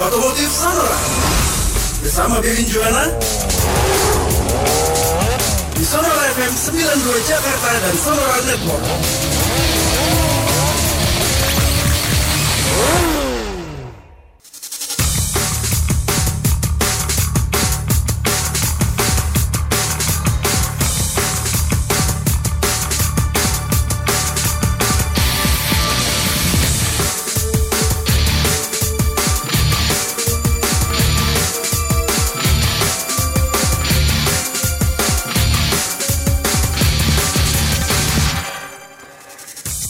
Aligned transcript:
Otomotif 0.00 0.52
Sonora 0.52 0.98
Bersama 2.02 2.40
Bebin 2.40 2.68
Juana. 2.68 3.08
Di 5.72 5.84
Sonora 5.84 6.22
FM 6.36 6.52
92 6.52 7.24
Jakarta 7.24 7.70
dan 7.80 7.96
Sonora 7.96 8.36
Network 8.44 8.84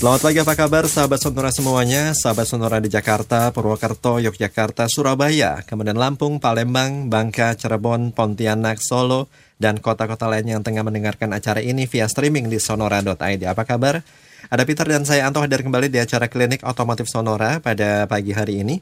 Selamat 0.06 0.22
pagi 0.22 0.38
apa 0.38 0.54
kabar 0.54 0.84
sahabat 0.86 1.18
Sonora 1.18 1.50
semuanya? 1.50 2.14
Sahabat 2.14 2.46
Sonora 2.46 2.78
di 2.78 2.86
Jakarta, 2.86 3.50
Purwokerto, 3.50 4.22
Yogyakarta, 4.22 4.86
Surabaya 4.86 5.66
Kemudian 5.66 5.98
Lampung, 5.98 6.38
Palembang, 6.38 7.10
Bangka, 7.10 7.58
Cirebon, 7.58 8.14
Pontianak, 8.14 8.78
Solo 8.78 9.26
Dan 9.58 9.82
kota-kota 9.82 10.30
lain 10.30 10.46
yang 10.46 10.62
tengah 10.62 10.86
mendengarkan 10.86 11.34
acara 11.34 11.58
ini 11.58 11.90
via 11.90 12.06
streaming 12.06 12.46
di 12.46 12.62
sonora.id 12.62 13.18
Apa 13.50 13.66
kabar? 13.66 14.06
Ada 14.46 14.62
Peter 14.62 14.86
dan 14.86 15.02
saya 15.02 15.26
Anto 15.26 15.42
hadir 15.42 15.66
kembali 15.66 15.90
di 15.90 15.98
acara 15.98 16.30
klinik 16.30 16.62
otomotif 16.62 17.10
Sonora 17.10 17.58
pada 17.58 18.06
pagi 18.06 18.30
hari 18.30 18.62
ini. 18.62 18.78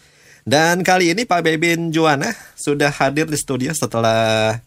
Dan 0.43 0.75
kali 0.81 1.13
ini 1.13 1.29
Pak 1.29 1.45
Bebin 1.45 1.93
Juwana 1.93 2.33
sudah 2.57 2.89
hadir 2.89 3.29
di 3.29 3.37
studio 3.37 3.69
setelah 3.71 4.57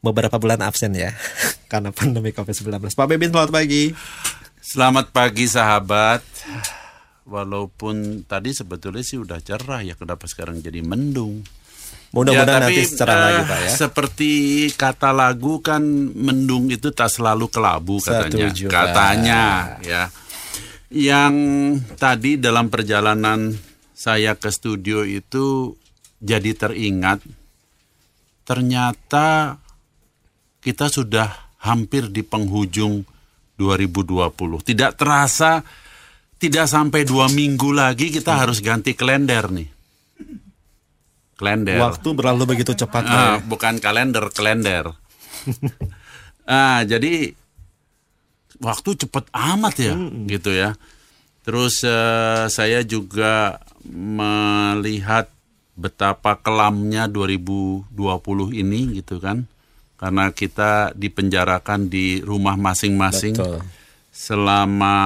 beberapa 0.00 0.40
bulan 0.40 0.64
absen 0.64 0.96
ya 0.96 1.12
karena 1.70 1.92
pandemi 1.92 2.32
Covid-19. 2.32 2.96
Pak 2.96 3.06
Bebin 3.06 3.28
selamat 3.28 3.52
pagi. 3.52 3.92
Selamat 4.64 5.12
pagi 5.12 5.44
sahabat. 5.44 6.24
Walaupun 7.28 8.24
tadi 8.24 8.56
sebetulnya 8.56 9.04
sih 9.04 9.20
udah 9.20 9.44
cerah 9.44 9.84
ya 9.84 9.92
kenapa 9.92 10.24
sekarang 10.24 10.64
jadi 10.64 10.80
mendung. 10.80 11.44
Mudah-mudahan 12.10 12.66
Ya, 12.66 12.66
tapi, 12.66 12.74
nanti 12.74 12.96
cerah 12.98 13.14
eh, 13.14 13.22
lagi 13.22 13.42
Pak 13.46 13.58
ya. 13.62 13.70
Seperti 13.70 14.32
kata 14.74 15.10
lagu 15.14 15.62
kan 15.62 15.82
mendung 16.10 16.66
itu 16.66 16.90
tak 16.90 17.10
selalu 17.10 17.46
kelabu 17.46 18.02
katanya. 18.02 18.50
Setuju, 18.50 18.66
Pak. 18.66 18.74
katanya 18.74 19.42
ya. 19.86 20.02
Yang 20.90 21.34
tadi 21.94 22.34
dalam 22.34 22.66
perjalanan 22.66 23.54
saya 23.94 24.34
ke 24.34 24.50
studio 24.50 25.06
itu 25.06 25.78
jadi 26.18 26.50
teringat 26.58 27.22
ternyata 28.42 29.54
kita 30.58 30.90
sudah 30.90 31.30
hampir 31.62 32.10
di 32.10 32.26
penghujung 32.26 33.06
2020. 33.54 34.66
Tidak 34.66 34.92
terasa 34.98 35.62
tidak 36.40 36.66
sampai 36.66 37.04
dua 37.04 37.28
minggu 37.28 37.70
lagi 37.76 38.08
kita 38.08 38.40
harus 38.40 38.64
ganti 38.64 38.96
kalender 38.96 39.52
nih. 39.52 39.79
Kalender. 41.40 41.80
Waktu 41.80 42.08
berlalu 42.12 42.44
begitu 42.44 42.76
cepat. 42.76 43.08
Ah, 43.08 43.16
ya. 43.16 43.24
bukan 43.40 43.80
kalender, 43.80 44.28
kalender. 44.28 44.92
ah, 46.44 46.84
jadi 46.84 47.32
waktu 48.60 49.00
cepet 49.00 49.24
amat 49.32 49.74
ya, 49.80 49.96
gitu 50.28 50.52
ya. 50.52 50.76
Terus 51.40 51.80
eh, 51.80 52.44
saya 52.52 52.84
juga 52.84 53.56
melihat 53.88 55.32
betapa 55.80 56.36
kelamnya 56.36 57.08
2020 57.08 57.88
ini 58.52 59.00
gitu 59.00 59.16
kan. 59.16 59.48
Karena 59.96 60.28
kita 60.36 60.92
dipenjarakan 60.92 61.88
di 61.88 62.20
rumah 62.20 62.60
masing-masing 62.60 63.36
selama 64.12 64.96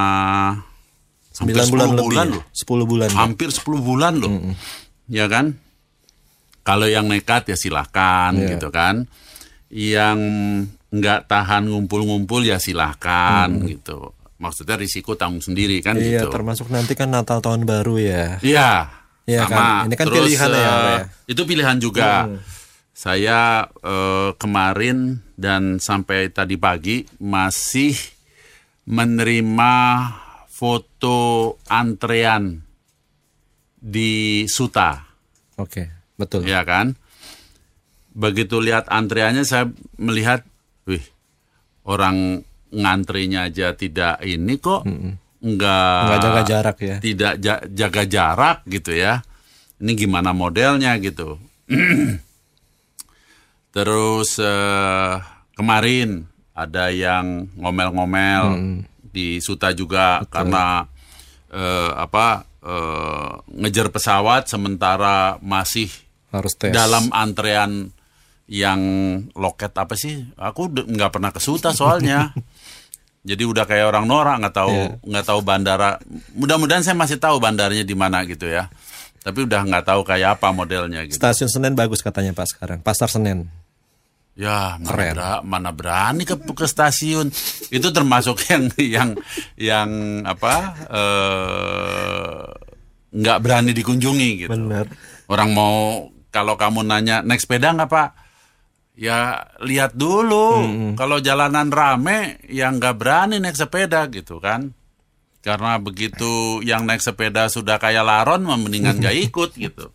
hampir 1.39 1.55
9 1.63 1.71
bulan 1.71 1.87
10 1.87 1.95
lebih. 1.95 2.03
bulan 2.03 2.27
ya? 2.27 2.35
loh 2.35 2.43
Sepuluh 2.51 2.87
bulan. 2.87 3.09
ya? 3.11 3.19
hampir 3.23 3.49
10 3.55 3.63
bulan 3.79 4.13
loh. 4.19 4.31
Ya 5.07 5.27
kan? 5.31 5.63
Kalau 6.65 6.89
yang 6.89 7.07
nekat 7.07 7.53
ya 7.53 7.57
silahkan 7.61 8.33
Iya. 8.33 8.57
gitu 8.57 8.69
kan. 8.73 9.05
Yang 9.69 10.19
nggak 10.89 11.29
tahan 11.29 11.69
ngumpul-ngumpul 11.69 12.41
ya 12.43 12.57
silahkan 12.57 13.53
gitu. 13.69 14.17
Maksudnya 14.41 14.75
risiko 14.75 15.15
tanggung 15.15 15.45
sendiri 15.45 15.79
kan 15.79 15.95
Iya, 15.95 16.25
gitu. 16.25 16.33
termasuk 16.33 16.73
nanti 16.73 16.97
kan 16.97 17.13
Natal 17.13 17.39
tahun 17.39 17.69
baru 17.69 18.01
ya. 18.01 18.25
Iya. 18.41 18.73
Iya 19.25 19.49
sama. 19.49 19.57
kan? 19.57 19.89
Ini 19.89 19.95
kan 19.97 20.07
Terus, 20.09 20.17
pilihan 20.21 20.49
ya, 20.51 20.59
eh, 20.59 20.69
ya? 20.69 20.99
Itu 21.29 21.43
pilihan 21.45 21.77
juga. 21.81 22.11
Saya 22.95 23.41
eh, 23.83 24.31
kemarin 24.37 25.21
dan 25.35 25.77
sampai 25.81 26.29
tadi 26.31 26.55
pagi 26.57 27.05
masih 27.19 27.97
menerima 28.85 29.75
foto 30.47 31.19
antrean 31.67 32.63
di 33.75 34.45
Suta. 34.47 35.03
Oke, 35.57 35.89
betul. 36.17 36.47
ya 36.47 36.63
kan? 36.63 36.95
Begitu 38.15 38.63
lihat 38.63 38.87
antreannya 38.87 39.43
saya 39.43 39.71
melihat, 39.99 40.47
wih, 40.87 41.03
orang 41.83 42.47
ngantrinya 42.71 43.51
aja 43.51 43.75
tidak 43.75 44.23
ini 44.23 44.59
kok, 44.59 44.87
enggak 45.43 45.99
Nggak 46.07 46.19
jaga 46.23 46.43
jarak 46.43 46.77
ya. 46.79 46.97
tidak 47.03 47.35
ja- 47.43 47.65
jaga 47.67 48.03
jarak 48.07 48.59
gitu 48.67 48.95
ya. 48.95 49.23
Ini 49.83 49.93
gimana 49.99 50.31
modelnya 50.31 50.95
gitu. 51.03 51.37
Terus 53.75 54.39
eh, 54.39 55.15
kemarin 55.59 56.31
ada 56.55 56.95
yang 56.95 57.51
ngomel-ngomel 57.59 58.45
di 59.03 59.43
Suta 59.43 59.75
juga 59.75 60.23
karena 60.31 60.87
eh, 61.51 61.91
apa 61.99 62.47
eh, 62.63 63.31
ngejar 63.59 63.91
pesawat 63.91 64.47
sementara 64.47 65.43
masih 65.43 65.91
Harus 66.35 66.59
tes. 66.59 66.75
dalam 66.75 67.07
antrean 67.15 67.95
yang 68.45 68.81
loket 69.33 69.71
apa 69.73 69.95
sih? 69.95 70.27
Aku 70.35 70.67
nggak 70.69 71.15
pernah 71.15 71.31
ke 71.31 71.39
Suta 71.39 71.71
soalnya. 71.71 72.35
Jadi 73.25 73.41
udah 73.41 73.65
kayak 73.65 73.89
orang 73.89 74.05
norak 74.05 74.37
nggak 74.37 74.53
tahu 74.53 74.69
Iya. 74.75 74.89
nggak 75.01 75.25
tahu 75.25 75.41
bandara. 75.41 75.97
Mudah-mudahan 76.37 76.83
saya 76.83 76.93
masih 76.93 77.17
tahu 77.17 77.41
bandaranya 77.41 77.81
di 77.81 77.97
mana 77.97 78.21
gitu 78.29 78.45
ya. 78.45 78.69
Tapi 79.25 79.49
udah 79.49 79.65
nggak 79.65 79.89
tahu 79.89 80.05
kayak 80.05 80.37
apa 80.37 80.53
modelnya 80.53 81.01
gitu. 81.09 81.17
Stasiun 81.17 81.49
Senen 81.49 81.73
bagus 81.73 82.05
katanya 82.05 82.37
Pak 82.37 82.47
sekarang. 82.53 82.79
Pasar 82.85 83.09
Senen. 83.09 83.49
Ya 84.35 84.77
mana, 84.83 84.91
Keren. 84.91 85.17
mana 85.47 85.71
berani 85.71 86.27
ke, 86.27 86.35
ke 86.35 86.67
stasiun. 86.67 87.31
Itu 87.71 87.95
termasuk 87.95 88.43
yang 88.53 88.69
yang 88.77 89.09
yang 89.57 89.89
apa 90.27 90.55
eh, 90.91 92.43
nggak 93.15 93.39
berani 93.41 93.71
dikunjungi 93.73 94.31
gitu. 94.45 94.51
Benar. 94.53 94.91
Orang 95.31 95.55
mau 95.55 96.11
kalau 96.35 96.59
kamu 96.59 96.83
nanya 96.83 97.23
naik 97.23 97.39
sepeda 97.39 97.71
nggak 97.71 97.87
pak? 97.87 98.11
Ya 98.99 99.47
lihat 99.63 99.95
dulu. 99.95 100.67
Kalau 100.99 101.23
jalanan 101.23 101.71
rame, 101.71 102.43
yang 102.51 102.83
nggak 102.83 102.99
berani 102.99 103.39
naik 103.39 103.55
sepeda 103.55 104.11
gitu 104.11 104.43
kan? 104.43 104.75
Karena 105.47 105.79
begitu 105.79 106.59
yang 106.67 106.83
naik 106.83 107.07
sepeda 107.07 107.47
sudah 107.47 107.79
kayak 107.79 108.03
laron, 108.03 108.43
mendingan 108.43 108.99
nggak 108.99 109.15
ikut 109.31 109.55
gitu. 109.55 109.95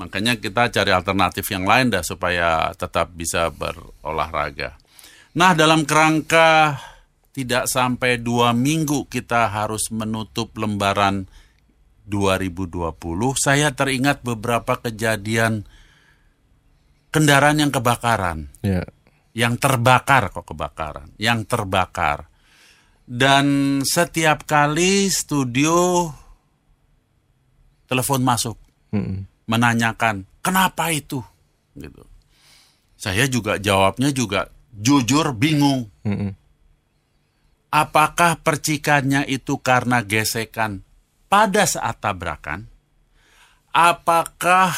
Makanya 0.00 0.40
kita 0.40 0.72
cari 0.72 0.88
alternatif 0.94 1.44
yang 1.52 1.68
lain 1.68 1.92
dah 1.92 2.00
supaya 2.00 2.72
tetap 2.72 3.12
bisa 3.12 3.52
berolahraga. 3.52 4.80
Nah 5.36 5.52
dalam 5.52 5.84
kerangka 5.84 6.80
tidak 7.36 7.68
sampai 7.68 8.16
dua 8.22 8.56
minggu 8.56 9.04
kita 9.10 9.52
harus 9.52 9.90
menutup 9.92 10.54
lembaran 10.56 11.28
2020, 12.08 12.96
saya 13.36 13.70
teringat 13.76 14.24
beberapa 14.24 14.80
kejadian 14.80 15.68
kendaraan 17.12 17.60
yang 17.62 17.72
kebakaran, 17.72 18.48
Ya. 18.64 18.84
yang 19.36 19.60
terbakar 19.60 20.32
kok 20.32 20.48
kebakaran, 20.48 21.12
yang 21.20 21.44
terbakar. 21.44 22.32
Dan 23.08 23.80
setiap 23.88 24.44
kali 24.44 25.08
studio 25.08 26.08
telepon 27.88 28.20
masuk 28.20 28.60
Mm-mm. 28.92 29.24
menanyakan 29.48 30.28
kenapa 30.44 30.92
itu 30.92 31.24
gitu. 31.72 32.04
Saya 33.00 33.24
juga 33.30 33.56
jawabnya 33.56 34.12
juga 34.12 34.52
jujur 34.76 35.32
bingung. 35.32 35.88
Mm-mm. 36.04 36.36
Apakah 37.68 38.40
percikannya 38.44 39.24
itu 39.28 39.60
karena 39.60 40.04
gesekan 40.04 40.84
pada 41.28 41.68
saat 41.68 42.00
tabrakan? 42.00 42.66
Apakah 43.70 44.72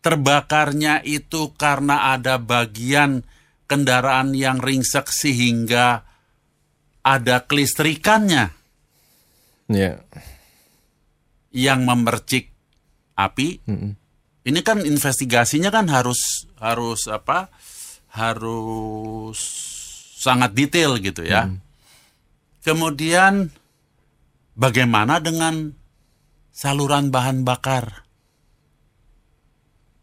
terbakarnya 0.00 1.04
itu 1.04 1.52
karena 1.54 2.16
ada 2.16 2.40
bagian 2.40 3.22
kendaraan 3.68 4.32
yang 4.32 4.58
ringsek 4.58 5.12
sehingga 5.12 6.02
ada 7.04 7.44
kelistrikannya 7.44 8.50
Ya. 9.70 10.02
yang 11.54 11.86
memercik 11.86 12.50
api. 13.14 13.62
Ini 14.40 14.60
kan 14.66 14.82
investigasinya 14.82 15.70
kan 15.70 15.86
harus 15.86 16.50
harus 16.58 17.06
apa? 17.06 17.52
Harus 18.10 19.38
sangat 20.18 20.50
detail 20.58 20.98
gitu 20.98 21.22
ya. 21.22 21.46
Kemudian 22.66 23.54
bagaimana 24.54 25.18
dengan 25.22 25.74
saluran 26.50 27.08
bahan 27.12 27.42
bakar? 27.46 28.06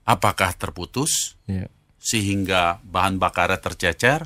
Apakah 0.07 0.55
terputus 0.55 1.35
Ya. 1.51 1.67
sehingga 1.99 2.79
bahan 2.87 3.19
bakarnya 3.19 3.59
tercecer 3.59 4.23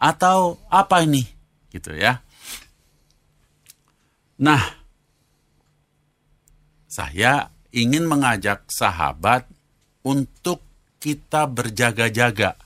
atau 0.00 0.56
apa 0.72 1.04
ini? 1.04 1.28
Gitu 1.68 1.92
ya. 1.92 2.24
Nah, 4.40 4.60
saya 6.88 7.52
ingin 7.76 8.08
mengajak 8.08 8.64
sahabat 8.72 9.44
untuk 10.00 10.64
kita 10.96 11.44
berjaga-jaga. 11.44 12.56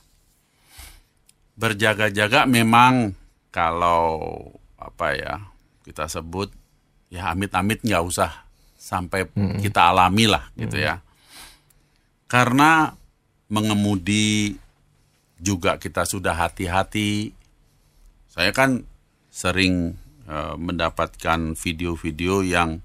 Berjaga-jaga 1.59 2.47
memang 2.47 3.11
kalau 3.51 4.39
apa 4.79 5.07
ya 5.19 5.33
kita 5.83 6.07
sebut 6.07 6.60
ya 7.11 7.35
amit-amit 7.35 7.83
nggak 7.83 8.03
usah 8.07 8.47
sampai 8.79 9.27
kita 9.59 9.91
alami 9.91 10.25
lah 10.31 10.47
gitu 10.55 10.79
ya. 10.79 11.03
Karena 12.31 12.95
mengemudi 13.51 14.55
juga 15.35 15.75
kita 15.75 16.07
sudah 16.07 16.33
hati-hati. 16.33 17.35
Saya 18.31 18.55
kan 18.55 18.87
sering 19.27 19.99
eh, 20.25 20.55
mendapatkan 20.55 21.53
video-video 21.59 22.47
yang 22.47 22.79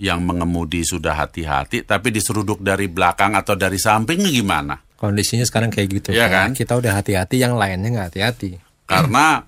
yang 0.00 0.24
mengemudi 0.24 0.80
sudah 0.80 1.12
hati-hati, 1.12 1.84
tapi 1.84 2.08
diseruduk 2.08 2.64
dari 2.64 2.88
belakang 2.88 3.36
atau 3.36 3.52
dari 3.52 3.76
samping 3.76 4.24
gimana? 4.32 4.80
Kondisinya 4.96 5.44
sekarang 5.44 5.68
kayak 5.68 5.88
gitu. 5.92 6.08
Iya 6.16 6.24
Pak. 6.24 6.32
kan? 6.32 6.48
Kita 6.56 6.72
udah 6.80 6.92
hati-hati, 6.96 7.36
yang 7.36 7.60
lainnya 7.60 7.92
nggak 7.92 8.08
hati-hati. 8.14 8.56
Karena 8.88 9.44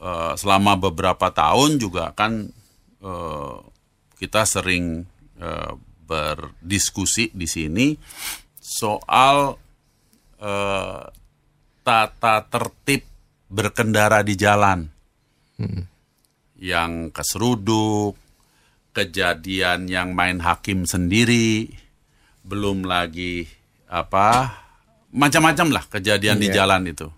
eh, 0.00 0.32
selama 0.40 0.80
beberapa 0.80 1.28
tahun 1.28 1.76
juga 1.76 2.16
kan 2.16 2.61
eh, 3.02 3.56
kita 4.16 4.46
sering 4.46 5.02
eh, 5.36 5.72
berdiskusi 6.06 7.34
di 7.34 7.50
sini 7.50 7.86
soal 8.56 9.58
eh, 10.38 11.02
tata 11.82 12.36
tertib 12.46 13.02
berkendara 13.52 14.22
di 14.24 14.32
jalan 14.38 14.86
yang 16.56 17.10
keseruduk, 17.10 18.14
kejadian 18.94 19.90
yang 19.90 20.14
main 20.14 20.38
hakim 20.42 20.86
sendiri, 20.86 21.70
belum 22.46 22.86
lagi 22.86 23.46
apa 23.86 24.58
macam-macam 25.12 25.68
lah 25.74 25.84
kejadian 25.90 26.38
di 26.38 26.48
Iya. 26.50 26.64
jalan 26.64 26.86
itu. 26.86 27.10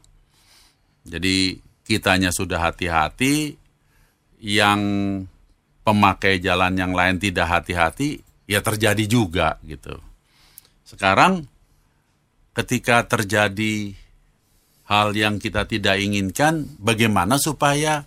Jadi 1.04 1.60
kitanya 1.84 2.32
sudah 2.32 2.72
hati-hati, 2.72 3.54
yang 4.40 4.80
pemakai 5.84 6.40
jalan 6.40 6.74
yang 6.74 6.96
lain 6.96 7.20
tidak 7.20 7.46
hati-hati, 7.46 8.24
ya 8.48 8.64
terjadi 8.64 9.04
juga 9.04 9.60
gitu. 9.62 10.00
Sekarang 10.82 11.44
ketika 12.56 13.04
terjadi 13.04 13.92
hal 14.88 15.12
yang 15.12 15.36
kita 15.36 15.68
tidak 15.68 16.00
inginkan, 16.00 16.68
bagaimana 16.80 17.36
supaya 17.36 18.04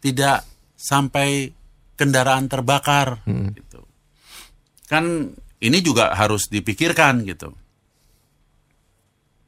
tidak 0.00 0.48
sampai 0.80 1.52
kendaraan 1.96 2.48
terbakar 2.48 3.20
gitu. 3.28 3.84
Kan 4.88 5.36
ini 5.60 5.78
juga 5.84 6.16
harus 6.16 6.48
dipikirkan 6.48 7.28
gitu. 7.28 7.52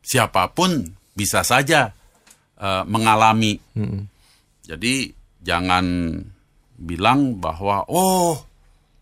Siapa 0.05 0.53
pun 0.53 0.85
bisa 1.17 1.41
saja 1.41 1.89
eh, 2.61 2.85
mengalami. 2.85 3.57
Jadi 4.63 5.09
jangan 5.41 5.85
bilang 6.83 7.39
bahwa 7.39 7.87
oh 7.87 8.43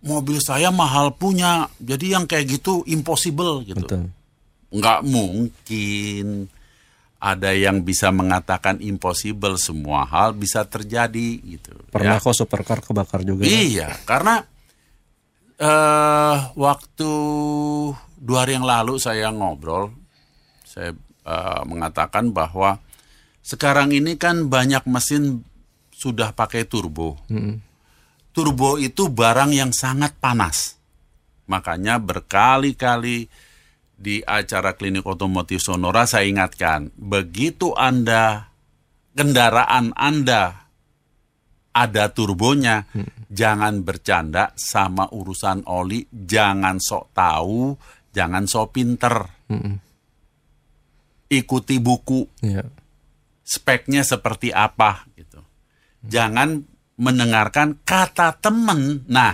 mobil 0.04 0.40
saya 0.40 0.68
mahal 0.68 1.12
punya, 1.16 1.68
jadi 1.80 2.20
yang 2.20 2.24
kayak 2.28 2.60
gitu 2.60 2.84
impossible 2.88 3.64
gitu. 3.64 3.84
Betul. 3.84 4.12
Nggak 4.70 5.00
mungkin 5.08 6.46
ada 7.20 7.52
yang 7.52 7.84
bisa 7.84 8.08
mengatakan 8.08 8.80
impossible 8.80 9.60
semua 9.60 10.08
hal 10.08 10.32
bisa 10.32 10.64
terjadi 10.64 11.36
gitu. 11.44 11.76
Pernah 11.92 12.16
ya. 12.16 12.24
kok 12.24 12.32
supercar 12.32 12.80
kebakar 12.80 13.20
juga. 13.24 13.44
Iya, 13.44 13.92
karena 14.08 14.40
eh 15.60 16.36
waktu 16.56 17.12
dua 18.16 18.38
hari 18.48 18.56
yang 18.56 18.64
lalu 18.64 18.96
saya 18.96 19.28
ngobrol, 19.28 19.92
saya 20.64 20.96
eh, 21.28 21.62
mengatakan 21.68 22.32
bahwa 22.32 22.80
sekarang 23.44 23.92
ini 23.92 24.16
kan 24.16 24.48
banyak 24.48 24.88
mesin 24.88 25.44
sudah 25.92 26.32
pakai 26.32 26.64
turbo. 26.64 27.20
Turbo 28.30 28.78
itu 28.78 29.10
barang 29.10 29.50
yang 29.50 29.74
sangat 29.74 30.14
panas. 30.22 30.78
Makanya 31.50 31.98
berkali-kali 31.98 33.26
di 34.00 34.16
acara 34.22 34.78
klinik 34.78 35.04
otomotif 35.04 35.60
Sonora 35.60 36.06
saya 36.06 36.24
ingatkan, 36.24 36.88
begitu 36.94 37.74
Anda 37.74 38.48
kendaraan 39.12 39.92
Anda 39.98 40.70
ada 41.70 42.04
turbonya, 42.10 42.86
jangan 43.30 43.82
bercanda 43.82 44.54
sama 44.56 45.10
urusan 45.10 45.66
oli, 45.70 46.06
jangan 46.10 46.80
sok 46.82 47.14
tahu, 47.14 47.74
jangan 48.14 48.46
sok 48.46 48.66
pinter. 48.74 49.14
Ikuti 51.30 51.76
buku, 51.78 52.26
Iya. 52.42 52.66
speknya 53.46 54.02
seperti 54.02 54.50
apa 54.50 55.06
gitu. 55.14 55.38
Jangan 56.02 56.69
mendengarkan 57.00 57.80
kata 57.80 58.36
temen. 58.44 59.08
Nah, 59.08 59.32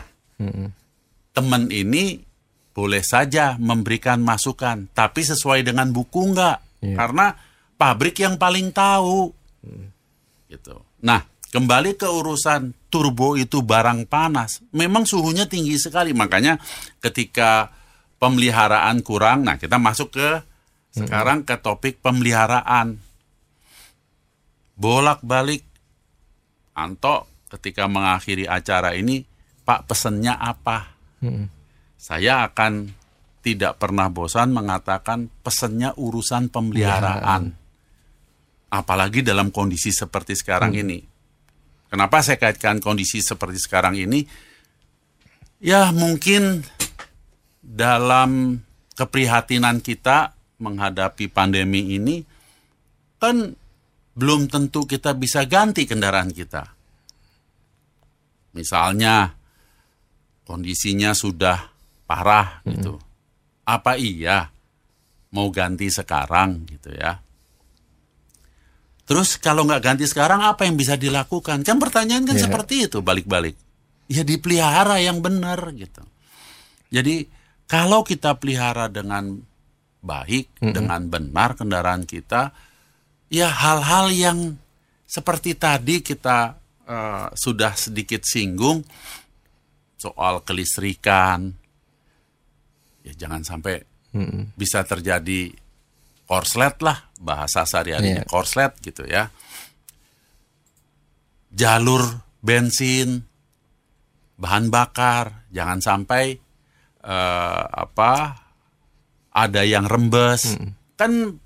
temen 1.35 1.63
ini 1.75 2.23
boleh 2.71 3.03
saja 3.03 3.59
memberikan 3.59 4.23
masukan, 4.23 4.87
tapi 4.95 5.27
sesuai 5.27 5.67
dengan 5.67 5.91
buku 5.91 6.31
enggak? 6.31 6.63
Iya. 6.87 6.95
Karena 6.95 7.27
pabrik 7.75 8.23
yang 8.23 8.39
paling 8.39 8.71
tahu. 8.71 9.35
Gitu. 10.47 10.77
Nah, 11.03 11.27
kembali 11.51 11.99
ke 11.99 12.07
urusan 12.07 12.87
turbo 12.87 13.35
itu 13.35 13.67
barang 13.67 14.07
panas. 14.07 14.63
Memang 14.71 15.03
suhunya 15.03 15.51
tinggi 15.51 15.75
sekali, 15.75 16.15
makanya 16.15 16.63
ketika 17.03 17.75
pemeliharaan 18.23 19.03
kurang, 19.03 19.43
nah 19.43 19.59
kita 19.59 19.77
masuk 19.83 20.15
ke 20.15 20.29
sekarang 20.95 21.43
ke 21.43 21.59
topik 21.61 21.99
pemeliharaan. 22.01 23.03
Bolak-balik 24.77 25.65
Anto 26.77 27.36
ketika 27.51 27.87
mengakhiri 27.87 28.47
acara 28.47 28.95
ini, 28.95 29.23
Pak 29.67 29.91
pesennya 29.91 30.39
apa? 30.39 30.95
Saya 31.97 32.47
akan 32.47 32.91
tidak 33.43 33.79
pernah 33.79 34.11
bosan 34.11 34.51
mengatakan 34.51 35.31
pesennya 35.43 35.95
urusan 35.95 36.51
pemeliharaan. 36.51 37.55
Apalagi 38.71 39.23
dalam 39.23 39.55
kondisi 39.55 39.95
seperti 39.95 40.35
sekarang 40.35 40.75
ini. 40.75 40.99
Kenapa 41.87 42.19
saya 42.21 42.37
kaitkan 42.37 42.83
kondisi 42.83 43.23
seperti 43.23 43.63
sekarang 43.63 43.95
ini? 43.95 44.27
Ya 45.63 45.95
mungkin 45.95 46.67
dalam 47.63 48.61
keprihatinan 48.99 49.81
kita 49.81 50.35
menghadapi 50.59 51.31
pandemi 51.31 51.97
ini 51.97 52.27
kan 53.19 53.57
belum 54.17 54.49
tentu 54.53 54.85
kita 54.85 55.17
bisa 55.17 55.47
ganti 55.49 55.89
kendaraan 55.89 56.35
kita. 56.35 56.76
Misalnya 58.57 59.37
kondisinya 60.49 61.13
sudah 61.13 61.69
parah 62.09 62.65
gitu. 62.65 62.97
Apa 63.69 64.01
iya 64.01 64.49
mau 65.37 65.53
ganti 65.53 65.93
sekarang 65.93 66.65
gitu 66.65 66.97
ya? 66.97 67.21
Terus 69.07 69.39
kalau 69.39 69.63
nggak 69.69 69.83
ganti 69.85 70.05
sekarang 70.09 70.43
apa 70.43 70.67
yang 70.67 70.75
bisa 70.75 70.99
dilakukan? 70.99 71.63
Kan 71.63 71.79
pertanyaan 71.79 72.27
kan 72.27 72.35
Iya. 72.35 72.49
seperti 72.51 72.91
itu 72.91 72.99
balik-balik. 73.05 73.55
Ya 74.11 74.27
dipelihara 74.27 74.99
yang 74.99 75.23
benar 75.23 75.71
gitu. 75.77 76.03
Jadi 76.91 77.27
kalau 77.67 78.03
kita 78.03 78.39
pelihara 78.39 78.87
dengan 78.91 79.43
baik, 80.03 80.63
dengan 80.63 81.11
benar 81.11 81.59
kendaraan 81.59 82.07
kita, 82.07 82.55
ya 83.27 83.51
hal-hal 83.51 84.15
yang 84.15 84.39
seperti 85.07 85.59
tadi 85.59 86.03
kita 86.03 86.59
eh, 86.87 87.27
sudah 87.35 87.75
sedikit 87.75 88.23
singgung 88.23 88.81
soal 89.97 90.41
kelistrikan, 90.41 91.51
ya 93.03 93.13
jangan 93.17 93.43
sampai 93.43 93.83
bisa 94.55 94.81
terjadi 94.81 95.53
korslet 96.25 96.81
lah 96.81 97.13
bahasa 97.21 97.63
sehari-harinya 97.63 98.25
Iya. 98.25 98.31
korslet 98.31 98.73
gitu 98.81 99.05
ya. 99.05 99.29
Jalur 101.53 102.05
bensin, 102.41 103.25
bahan 104.37 104.69
bakar, 104.69 105.49
jangan 105.49 105.81
sampai 105.81 106.37
eh, 107.07 107.65
apa 107.71 108.13
ada 109.31 109.63
yang 109.63 109.85
rembes. 109.87 110.57
Kan 110.97 111.39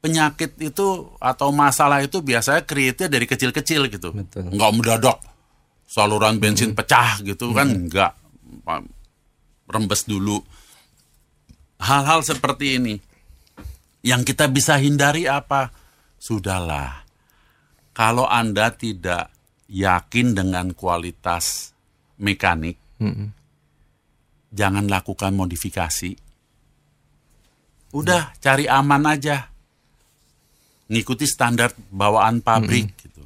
penyakit 0.00 0.56
itu 0.60 1.12
atau 1.20 1.52
masalah 1.52 2.00
itu 2.00 2.24
biasanya 2.24 2.64
create 2.64 3.06
dari 3.06 3.28
kecil-kecil 3.28 3.92
gitu. 3.92 4.16
Betul. 4.16 4.48
Nggak 4.52 4.72
mendadak 4.72 5.18
saluran 5.84 6.40
bensin 6.40 6.72
pecah 6.72 7.20
gitu 7.20 7.52
kan 7.52 7.68
enggak 7.68 8.16
Pa- 8.64 8.84
rembes 9.70 10.08
dulu. 10.08 10.40
Hal-hal 11.80 12.20
seperti 12.24 12.76
ini 12.80 12.94
yang 14.04 14.24
kita 14.24 14.48
bisa 14.48 14.76
hindari 14.80 15.28
apa? 15.28 15.72
Sudahlah. 16.20 17.04
Kalau 17.96 18.24
Anda 18.28 18.72
tidak 18.72 19.32
yakin 19.68 20.32
dengan 20.36 20.72
kualitas 20.72 21.72
mekanik, 22.20 22.76
jangan 24.52 24.88
lakukan 24.88 25.32
modifikasi. 25.32 26.16
Udah 27.90 28.34
cari 28.38 28.70
aman 28.70 29.04
aja. 29.08 29.49
Ngikuti 30.90 31.22
standar 31.22 31.70
bawaan 31.94 32.42
pabrik 32.42 32.90
gitu. 32.98 33.22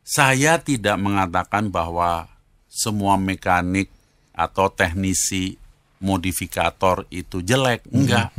Saya 0.00 0.56
tidak 0.56 0.96
mengatakan 0.96 1.68
bahwa 1.68 2.24
semua 2.72 3.20
mekanik 3.20 3.92
atau 4.32 4.72
teknisi 4.72 5.60
modifikator 6.00 7.04
itu 7.12 7.44
jelek, 7.44 7.84
enggak. 7.92 8.32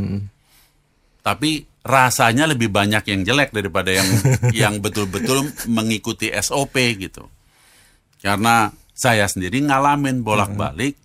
Tapi 1.22 1.65
rasanya 1.86 2.50
lebih 2.50 2.74
banyak 2.74 3.03
yang 3.07 3.22
jelek 3.24 3.53
daripada 3.53 3.93
yang 3.93 4.10
yang 4.65 4.74
betul-betul 4.81 5.46
mengikuti 5.69 6.34
SOP 6.34 6.77
gitu. 6.98 7.29
Karena 8.22 8.74
saya 8.98 9.29
sendiri 9.29 9.62
ngalamin 9.62 10.25
bolak-balik 10.25 10.98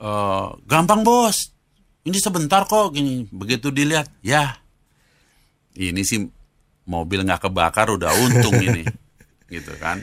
eh, 0.00 0.48
gampang 0.68 1.00
bos. 1.00 1.56
Ini 2.04 2.18
sebentar 2.20 2.68
kok 2.68 2.94
gini. 2.94 3.26
Begitu 3.32 3.72
dilihat, 3.72 4.06
ya 4.22 4.65
ini 5.76 6.02
sih 6.02 6.24
mobil 6.86 7.22
nggak 7.22 7.46
kebakar 7.46 7.92
udah 7.92 8.12
untung 8.16 8.56
ini, 8.56 8.82
gitu 9.52 9.72
kan. 9.76 10.00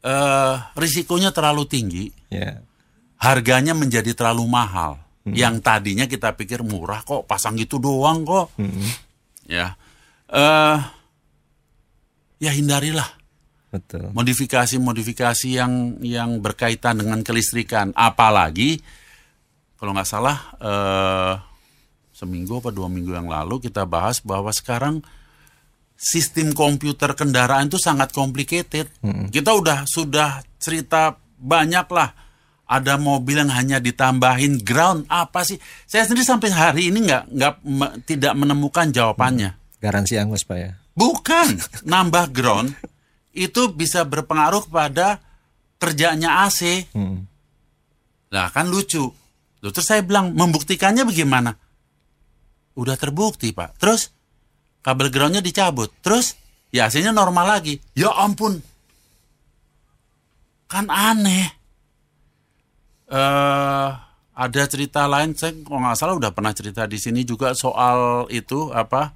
eh 0.00 0.54
risikonya 0.74 1.28
terlalu 1.30 1.68
tinggi, 1.68 2.04
Ya. 2.32 2.58
harganya 3.20 3.76
menjadi 3.76 4.16
terlalu 4.16 4.48
mahal. 4.48 4.96
Yang 5.28 5.60
tadinya 5.60 6.08
kita 6.08 6.32
pikir 6.32 6.64
murah 6.64 7.04
kok, 7.04 7.28
pasang 7.28 7.52
gitu 7.54 7.76
doang 7.76 8.24
kok. 8.24 8.50
Ya, 9.44 9.76
eh 10.26 10.78
ya 12.40 12.50
hindarilah 12.56 13.04
Betul. 13.68 14.08
modifikasi-modifikasi 14.16 15.48
yang 15.52 16.00
yang 16.00 16.40
berkaitan 16.40 17.04
dengan 17.04 17.20
kelistrikan. 17.20 17.92
Apalagi 17.92 18.80
kalau 19.76 19.92
nggak 19.92 20.08
salah 20.08 20.38
eh, 20.56 21.32
seminggu 22.20 22.60
apa 22.60 22.68
dua 22.68 22.92
minggu 22.92 23.16
yang 23.16 23.32
lalu 23.32 23.64
kita 23.64 23.88
bahas 23.88 24.20
bahwa 24.20 24.52
sekarang 24.52 25.00
sistem 25.96 26.52
komputer 26.52 27.16
kendaraan 27.16 27.72
itu 27.72 27.80
sangat 27.80 28.12
complicated. 28.12 28.92
Kita 29.32 29.56
udah 29.56 29.88
sudah 29.88 30.44
cerita 30.60 31.16
banyak 31.40 31.88
lah. 31.88 32.12
Ada 32.70 33.00
mobil 33.00 33.40
yang 33.40 33.50
hanya 33.50 33.82
ditambahin 33.82 34.62
ground 34.62 35.08
apa 35.10 35.42
sih? 35.42 35.58
Saya 35.88 36.06
sendiri 36.06 36.22
sampai 36.22 36.54
hari 36.54 36.82
ini 36.92 37.02
nggak 37.02 37.24
nggak 37.34 37.54
me- 37.66 37.94
tidak 38.06 38.32
menemukan 38.36 38.92
jawabannya. 38.94 39.58
Garansi 39.82 40.14
angus 40.20 40.46
Pak 40.46 40.58
ya. 40.60 40.70
Bukan, 40.94 41.56
nambah 41.90 42.30
ground 42.30 42.76
itu 43.34 43.72
bisa 43.74 44.06
berpengaruh 44.06 44.70
pada 44.70 45.18
kerjanya 45.82 46.46
AC. 46.46 46.86
Hmm. 46.94 47.26
Lah 48.30 48.52
kan 48.54 48.70
lucu. 48.70 49.10
Loh, 49.60 49.70
terus 49.74 49.90
saya 49.90 50.00
bilang, 50.06 50.32
membuktikannya 50.32 51.02
bagaimana? 51.04 51.52
Udah 52.78 52.94
terbukti, 52.94 53.50
Pak. 53.50 53.78
Terus 53.78 54.10
kabel 54.84 55.10
groundnya 55.10 55.42
dicabut. 55.42 55.90
Terus 56.04 56.36
ya 56.70 56.86
AC-nya 56.86 57.10
normal 57.10 57.58
lagi. 57.58 57.78
Ya 57.96 58.10
ampun. 58.14 58.62
Kan 60.70 60.86
aneh. 60.86 61.50
eh 63.10 63.90
ada 64.40 64.62
cerita 64.64 65.04
lain, 65.04 65.36
saya 65.36 65.52
kalau 65.60 65.84
nggak 65.84 65.98
salah 66.00 66.16
udah 66.16 66.32
pernah 66.32 66.56
cerita 66.56 66.88
di 66.88 66.96
sini 66.96 67.28
juga 67.28 67.52
soal 67.52 68.24
itu 68.32 68.72
apa? 68.72 69.12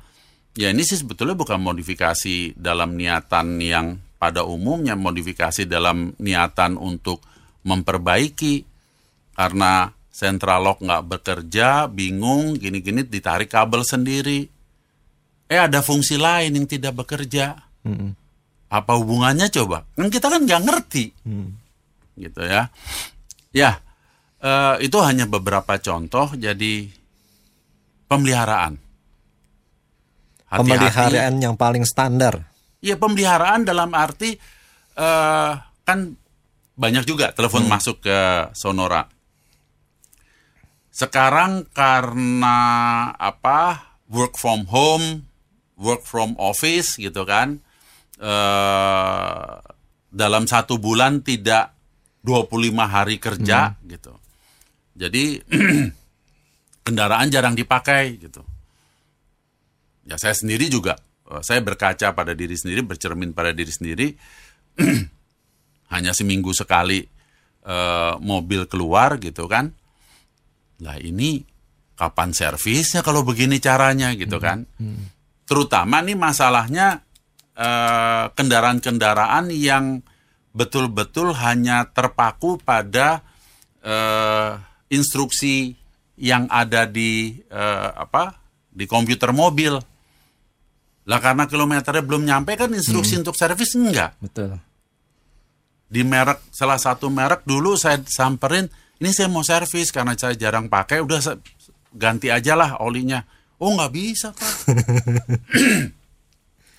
Ya 0.52 0.68
ini 0.68 0.84
sih 0.84 1.00
sebetulnya 1.00 1.32
bukan 1.32 1.56
modifikasi 1.64 2.52
dalam 2.60 2.92
niatan 2.92 3.56
yang 3.56 3.96
pada 4.20 4.44
umumnya 4.44 4.92
modifikasi 5.00 5.64
dalam 5.64 6.12
niatan 6.20 6.76
untuk 6.76 7.24
memperbaiki 7.64 8.68
karena 9.32 9.88
central 10.14 10.62
lock 10.62 10.78
nggak 10.78 11.10
bekerja, 11.10 11.90
bingung, 11.90 12.54
gini-gini 12.54 13.02
ditarik 13.02 13.50
kabel 13.50 13.82
sendiri. 13.82 14.46
Eh 15.50 15.58
ada 15.58 15.82
fungsi 15.82 16.14
lain 16.14 16.54
yang 16.54 16.70
tidak 16.70 16.94
bekerja. 16.94 17.58
Apa 18.70 18.92
hubungannya 18.94 19.50
coba? 19.50 19.82
Kan 19.98 20.14
kita 20.14 20.30
kan 20.30 20.46
nggak 20.46 20.62
ngerti, 20.62 21.04
gitu 22.14 22.42
ya. 22.46 22.70
Ya, 23.50 23.82
eh, 24.38 24.86
itu 24.86 24.98
hanya 25.02 25.26
beberapa 25.26 25.74
contoh. 25.82 26.30
Jadi 26.38 26.90
pemeliharaan. 28.06 28.78
Hati-hati. 30.46 30.62
Pemeliharaan 30.62 31.34
yang 31.42 31.58
paling 31.58 31.82
standar. 31.82 32.46
Iya 32.78 32.94
pemeliharaan 33.00 33.66
dalam 33.66 33.90
arti 33.94 34.38
eh, 34.94 35.52
kan 35.82 35.98
banyak 36.74 37.02
juga 37.06 37.34
telepon 37.34 37.66
masuk 37.66 38.02
ke 38.02 38.18
Sonora. 38.54 39.13
Sekarang 40.94 41.66
karena 41.74 42.58
apa 43.18 43.98
work 44.06 44.38
from 44.38 44.70
home, 44.70 45.26
work 45.74 46.06
from 46.06 46.38
office 46.38 46.94
gitu 46.94 47.26
kan, 47.26 47.58
eh, 48.22 49.52
dalam 50.14 50.46
satu 50.46 50.78
bulan 50.78 51.26
tidak 51.26 51.74
25 52.22 52.86
hari 52.86 53.18
kerja 53.18 53.74
gitu. 53.90 54.14
Jadi 54.94 55.42
kendaraan 56.86 57.26
jarang 57.26 57.58
dipakai 57.58 58.22
gitu. 58.22 58.46
Ya 60.06 60.14
saya 60.14 60.38
sendiri 60.38 60.70
juga, 60.70 60.94
eh, 61.26 61.42
saya 61.42 61.58
berkaca 61.58 62.14
pada 62.14 62.38
diri 62.38 62.54
sendiri, 62.54 62.86
bercermin 62.86 63.34
pada 63.34 63.50
diri 63.50 63.72
sendiri. 63.74 64.14
hanya 65.94 66.14
seminggu 66.14 66.54
sekali 66.54 67.02
eh, 67.66 68.14
mobil 68.22 68.70
keluar 68.70 69.18
gitu 69.18 69.50
kan. 69.50 69.74
Lah 70.82 70.98
ini 70.98 71.44
kapan 71.94 72.34
servisnya 72.34 73.06
kalau 73.06 73.22
begini 73.22 73.62
caranya 73.62 74.10
gitu 74.18 74.42
kan. 74.42 74.66
Terutama 75.46 76.02
nih 76.02 76.18
masalahnya 76.18 77.04
eh, 77.54 78.24
kendaraan-kendaraan 78.34 79.54
yang 79.54 80.02
betul-betul 80.54 81.34
hanya 81.38 81.90
terpaku 81.90 82.58
pada 82.62 83.22
eh, 83.82 84.58
instruksi 84.90 85.74
yang 86.18 86.46
ada 86.50 86.86
di 86.86 87.42
eh, 87.50 87.90
apa 87.94 88.38
di 88.70 88.86
komputer 88.90 89.30
mobil. 89.30 89.78
Lah 91.04 91.20
karena 91.20 91.44
kilometernya 91.44 92.00
belum 92.00 92.24
nyampe 92.24 92.56
kan 92.56 92.72
instruksi 92.72 93.20
untuk 93.20 93.36
servis 93.36 93.76
enggak 93.76 94.16
Betul. 94.24 94.56
di 95.84 96.00
merek 96.00 96.48
salah 96.48 96.80
satu 96.80 97.12
merek 97.12 97.44
dulu 97.44 97.76
saya 97.76 98.00
samperin 98.08 98.72
ini 99.02 99.10
saya 99.10 99.26
mau 99.26 99.42
servis 99.42 99.90
karena 99.90 100.14
saya 100.14 100.38
jarang 100.38 100.70
pakai 100.70 101.02
udah 101.02 101.18
ganti 101.94 102.30
aja 102.30 102.54
lah 102.54 102.78
olinya. 102.82 103.22
Oh 103.58 103.74
nggak 103.74 103.92
bisa 103.94 104.34
pak. 104.34 104.54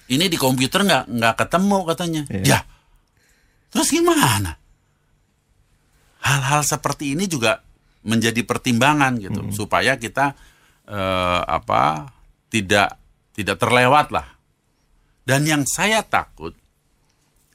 Ini 0.06 0.30
di 0.30 0.38
komputer 0.38 0.86
nggak 0.86 1.06
nggak 1.10 1.36
ketemu 1.40 1.80
katanya. 1.90 2.22
Ya. 2.46 2.62
Terus 3.74 3.90
gimana? 3.90 4.54
Hal-hal 6.22 6.62
seperti 6.62 7.18
ini 7.18 7.26
juga 7.26 7.62
menjadi 8.06 8.46
pertimbangan 8.46 9.18
gitu 9.18 9.50
supaya 9.50 9.98
kita 9.98 10.38
eh, 10.86 11.42
apa 11.42 12.14
tidak 12.54 13.02
tidak 13.34 13.58
terlewat 13.58 14.14
lah. 14.14 14.28
Dan 15.26 15.42
yang 15.50 15.66
saya 15.66 16.06
takut 16.06 16.54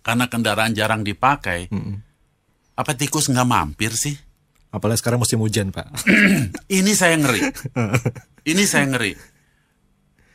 karena 0.02 0.26
kendaraan 0.26 0.74
jarang 0.74 1.06
dipakai, 1.06 1.70
apa 2.74 2.92
tikus 2.98 3.30
nggak 3.30 3.46
mampir 3.46 3.94
sih? 3.94 4.18
Apalagi 4.70 5.02
sekarang 5.02 5.18
musim 5.18 5.42
hujan 5.42 5.74
Pak. 5.74 5.90
Ini 6.78 6.92
saya 6.94 7.18
ngeri. 7.18 7.42
Ini 8.46 8.62
saya 8.66 8.86
ngeri. 8.86 9.12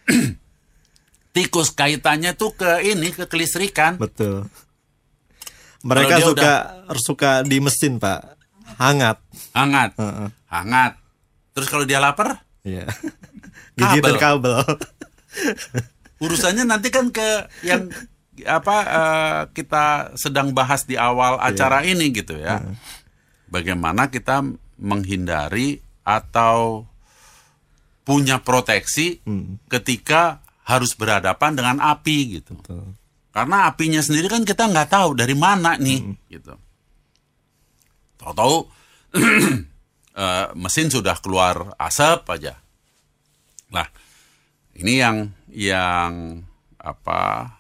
tikus 1.35 1.75
kaitannya 1.75 2.31
tuh 2.39 2.55
ke 2.55 2.79
ini 2.87 3.11
ke 3.11 3.27
kelistrikan. 3.27 3.99
Betul. 3.99 4.47
Mereka 5.83 6.23
suka 6.23 6.53
suka 6.95 7.31
di 7.43 7.59
mesin 7.59 7.99
Pak. 7.99 8.39
Hangat. 8.79 9.19
Hangat. 9.51 9.91
Heeh. 9.99 10.29
Hangat. 10.47 10.95
Terus 11.51 11.67
kalau 11.67 11.83
dia 11.83 11.99
lapar, 11.99 12.45
Iya. 12.65 12.89
Gigitin 13.77 14.17
kabel. 14.17 14.57
urusannya 16.23 16.63
nanti 16.63 16.89
kan 16.89 17.11
ke 17.11 17.45
yang 17.61 17.91
apa 18.47 18.77
eh, 18.87 19.39
kita 19.51 20.15
sedang 20.15 20.55
bahas 20.55 20.87
di 20.87 20.95
awal 20.95 21.37
acara 21.37 21.83
ini 21.85 22.09
gitu 22.09 22.39
ya. 22.39 22.63
Bagaimana 23.49 24.09
kita 24.09 24.41
menghindari 24.81 25.79
atau 26.05 26.85
punya 28.05 28.41
proteksi 28.45 29.21
ketika 29.65 30.45
harus 30.65 30.93
berhadapan 30.93 31.57
dengan 31.57 31.77
api 31.81 32.41
gitu. 32.41 32.53
Betul. 32.57 32.93
Karena 33.33 33.67
apinya 33.67 33.99
sendiri 33.99 34.31
kan 34.31 34.47
kita 34.47 34.69
nggak 34.69 34.89
tahu 34.93 35.17
dari 35.17 35.35
mana 35.35 35.75
nih 35.75 36.15
gitu. 36.31 36.55
Tahu-tahu 38.21 38.55
eh, 40.23 40.47
mesin 40.55 40.87
sudah 40.87 41.19
keluar 41.19 41.75
asap 41.75 42.31
aja. 42.31 42.55
Lah, 43.73 43.89
ini 44.77 45.01
yang 45.01 45.35
yang 45.51 46.41
apa 46.79 47.53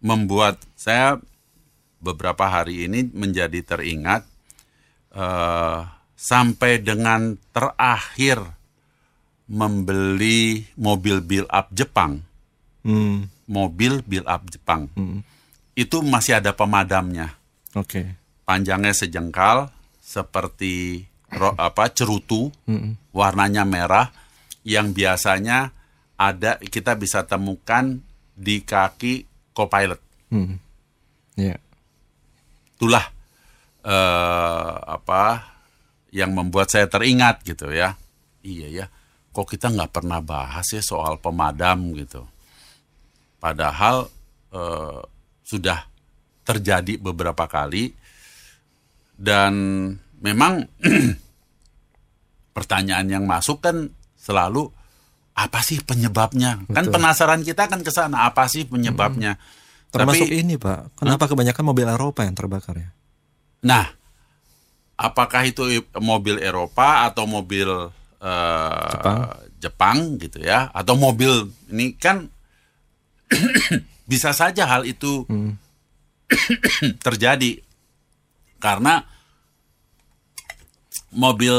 membuat 0.00 0.60
saya 0.76 1.20
beberapa 2.00 2.48
hari 2.48 2.84
ini 2.84 3.08
menjadi 3.12 3.64
teringat 3.64 4.33
eh, 5.14 5.78
sampai 6.14 6.72
dengan 6.80 7.34
terakhir 7.50 8.42
membeli 9.44 10.64
mobil 10.74 11.20
build 11.20 11.48
up 11.48 11.68
Jepang, 11.70 12.24
Hmm. 12.84 13.28
mobil 13.46 14.00
build 14.02 14.24
up 14.24 14.44
Jepang. 14.48 14.88
Itu 15.72 16.00
masih 16.00 16.40
ada 16.40 16.52
pemadamnya. 16.52 17.36
Oke. 17.74 18.16
Panjangnya 18.44 18.92
sejengkal 18.92 19.68
seperti 20.00 21.04
ro- 21.28 21.56
apa 21.56 21.88
cerutu, 21.90 22.52
warnanya 23.10 23.64
merah 23.64 24.12
yang 24.64 24.92
biasanya 24.92 25.72
ada 26.16 26.56
kita 26.58 26.96
bisa 26.96 27.24
temukan 27.24 28.00
di 28.32 28.62
kaki 28.62 29.24
co-pilot. 29.52 30.00
Hmm. 30.30 30.56
Iya. 31.36 31.58
Itulah 32.76 33.13
eh, 33.84 34.74
apa 34.88 35.52
yang 36.10 36.32
membuat 36.32 36.72
saya 36.72 36.88
teringat 36.88 37.44
gitu 37.44 37.68
ya. 37.70 37.94
Iya 38.44 38.68
ya, 38.68 38.86
kok 39.30 39.48
kita 39.48 39.72
nggak 39.72 39.92
pernah 39.92 40.20
bahas 40.24 40.64
ya 40.72 40.80
soal 40.80 41.20
pemadam 41.20 41.92
gitu. 41.96 42.24
Padahal 43.38 44.08
eh, 44.52 45.00
sudah 45.44 45.84
terjadi 46.44 47.00
beberapa 47.00 47.44
kali 47.48 47.92
dan 49.16 49.52
memang 50.20 50.64
pertanyaan 52.56 53.06
yang 53.08 53.24
masuk 53.24 53.60
kan 53.64 53.88
selalu 54.16 54.68
apa 55.34 55.60
sih 55.66 55.82
penyebabnya? 55.82 56.62
Kan 56.70 56.88
Betul. 56.88 56.94
penasaran 57.00 57.42
kita 57.42 57.66
kan 57.66 57.82
ke 57.82 57.90
sana 57.90 58.30
apa 58.30 58.46
sih 58.46 58.64
penyebabnya? 58.64 59.36
Termasuk 59.90 60.30
Tapi- 60.30 60.42
ini, 60.42 60.54
Pak. 60.58 60.98
Kenapa 60.98 61.26
kebanyakan 61.30 61.64
mobil 61.66 61.86
Eropa 61.86 62.22
yang 62.26 62.34
terbakar 62.34 62.74
ya? 62.78 62.90
Nah, 63.64 63.88
apakah 64.94 65.48
itu 65.48 65.64
mobil 65.98 66.36
Eropa 66.38 67.08
atau 67.08 67.24
mobil 67.24 67.66
eh, 68.20 68.90
Jepang. 68.92 69.18
Jepang 69.58 69.98
gitu 70.20 70.44
ya, 70.44 70.68
atau 70.70 70.92
mobil 70.94 71.48
ini 71.72 71.96
kan 71.96 72.28
bisa 74.10 74.36
saja 74.36 74.68
hal 74.68 74.84
itu 74.84 75.24
terjadi 77.04 77.64
karena 78.60 79.04
mobil 81.10 81.56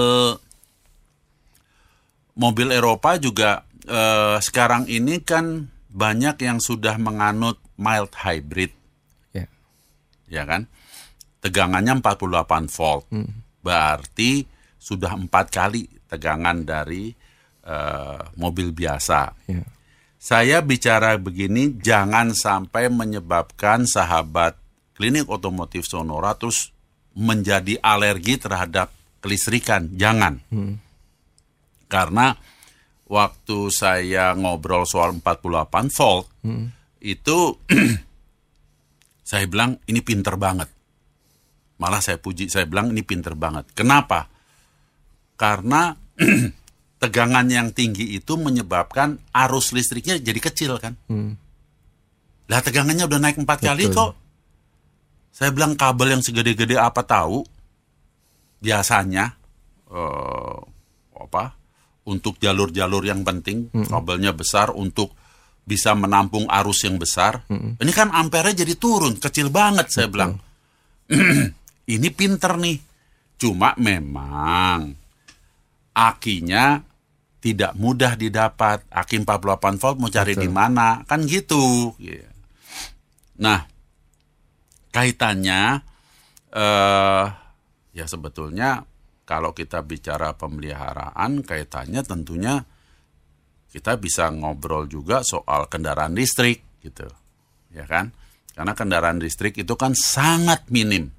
mobil 2.36 2.70
Eropa 2.70 3.18
juga 3.18 3.66
eh, 3.88 4.38
sekarang 4.38 4.86
ini 4.86 5.22
kan 5.26 5.70
banyak 5.90 6.36
yang 6.44 6.60
sudah 6.60 7.00
menganut 7.00 7.58
mild 7.80 8.12
hybrid 8.14 8.70
Ya. 9.32 9.48
ya 10.30 10.44
kan? 10.48 10.68
Tegangannya 11.46 12.02
48 12.02 12.74
volt. 12.74 13.06
Berarti 13.62 14.42
sudah 14.82 15.14
empat 15.14 15.54
kali 15.54 15.86
tegangan 16.10 16.66
dari 16.66 17.14
eh, 17.62 18.22
mobil 18.42 18.74
biasa. 18.74 19.22
Ya. 19.46 19.62
Saya 20.26 20.58
bicara 20.66 21.22
begini 21.22 21.78
jangan 21.78 22.34
sampai 22.34 22.90
menyebabkan 22.90 23.86
sahabat 23.86 24.58
klinik 24.98 25.30
otomotif 25.30 25.86
Sonora 25.86 26.34
terus 26.34 26.74
menjadi 27.14 27.78
alergi 27.78 28.42
terhadap 28.42 28.90
kelistrikan. 29.22 29.94
Jangan. 29.94 30.42
Karena 31.86 32.34
waktu 33.06 33.70
saya 33.70 34.34
ngobrol 34.34 34.90
soal 34.90 35.14
48 35.22 35.94
volt 35.94 36.26
itu 37.06 37.38
saya 39.30 39.46
bilang 39.46 39.78
ini 39.86 40.02
pinter 40.02 40.34
banget. 40.42 40.75
Malah 41.76 42.00
saya 42.00 42.16
puji, 42.16 42.48
saya 42.48 42.64
bilang 42.64 42.96
ini 42.96 43.04
pinter 43.04 43.36
banget. 43.36 43.68
Kenapa? 43.76 44.32
Karena 45.36 45.92
tegangan 47.04 47.46
yang 47.52 47.76
tinggi 47.76 48.16
itu 48.16 48.40
menyebabkan 48.40 49.20
arus 49.36 49.76
listriknya 49.76 50.16
jadi 50.16 50.40
kecil 50.40 50.80
kan. 50.80 50.96
Lah 52.48 52.60
tegangannya 52.64 53.04
udah 53.04 53.20
naik 53.20 53.38
empat 53.44 53.60
kali 53.68 53.92
kok. 53.92 54.16
Saya 55.36 55.52
bilang 55.52 55.76
kabel 55.76 56.16
yang 56.16 56.24
segede-gede 56.24 56.80
apa 56.80 57.04
tahu 57.04 57.44
biasanya 58.64 59.36
eh, 59.92 60.60
apa 61.20 61.44
untuk 62.08 62.40
jalur-jalur 62.40 63.04
yang 63.04 63.28
penting 63.28 63.68
kabelnya 63.92 64.32
besar 64.32 64.72
untuk 64.72 65.12
bisa 65.66 65.92
menampung 65.98 66.48
arus 66.48 66.88
yang 66.88 66.96
besar. 66.96 67.44
Ini 67.52 67.92
kan 67.92 68.14
ampernya 68.16 68.64
jadi 68.64 68.80
turun 68.80 69.20
kecil 69.20 69.52
banget 69.52 69.92
saya 69.92 70.08
bilang. 70.08 70.40
Ini 71.86 72.10
pinter 72.10 72.58
nih. 72.58 72.78
Cuma 73.38 73.78
memang 73.78 74.96
akinya 75.94 76.82
tidak 77.38 77.78
mudah 77.78 78.18
didapat. 78.18 78.90
Aki 78.90 79.22
48 79.22 79.78
volt 79.78 79.98
mau 80.02 80.10
cari 80.10 80.34
di 80.34 80.50
mana? 80.50 81.06
Kan 81.06 81.30
gitu. 81.30 81.94
Iya. 82.02 82.26
Nah, 83.38 83.60
kaitannya 84.90 85.62
eh 86.56 87.26
ya 87.96 88.06
sebetulnya 88.08 88.84
kalau 89.28 89.52
kita 89.52 89.84
bicara 89.84 90.32
pemeliharaan 90.34 91.44
kaitannya 91.44 92.02
tentunya 92.08 92.64
kita 93.76 94.00
bisa 94.00 94.32
ngobrol 94.32 94.88
juga 94.88 95.20
soal 95.22 95.68
kendaraan 95.68 96.16
listrik 96.16 96.64
gitu. 96.80 97.06
Ya 97.76 97.84
kan? 97.84 98.16
Karena 98.56 98.72
kendaraan 98.72 99.20
listrik 99.20 99.60
itu 99.60 99.76
kan 99.76 99.92
sangat 99.92 100.64
minim 100.72 101.12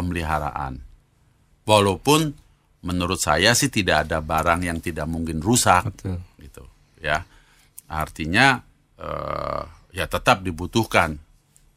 pemeliharaan. 0.00 0.80
Walaupun 1.68 2.32
menurut 2.80 3.20
saya 3.20 3.52
sih 3.52 3.68
tidak 3.68 4.08
ada 4.08 4.24
barang 4.24 4.64
yang 4.64 4.80
tidak 4.80 5.04
mungkin 5.04 5.44
rusak 5.44 5.84
Betul. 5.92 6.18
gitu 6.40 6.64
ya. 6.98 7.22
Artinya 7.86 8.64
eh, 8.96 9.62
ya 9.92 10.08
tetap 10.08 10.40
dibutuhkan 10.40 11.20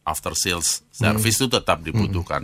after 0.02 0.32
sales 0.32 0.80
service 0.88 1.36
itu 1.36 1.52
tetap 1.52 1.84
dibutuhkan. 1.84 2.40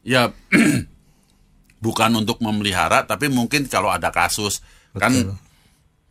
Ya 0.00 0.32
bukan 1.84 2.10
untuk 2.16 2.40
memelihara 2.40 3.04
tapi 3.04 3.28
mungkin 3.28 3.64
kalau 3.68 3.88
ada 3.92 4.08
kasus 4.12 4.60
kan 4.96 5.12
Betul. 5.12 5.36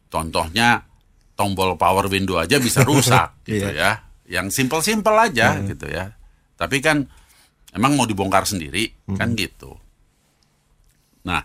contohnya 0.09 0.85
tombol 1.33 1.77
power 1.77 2.09
window 2.09 2.37
aja 2.37 2.57
bisa 2.57 2.85
rusak 2.85 3.33
gitu 3.49 3.65
Iya. 3.69 3.73
ya. 3.73 3.91
Yang 4.29 4.61
simpel-simpel 4.61 5.15
aja 5.17 5.57
gitu 5.65 5.89
ya. 5.89 6.13
Tapi 6.53 6.85
kan 6.85 7.09
emang 7.71 7.93
mau 7.93 8.05
dibongkar 8.05 8.43
sendiri? 8.43 8.89
Kan 9.15 9.34
gitu. 9.34 9.75
Nah, 11.25 11.43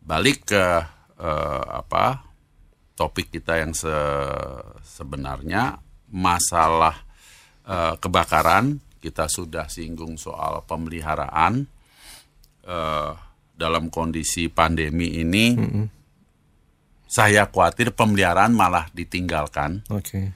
balik 0.00 0.48
ke 0.48 0.64
eh, 1.14 1.64
apa 1.70 2.24
topik 2.94 3.30
kita 3.30 3.58
yang 3.58 3.74
se- 3.74 4.64
sebenarnya 4.82 5.78
masalah 6.10 6.94
eh, 7.66 7.94
kebakaran. 7.98 8.80
Kita 8.98 9.28
sudah 9.28 9.68
singgung 9.68 10.16
soal 10.16 10.64
pemeliharaan 10.64 11.68
eh, 12.64 13.12
dalam 13.54 13.92
kondisi 13.92 14.48
pandemi 14.48 15.20
ini. 15.20 15.46
Saya 17.04 17.46
khawatir 17.46 17.94
pemeliharaan 17.94 18.56
malah 18.56 18.90
ditinggalkan. 18.90 19.86
Oke. 19.86 20.34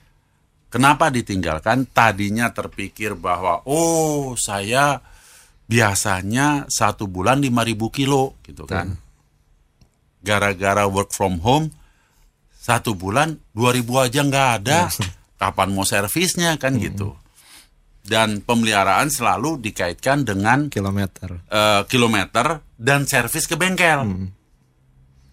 Kenapa 0.69 1.09
ditinggalkan? 1.09 1.89
Tadinya 1.89 2.53
terpikir 2.53 3.17
bahwa 3.17 3.65
oh 3.65 4.37
saya 4.37 5.01
biasanya 5.65 6.69
satu 6.69 7.09
bulan 7.09 7.41
5000 7.41 7.89
kilo 7.97 8.37
gitu 8.45 8.69
kan. 8.69 8.97
Gara-gara 10.21 10.85
work 10.85 11.13
from 11.17 11.41
home 11.41 11.73
satu 12.59 12.93
bulan 12.93 13.41
2000 13.57 14.05
aja 14.05 14.21
nggak 14.29 14.49
ada. 14.61 14.79
Kapan 15.41 15.73
mau 15.73 15.89
servisnya 15.89 16.61
kan 16.61 16.77
gitu. 16.77 17.17
Dan 18.05 18.41
pemeliharaan 18.45 19.09
selalu 19.09 19.61
dikaitkan 19.61 20.25
dengan 20.25 20.69
Kilometer. 20.69 21.45
eh, 21.49 21.83
kilometer 21.89 22.61
dan 22.77 23.05
servis 23.05 23.45
ke 23.49 23.57
bengkel. 23.57 24.05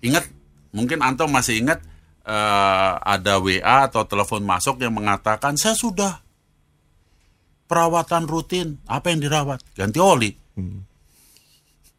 Ingat 0.04 0.28
mungkin 0.76 1.00
Anto 1.04 1.28
masih 1.28 1.60
ingat 1.60 1.80
eh, 2.26 2.92
ada 3.00 3.38
WA 3.38 3.88
atau 3.88 4.04
telepon 4.04 4.42
masuk 4.42 4.82
yang 4.82 4.98
mengatakan 4.98 5.56
saya 5.56 5.78
sudah 5.78 6.26
perawatan 7.70 8.26
rutin. 8.26 8.82
Apa 8.90 9.14
yang 9.14 9.22
dirawat? 9.22 9.62
Ganti 9.78 10.00
oli. 10.02 10.32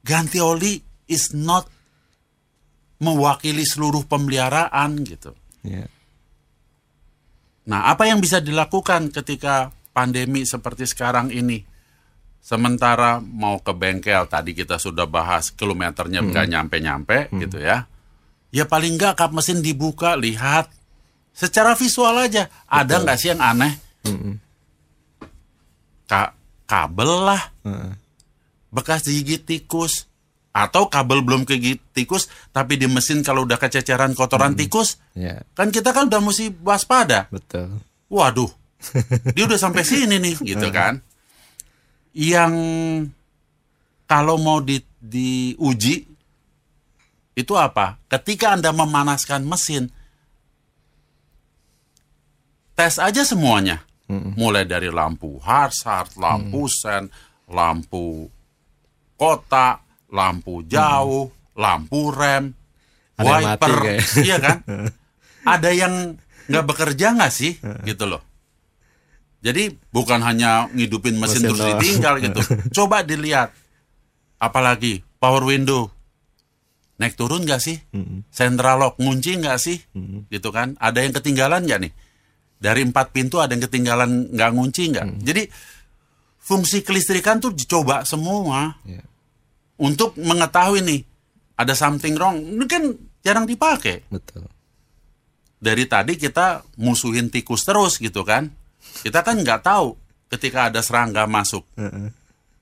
Ganti 0.07 0.39
oli 0.39 0.79
is 1.11 1.35
not 1.35 1.67
mewakili 3.03 3.67
seluruh 3.67 4.07
pemeliharaan 4.09 5.03
gitu. 5.05 5.35
Ya. 5.67 5.91
Nah, 7.67 7.91
apa 7.91 8.07
yang 8.07 8.23
bisa 8.23 8.39
dilakukan 8.39 9.11
ketika 9.11 9.75
pandemi 9.91 10.47
seperti 10.47 10.87
sekarang 10.87 11.35
ini? 11.35 11.67
Sementara 12.39 13.19
mau 13.19 13.59
ke 13.59 13.75
bengkel, 13.75 14.23
tadi 14.31 14.55
kita 14.55 14.79
sudah 14.79 15.11
bahas 15.11 15.51
kilometernya 15.51 16.23
nggak 16.23 16.47
nyampe-nyampe 16.47 17.35
gitu 17.43 17.59
ya. 17.59 17.91
Ya 18.51 18.65
paling 18.65 18.95
nggak 18.95 19.15
kap 19.15 19.31
mesin 19.31 19.61
dibuka, 19.61 20.15
lihat. 20.15 20.71
Secara 21.31 21.77
visual 21.77 22.17
aja, 22.17 22.49
ada 22.65 22.95
nggak 22.97 23.17
sih 23.17 23.29
yang 23.29 23.41
aneh? 23.41 23.77
Ka- 26.07 26.33
kabel 26.65 27.13
lah, 27.25 27.43
bekas 28.71 29.05
digigit 29.05 29.43
tikus. 29.43 30.07
Atau 30.57 30.89
kabel 30.89 31.21
belum 31.21 31.45
kegigit 31.45 31.85
tikus, 31.93 32.33
tapi 32.49 32.81
di 32.81 32.89
mesin 32.89 33.21
kalau 33.21 33.45
udah 33.45 33.61
kececeran 33.61 34.17
kotoran 34.17 34.57
tikus, 34.57 34.97
Ya, 35.13 35.45
kan 35.53 35.69
kita 35.69 35.93
kan 35.93 36.09
udah 36.09 36.25
mesti 36.25 36.49
waspada. 36.65 37.29
betul. 37.29 37.77
Waduh, 38.09 38.49
dia 39.37 39.45
udah 39.45 39.61
sampai 39.61 39.85
sini 39.85 40.17
nih, 40.17 40.41
gitu 40.41 40.73
kan? 40.73 41.05
Yang 42.17 42.53
kalau 44.09 44.41
mau 44.41 44.65
di, 44.65 44.81
diuji 44.97 46.16
itu 47.37 47.53
apa? 47.53 48.01
Ketika 48.09 48.57
anda 48.57 48.73
memanaskan 48.73 49.45
mesin, 49.45 49.93
tes 52.73 52.97
aja 52.97 53.23
semuanya, 53.29 53.85
mulai 54.09 54.65
dari 54.65 54.89
lampu 54.89 55.37
Harzard, 55.45 56.17
lampu 56.17 56.65
sen, 56.73 57.13
lampu 57.53 58.33
kotak, 59.21 59.85
lampu 60.09 60.65
jauh, 60.65 61.29
lampu 61.53 62.09
rem, 62.09 62.57
Ada 63.21 63.33
wiper, 63.45 63.77
iya 64.27 64.37
kan? 64.41 64.65
Ada 65.55 65.71
yang 65.77 66.17
nggak 66.49 66.65
bekerja 66.65 67.13
nggak 67.21 67.33
sih, 67.33 67.61
gitu 67.85 68.09
loh. 68.09 68.25
Jadi 69.45 69.71
bukan 69.93 70.25
hanya 70.25 70.67
ngidupin 70.73 71.21
mesin, 71.21 71.45
Mesin 71.45 71.49
terus 71.53 71.63
ditinggal 71.77 72.15
gitu. 72.19 72.41
Coba 72.83 73.05
dilihat, 73.05 73.53
apalagi 74.41 75.05
power 75.21 75.45
window, 75.45 75.93
naik 76.97 77.15
turun 77.15 77.45
nggak 77.45 77.61
sih? 77.61 77.77
Central 78.33 78.81
lock 78.81 78.95
ngunci 78.97 79.37
nggak 79.41 79.59
sih? 79.61 79.79
Gitu 80.29 80.49
kan? 80.49 80.77
Ada 80.81 81.05
yang 81.05 81.13
ketinggalan 81.13 81.65
nggak 81.65 81.81
nih? 81.85 81.93
Dari 82.57 82.81
empat 82.89 83.13
pintu 83.13 83.37
ada 83.37 83.53
yang 83.53 83.65
ketinggalan 83.69 84.33
nggak 84.33 84.51
ngunci 84.57 84.83
nggak? 84.97 85.07
Jadi 85.21 85.43
fungsi 86.41 86.81
kelistrikan 86.81 87.43
tuh 87.43 87.53
dicoba 87.53 88.07
semua 88.07 88.79
Ya. 88.87 89.03
untuk 89.77 90.17
mengetahui 90.17 90.81
nih 90.81 91.01
ada 91.57 91.77
something 91.77 92.17
wrong. 92.17 92.41
Ini 92.41 92.65
kan 92.65 92.83
jarang 93.21 93.45
dipakai. 93.45 94.09
Betul. 94.09 94.49
Dari 95.57 95.85
tadi 95.89 96.15
kita 96.17 96.65
musuhin 96.79 97.29
tikus 97.33 97.65
terus 97.65 97.97
gitu 98.01 98.25
kan? 98.25 98.49
Kita 99.03 99.21
kan 99.25 99.37
nggak 99.41 99.61
tahu 99.67 99.97
ketika 100.33 100.69
ada 100.73 100.81
serangga 100.85 101.25
masuk, 101.27 101.65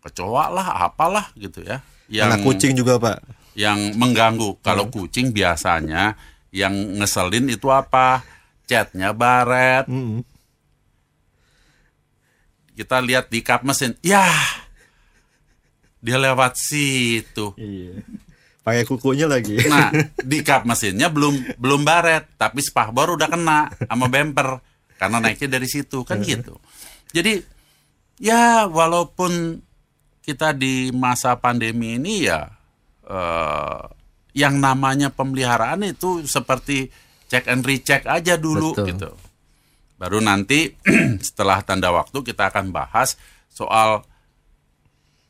kecoa 0.03 0.45
lah, 0.53 0.67
apalah 0.85 1.31
gitu 1.37 1.61
ya. 1.65 1.81
Yang 2.09 2.29
Anak 2.29 2.41
kucing 2.45 2.73
juga, 2.77 3.01
Pak. 3.01 3.19
Yang 3.55 3.99
mengganggu. 3.99 4.59
Kalau 4.63 4.91
kucing 4.91 5.31
biasanya 5.31 6.15
yang 6.55 6.75
ngeselin 7.01 7.51
itu 7.51 7.71
apa? 7.71 8.23
Catnya 8.67 9.11
baret. 9.15 9.87
Mm. 9.91 10.23
Kita 12.75 12.99
lihat 12.99 13.31
di 13.31 13.39
kap 13.39 13.63
mesin, 13.63 13.95
ya 14.03 14.27
dia 16.05 16.21
lewat 16.21 16.61
situ. 16.61 17.57
Iya. 17.57 18.05
Pakai 18.61 18.85
kukunya 18.85 19.25
lagi. 19.25 19.57
Nah, 19.65 19.89
di 20.31 20.45
kap 20.45 20.69
mesinnya 20.69 21.09
belum 21.09 21.57
belum 21.57 21.81
baret, 21.81 22.37
tapi 22.37 22.61
spakbor 22.61 23.17
udah 23.17 23.29
kena 23.33 23.73
sama 23.89 24.11
bumper 24.13 24.61
karena 25.01 25.19
naiknya 25.21 25.57
dari 25.57 25.69
situ 25.69 26.05
kan 26.05 26.21
gitu. 26.21 26.61
Jadi 27.15 27.41
ya 28.21 28.69
walaupun 28.69 29.63
kita 30.25 30.57
di 30.57 30.89
masa 30.97 31.37
pandemi 31.37 32.01
ini 32.01 32.25
ya 32.25 32.54
eh, 33.05 33.83
yang 34.35 34.59
namanya 34.59 35.09
pemeliharaan 35.09 35.87
itu 35.87 36.25
seperti 36.25 36.91
check 37.27 37.47
and 37.47 37.63
recheck 37.63 38.03
aja 38.05 38.35
dulu 38.35 38.75
Betul. 38.75 38.87
gitu. 38.91 39.11
Baru 39.95 40.19
nanti 40.19 40.75
setelah 41.27 41.63
tanda 41.63 41.89
waktu 41.89 42.19
kita 42.21 42.51
akan 42.51 42.75
bahas 42.75 43.15
soal 43.47 44.03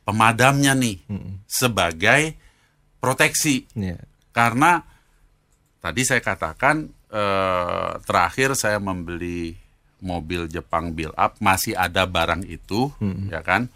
pemadamnya 0.01 0.73
nih 0.73 1.01
sebagai 1.45 2.37
proteksi 2.97 3.65
Iya. 3.73 4.01
karena 4.29 4.81
tadi 5.77 6.01
saya 6.01 6.21
katakan 6.21 6.89
eh, 7.09 7.91
terakhir 8.05 8.53
saya 8.53 8.77
membeli 8.77 9.53
mobil 10.01 10.45
Jepang 10.45 10.93
build 10.93 11.13
up 11.13 11.37
masih 11.37 11.73
ada 11.73 12.05
barang 12.05 12.45
itu 12.45 12.89
ya 13.29 13.41
kan 13.41 13.69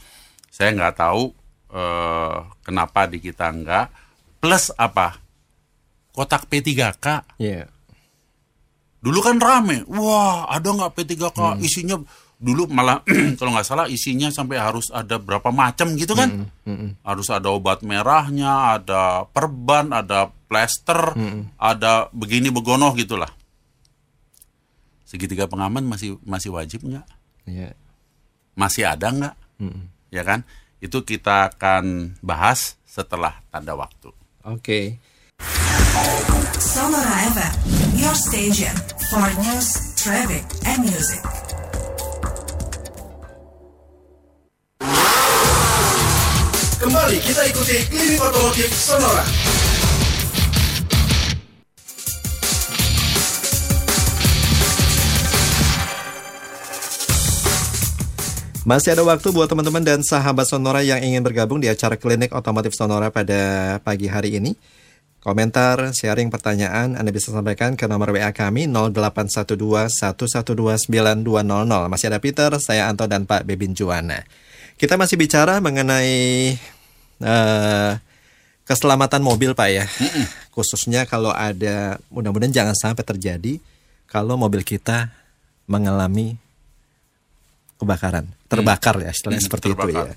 saya 0.50 0.74
nggak 0.74 0.98
tahu 0.98 1.34
eh, 1.70 2.36
kenapa 2.62 3.06
di 3.06 3.18
kita 3.18 3.50
enggak? 3.50 3.88
Plus 4.40 4.72
apa? 4.74 5.20
Kotak 6.10 6.48
P3K 6.48 7.06
Iya. 7.38 7.68
dulu 9.00 9.24
kan 9.24 9.40
rame. 9.40 9.88
Wah 9.88 10.44
ada 10.48 10.70
nggak 10.70 10.92
P3K 10.92 11.40
isinya 11.62 11.96
dulu 12.40 12.68
malah 12.68 13.04
kalau 13.40 13.52
nggak 13.52 13.68
salah 13.68 13.88
isinya 13.88 14.28
sampai 14.28 14.60
harus 14.60 14.92
ada 14.92 15.16
berapa 15.16 15.52
macam 15.52 15.96
gitu 15.96 16.16
kan? 16.16 16.52
Harus 17.04 17.28
ada 17.32 17.52
obat 17.52 17.80
merahnya 17.80 18.76
ada 18.76 19.24
perban 19.28 19.92
ada 19.92 20.28
plester 20.48 21.16
ada 21.56 22.08
begini 22.12 22.52
begono 22.52 22.92
gitulah. 22.92 23.32
Segitiga 25.04 25.50
pengaman 25.50 25.84
masih 25.84 26.20
masih 26.22 26.54
wajib 26.54 26.84
nggak? 26.84 27.08
Iya. 27.48 27.74
masih 28.54 28.84
ada 28.84 29.08
nggak? 29.10 29.36
Ya 30.12 30.22
kan 30.22 30.44
itu 30.80 31.04
kita 31.04 31.52
akan 31.52 32.16
bahas 32.24 32.80
setelah 32.88 33.44
tanda 33.52 33.76
waktu 33.76 34.12
Oke. 34.48 34.98
Sonora 36.58 37.28
FM, 37.36 37.54
your 38.00 38.16
station 38.16 38.72
for 39.12 39.28
news, 39.44 39.94
traffic, 40.00 40.42
and 40.64 40.80
music. 40.88 41.22
Kembali 46.80 47.20
kita 47.20 47.42
ikuti 47.52 47.78
klinik 47.92 48.24
otomotif 48.24 48.72
Sonora. 48.72 49.28
Masih 58.70 58.94
ada 58.94 59.02
waktu 59.02 59.34
buat 59.34 59.50
teman-teman 59.50 59.82
dan 59.82 60.06
sahabat 60.06 60.46
Sonora 60.46 60.86
yang 60.86 61.02
ingin 61.02 61.26
bergabung 61.26 61.58
di 61.58 61.66
acara 61.66 61.98
klinik 61.98 62.30
otomotif 62.30 62.78
Sonora 62.78 63.10
pada 63.10 63.82
pagi 63.82 64.06
hari 64.06 64.38
ini. 64.38 64.54
Komentar, 65.26 65.90
sharing 65.90 66.30
pertanyaan 66.30 66.94
Anda 66.94 67.10
bisa 67.10 67.34
sampaikan 67.34 67.74
ke 67.74 67.90
nomor 67.90 68.14
WA 68.14 68.30
kami 68.30 68.70
0812-112-9200. 68.70 70.86
Masih 71.90 72.14
ada 72.14 72.22
Peter, 72.22 72.54
saya 72.62 72.86
Anto 72.86 73.10
dan 73.10 73.26
Pak 73.26 73.50
Bebin 73.50 73.74
Juwana. 73.74 74.22
Kita 74.78 75.02
masih 75.02 75.18
bicara 75.18 75.58
mengenai 75.66 76.54
eh, 77.26 77.92
keselamatan 78.70 79.26
mobil 79.26 79.58
Pak 79.58 79.70
ya. 79.74 79.90
Khususnya 80.54 81.10
kalau 81.10 81.34
ada, 81.34 81.98
mudah-mudahan 82.14 82.54
jangan 82.54 82.78
sampai 82.78 83.02
terjadi 83.02 83.58
kalau 84.06 84.38
mobil 84.38 84.62
kita 84.62 85.10
mengalami 85.66 86.38
kebakaran, 87.80 88.28
terbakar 88.46 89.00
ya 89.00 89.10
istilahnya 89.10 89.40
Hmm, 89.40 89.48
seperti 89.48 89.68
itu 89.72 89.80
terbakar. 89.80 90.06
ya. 90.06 90.16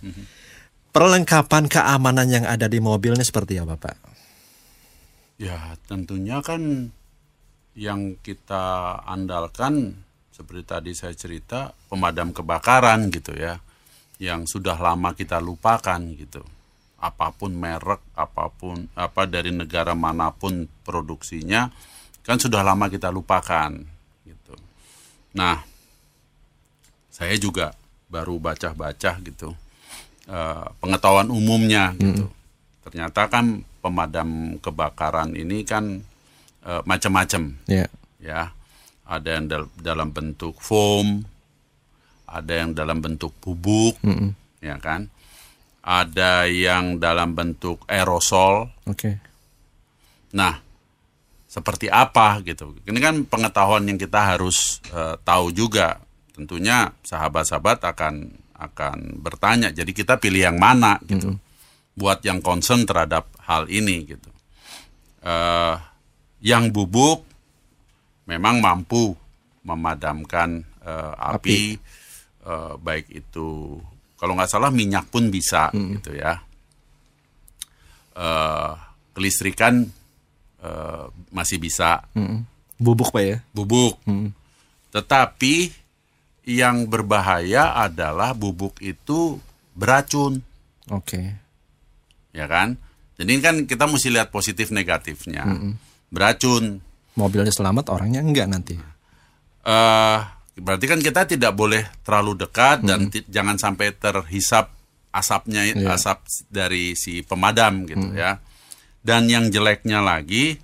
Perlengkapan 0.92 1.64
keamanan 1.66 2.29
yang 2.29 2.44
ada 2.44 2.68
di 2.68 2.77
mobil 2.77 3.16
ini 3.16 3.25
seperti 3.25 3.57
apa 3.57 3.81
Pak? 3.81 3.96
Ya 5.40 5.75
tentunya 5.88 6.44
kan 6.44 6.92
yang 7.72 8.20
kita 8.20 8.62
andalkan 9.03 10.05
seperti 10.29 10.62
tadi 10.62 10.90
saya 10.92 11.16
cerita 11.16 11.72
pemadam 11.88 12.37
kebakaran 12.37 13.09
gitu 13.09 13.33
ya 13.33 13.57
yang 14.20 14.44
sudah 14.44 14.77
lama 14.77 15.16
kita 15.16 15.40
lupakan 15.40 15.98
gitu 16.12 16.44
apa 17.01 17.33
pun 17.35 17.57
merek 17.57 18.05
apa 18.14 18.53
pun 18.53 18.87
apa 18.94 19.25
dari 19.25 19.51
negara 19.51 19.96
mana 19.96 20.31
pun 20.31 20.68
produksinya 20.85 21.66
kan 22.22 22.38
sudah 22.38 22.62
lama 22.62 22.87
kita 22.87 23.09
lupakan 23.09 23.72
gitu 24.22 24.55
nah 25.35 25.59
saya 27.12 27.37
juga 27.37 27.77
baru 28.09 28.40
baca-baca 28.40 29.20
gitu 29.20 29.53
eh, 30.27 30.66
pengetahuan 30.81 31.29
umumnya 31.29 31.92
gitu. 32.01 32.33
Ternyata 32.83 33.29
kan 33.29 33.62
pemadam 33.79 34.59
kebakaran 34.59 35.37
ini 35.37 35.62
kan 35.62 36.01
eh, 36.64 36.83
macam-macam. 36.83 37.62
Ya. 37.68 37.87
ya 38.18 38.51
ada 39.07 39.29
yang 39.29 39.46
dal- 39.46 39.75
dalam 39.77 40.09
bentuk 40.11 40.57
foam 40.59 41.22
ada 42.25 42.64
yang 42.64 42.72
dalam 42.72 42.98
bentuk 42.98 43.37
bubuk 43.38 44.01
ya 44.64 44.81
kan? 44.81 45.12
Ada 45.85 46.48
yang 46.48 46.96
dalam 46.98 47.37
bentuk 47.37 47.85
aerosol. 47.87 48.72
Oke. 48.88 49.20
nah 50.33 50.59
seperti 51.46 51.92
apa 51.92 52.40
gitu? 52.40 52.72
Ini 52.88 52.96
kan 52.96 53.14
pengetahuan 53.29 53.85
yang 53.85 54.01
kita 54.01 54.33
harus 54.33 54.81
eh, 54.90 55.14
tahu 55.22 55.53
juga 55.53 56.01
tentunya 56.33 56.90
sahabat-sahabat 57.05 57.85
akan 57.85 58.14
akan 58.57 59.18
bertanya 59.18 59.75
jadi 59.75 59.90
kita 59.90 60.16
pilih 60.23 60.49
yang 60.53 60.59
mana? 60.59 60.97
gitu. 61.07 61.37
Buat 61.92 62.25
yang 62.25 62.40
concern 62.40 62.88
terhadap 62.88 63.29
hal 63.45 63.68
ini 63.68 64.09
gitu. 64.09 64.31
Eh, 65.23 65.75
yang 66.42 66.73
bubuk 66.73 67.23
memang 68.25 68.59
mampu 68.64 69.12
memadamkan 69.62 70.64
eh, 70.83 71.12
api, 71.21 71.77
eh, 72.49 72.75
baik 72.81 73.07
itu 73.12 73.79
kalau 74.16 74.38
nggak 74.38 74.51
salah 74.51 74.71
minyak 74.73 75.11
pun 75.11 75.29
bisa 75.29 75.68
gitu 75.75 76.16
ya. 76.16 76.40
Eh, 78.16 78.73
kelistrikan 79.12 79.85
eh, 80.64 81.05
masih 81.29 81.61
bisa. 81.61 82.09
Mm-mm. 82.16 82.49
Bubuk 82.83 83.14
Pak 83.14 83.23
ya? 83.23 83.38
bubuk, 83.55 83.95
tetapi 84.90 85.71
yang 86.42 86.87
berbahaya 86.87 87.76
adalah 87.76 88.33
bubuk 88.33 88.78
itu 88.78 89.38
beracun, 89.72 90.42
Oke. 90.88 91.38
ya 92.31 92.46
kan? 92.46 92.74
Jadi 93.14 93.33
kan 93.38 93.57
kita 93.62 93.87
mesti 93.87 94.09
lihat 94.11 94.28
positif 94.28 94.68
negatifnya. 94.68 95.46
Beracun, 96.09 96.83
Mobilnya 97.12 97.52
selamat, 97.52 97.88
orangnya 97.88 98.20
enggak 98.20 98.48
nanti. 98.48 98.76
eh 99.62 100.18
berarti 100.52 100.85
kan 100.85 100.98
kita 100.98 101.22
tidak 101.24 101.55
boleh 101.55 101.87
terlalu 102.02 102.35
dekat 102.37 102.83
dan 102.83 103.07
ti- 103.07 103.22
jangan 103.24 103.55
sampai 103.55 103.94
terhisap 103.94 104.74
asapnya 105.09 105.62
Iya. 105.62 105.94
asap 105.94 106.18
dari 106.50 106.92
si 106.92 107.22
pemadam 107.22 107.87
gitu 107.87 108.11
ya. 108.12 108.42
Dan 108.98 109.31
yang 109.31 109.46
jeleknya 109.48 110.02
lagi 110.02 110.59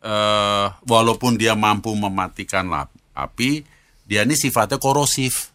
eh 0.00 0.66
walaupun 0.82 1.36
dia 1.36 1.52
mampu 1.52 1.92
mematikan 1.92 2.72
api, 3.12 3.62
dia 4.12 4.28
ini 4.28 4.36
sifatnya 4.36 4.76
korosif. 4.76 5.48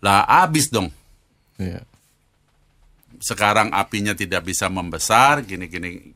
Lah 0.00 0.24
habis 0.24 0.72
dong. 0.72 0.88
Iya. 1.60 1.84
Sekarang 3.20 3.68
apinya 3.76 4.16
tidak 4.16 4.48
bisa 4.48 4.72
membesar, 4.72 5.44
gini-gini 5.44 6.08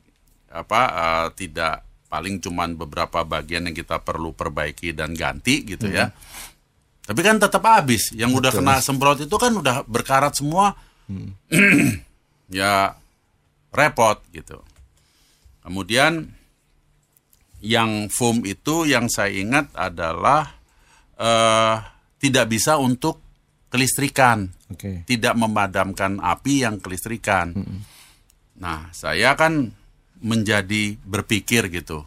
apa 0.48 0.80
eh, 0.88 1.26
tidak 1.36 1.84
paling 2.08 2.40
cuman 2.40 2.80
beberapa 2.80 3.20
bagian 3.28 3.68
yang 3.68 3.76
kita 3.76 4.00
perlu 4.00 4.32
perbaiki 4.32 4.96
dan 4.96 5.12
ganti 5.12 5.68
gitu 5.68 5.84
ya. 5.92 6.08
Tapi 7.04 7.20
kan 7.20 7.36
tetap 7.36 7.60
habis. 7.68 8.16
Yang 8.16 8.40
udah 8.40 8.52
kena 8.56 8.80
semprot 8.80 9.28
itu 9.28 9.36
kan 9.36 9.52
udah 9.52 9.84
berkarat 9.84 10.32
semua. 10.32 10.72
ya 12.48 12.96
repot 13.68 14.16
gitu. 14.32 14.64
Kemudian 15.60 16.32
yang 17.60 18.06
foam 18.10 18.46
itu 18.46 18.86
yang 18.86 19.10
saya 19.10 19.34
ingat 19.34 19.74
adalah 19.74 20.54
eh 21.18 21.76
tidak 22.18 22.50
bisa 22.50 22.78
untuk 22.78 23.22
kelistrikan 23.70 24.50
Oke. 24.72 25.04
tidak 25.08 25.34
memadamkan 25.38 26.20
api 26.20 26.64
yang 26.66 26.82
kelistrikan. 26.82 27.52
Nah, 28.58 28.90
saya 28.90 29.38
kan 29.38 29.70
menjadi 30.18 30.98
berpikir 30.98 31.70
gitu. 31.70 32.02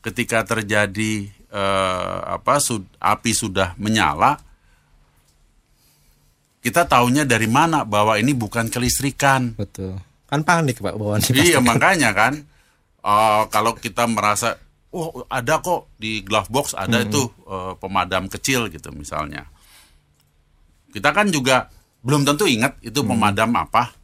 Ketika 0.00 0.46
terjadi 0.46 1.28
eh, 1.50 2.18
apa 2.24 2.62
sud- 2.62 2.88
api 2.96 3.32
sudah 3.34 3.74
menyala, 3.76 4.38
kita 6.60 6.86
taunya 6.86 7.26
dari 7.26 7.48
mana 7.50 7.82
bahwa 7.84 8.16
ini 8.16 8.32
bukan 8.32 8.70
kelistrikan. 8.70 9.56
Betul. 9.58 9.98
Kan 10.30 10.46
panik 10.46 10.78
Pak 10.78 10.94
bawaan 10.94 11.20
Iya 11.34 11.58
makanya 11.58 12.14
kan 12.14 12.38
eh, 13.02 13.42
kalau 13.50 13.76
kita 13.76 14.06
merasa 14.06 14.56
oh 14.90 15.22
ada 15.30 15.62
kok 15.62 15.94
di 15.96 16.22
glove 16.22 16.50
box 16.50 16.74
ada 16.74 17.02
itu 17.02 17.22
eh, 17.46 17.72
pemadam 17.78 18.26
kecil 18.26 18.66
gitu 18.68 18.90
misalnya. 18.90 19.46
Kita 20.90 21.14
kan 21.14 21.30
juga 21.30 21.70
belum 22.02 22.26
tentu 22.26 22.48
ingat 22.50 22.80
itu 22.82 23.00
pemadam 23.04 23.54
apa. 23.54 23.94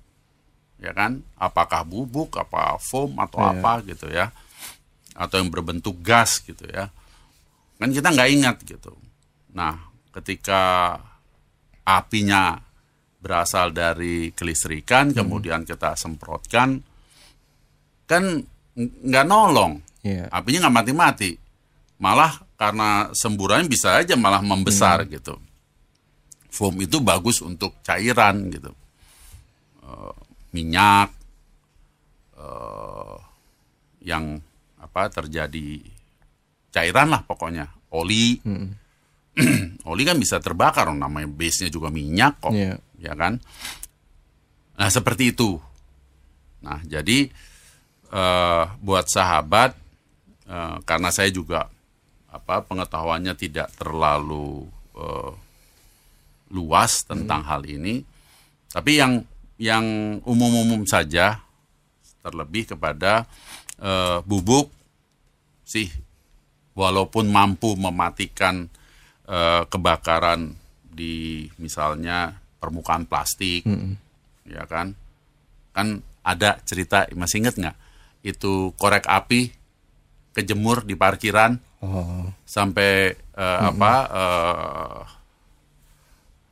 Ya 0.76 0.92
kan? 0.92 1.24
Apakah 1.40 1.82
bubuk, 1.82 2.36
apa 2.36 2.76
foam 2.78 3.16
atau 3.18 3.40
Iya. 3.40 3.50
apa 3.56 3.72
gitu 3.82 4.06
ya. 4.12 4.30
Atau 5.16 5.40
yang 5.40 5.48
berbentuk 5.50 5.98
gas 6.04 6.44
gitu 6.44 6.68
ya. 6.68 6.92
Kan 7.80 7.90
kita 7.90 8.12
nggak 8.12 8.30
ingat 8.30 8.56
gitu. 8.62 8.92
Nah, 9.56 9.80
ketika 10.12 10.94
apinya 11.82 12.60
berasal 13.18 13.72
dari 13.72 14.30
kelistrikan, 14.30 15.10
kemudian 15.16 15.64
kita 15.64 15.96
semprotkan, 15.96 16.78
kan 18.06 18.22
ng- 18.76 18.94
nggak 19.08 19.26
nolong. 19.26 19.80
Iya. 20.06 20.24
Apinya 20.30 20.66
nggak 20.66 20.76
mati-mati. 20.78 21.30
Malah 21.98 22.38
karena 22.54 23.10
semburannya 23.10 23.66
bisa 23.66 23.98
aja 23.98 24.14
malah 24.14 24.38
membesar 24.40 25.02
gitu. 25.10 25.34
Foam 26.46 26.78
itu 26.80 27.02
bagus 27.02 27.42
untuk 27.42 27.74
cairan 27.82 28.48
gitu. 28.48 28.70
Eh, 29.82 30.14
minyak, 30.54 31.10
eh, 32.36 33.16
yang 34.06 34.38
apa 34.78 35.10
terjadi 35.10 35.82
cairan 36.70 37.10
lah 37.10 37.24
pokoknya. 37.26 37.66
Oli, 37.92 38.40
oli 39.90 40.02
kan 40.04 40.16
bisa 40.16 40.40
terbakar, 40.40 40.88
namanya 40.92 41.28
base-nya 41.28 41.68
juga 41.68 41.88
minyak 41.88 42.40
kok 42.40 42.52
Iya. 42.52 42.76
ya 43.00 43.12
kan? 43.16 43.40
Nah 44.76 44.88
seperti 44.88 45.32
itu. 45.32 45.56
Nah 46.60 46.80
jadi 46.84 47.28
eh, 48.06 48.64
buat 48.80 49.08
sahabat 49.10 49.74
eh, 50.46 50.76
karena 50.86 51.10
saya 51.10 51.30
juga 51.30 51.68
apa 52.30 52.62
pengetahuannya 52.66 53.34
tidak 53.38 53.72
terlalu 53.78 54.66
eh, 54.96 55.32
luas 56.50 57.02
tentang 57.02 57.42
hal 57.42 57.66
ini, 57.66 58.02
tapi 58.70 59.02
yang 59.02 59.22
yang 59.56 60.18
umum-umum 60.22 60.84
saja 60.86 61.42
terlebih 62.22 62.76
kepada 62.76 63.26
eh, 63.80 64.18
bubuk 64.22 64.70
sih 65.66 65.90
walaupun 66.76 67.30
mampu 67.32 67.74
mematikan 67.74 68.68
eh, 69.26 69.62
kebakaran 69.66 70.54
di 70.86 71.44
misalnya 71.60 72.36
permukaan 72.60 73.04
plastik 73.04 73.66
ya 74.46 74.64
kan? 74.70 74.94
Kan 75.74 76.00
ada 76.24 76.58
cerita 76.64 77.04
masih 77.12 77.44
inget 77.44 77.58
nggak? 77.58 77.76
Itu 78.22 78.72
korek 78.80 79.04
api 79.06 79.65
kejemur 80.36 80.84
di 80.84 80.92
parkiran 80.92 81.56
Oh. 81.80 82.28
sampai 82.42 83.12
eh, 83.14 83.60
apa 83.62 83.92
eh, 84.08 85.00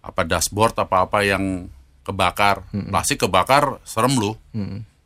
apa 0.04 0.22
dashboard 0.22 0.76
apa 0.78 1.08
apa 1.08 1.18
yang 1.24 1.68
kebakar. 2.04 2.60
Plastik 2.92 3.24
kebakar 3.24 3.80
serem 3.82 4.14
lu. 4.14 4.36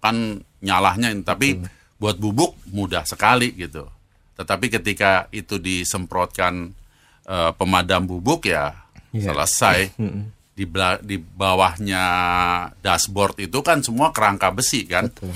Kan 0.03 0.43
nyalahnya 0.59 1.14
tapi 1.23 1.62
buat 1.97 2.19
bubuk 2.19 2.59
mudah 2.71 3.07
sekali 3.07 3.55
gitu. 3.55 3.87
Tetapi 4.35 4.67
ketika 4.71 5.27
itu 5.31 5.59
disemprotkan 5.59 6.75
eh, 7.25 7.51
pemadam 7.55 8.05
bubuk 8.05 8.47
ya 8.47 8.75
Iya. 9.14 9.33
selesai. 9.33 9.79
Di 10.53 10.67
bela- 10.67 10.99
di 11.01 11.17
bawahnya 11.17 12.03
dashboard 12.83 13.38
itu 13.41 13.62
kan 13.62 13.81
semua 13.81 14.11
kerangka 14.11 14.51
besi 14.51 14.83
kan. 14.85 15.07
Betul. 15.09 15.31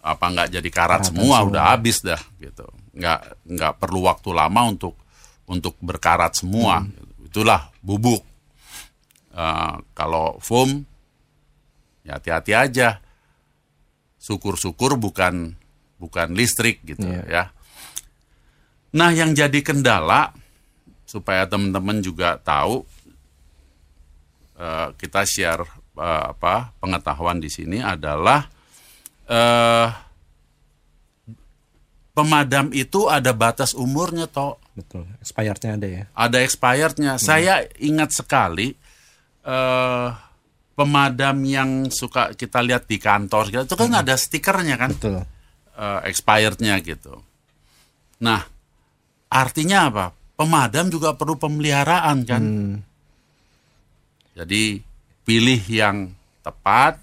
Apa 0.00 0.24
nggak 0.32 0.48
jadi 0.56 0.68
karat 0.72 1.04
Karatan 1.04 1.08
semua, 1.12 1.36
semua. 1.44 1.48
udah 1.52 1.62
habis 1.76 2.00
dah 2.00 2.20
gitu. 2.40 2.64
Nggak 2.96 3.20
nggak 3.44 3.72
perlu 3.76 4.08
waktu 4.08 4.30
lama 4.32 4.60
untuk 4.66 4.96
untuk 5.44 5.76
berkarat 5.84 6.32
semua. 6.34 6.82
Itulah 7.20 7.68
bubuk. 7.80 8.24
Eh, 9.30 9.74
kalau 9.92 10.40
foam 10.40 10.82
ya 12.02 12.16
hati-hati 12.16 12.52
aja. 12.56 12.98
Syukur-syukur 14.20 15.00
bukan 15.00 15.56
bukan 15.96 16.32
listrik 16.32 16.80
gitu 16.84 17.04
Iya. 17.04 17.24
ya. 17.28 17.44
Nah 18.96 19.12
yang 19.12 19.32
jadi 19.32 19.60
kendala 19.60 20.32
supaya 21.04 21.44
teman-teman 21.44 22.00
juga 22.00 22.36
tahu 22.40 22.84
eh, 24.56 24.88
kita 24.96 25.24
share 25.24 25.64
eh, 25.96 26.24
apa 26.32 26.72
pengetahuan 26.80 27.40
di 27.40 27.48
sini 27.48 27.80
adalah 27.80 28.44
eh 29.30 29.88
pemadam 32.10 32.74
itu 32.74 33.06
ada 33.06 33.30
batas 33.30 33.72
umurnya 33.72 34.26
toh 34.26 34.58
Betul. 34.74 35.06
Expirednya 35.22 35.78
ada 35.78 35.86
ya. 35.86 36.04
ada 36.10 36.38
expirednya 36.42 37.12
saya 37.16 37.62
ingat 37.78 38.10
sekali 38.10 38.74
eh 39.46 40.08
pemadam 40.74 41.36
yang 41.44 41.92
suka 41.92 42.32
kita 42.32 42.64
lihat 42.64 42.88
di 42.88 42.96
kantor 42.96 43.52
gitu, 43.52 43.62
itu 43.68 43.76
kan 43.76 43.92
ada 43.92 44.16
stikernya 44.16 44.80
kan 44.80 44.96
Betul. 44.96 45.20
eh, 45.76 46.00
expirednya 46.08 46.80
gitu. 46.80 47.20
Nah, 48.24 48.40
artinya 49.28 49.92
apa? 49.92 50.06
Pemadam 50.40 50.88
juga 50.88 51.12
perlu 51.12 51.36
pemeliharaan 51.36 52.24
kan. 52.24 52.44
Jadi 54.32 54.80
pilih 55.28 55.60
yang 55.68 56.16
tepat, 56.40 56.96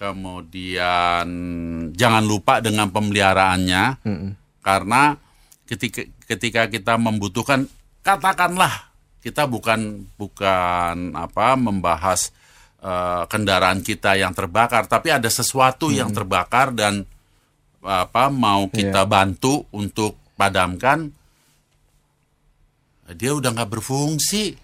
kemudian 0.00 1.28
jangan 1.92 2.24
lupa 2.24 2.64
dengan 2.64 2.88
pemeliharaannya, 2.88 4.00
karena 4.64 5.20
ketika 5.68 6.08
ketika 6.24 6.62
kita 6.72 6.96
membutuhkan, 6.96 7.68
katakanlah 8.00 8.88
kita 9.20 9.44
bukan 9.44 10.08
bukan 10.16 11.12
apa 11.12 11.52
membahas 11.60 12.32
eh, 12.80 13.28
kendaraan 13.28 13.84
kita 13.84 14.16
yang 14.16 14.32
terbakar, 14.32 14.88
tapi 14.88 15.12
ada 15.12 15.28
sesuatu 15.28 15.92
yang 15.92 16.08
terbakar 16.16 16.72
dan 16.72 17.04
apa 17.84 18.32
mau 18.32 18.72
kita 18.72 19.04
bantu 19.04 19.68
untuk 19.76 20.16
padamkan, 20.32 21.12
dia 23.12 23.36
udah 23.36 23.52
nggak 23.52 23.68
berfungsi, 23.68 24.56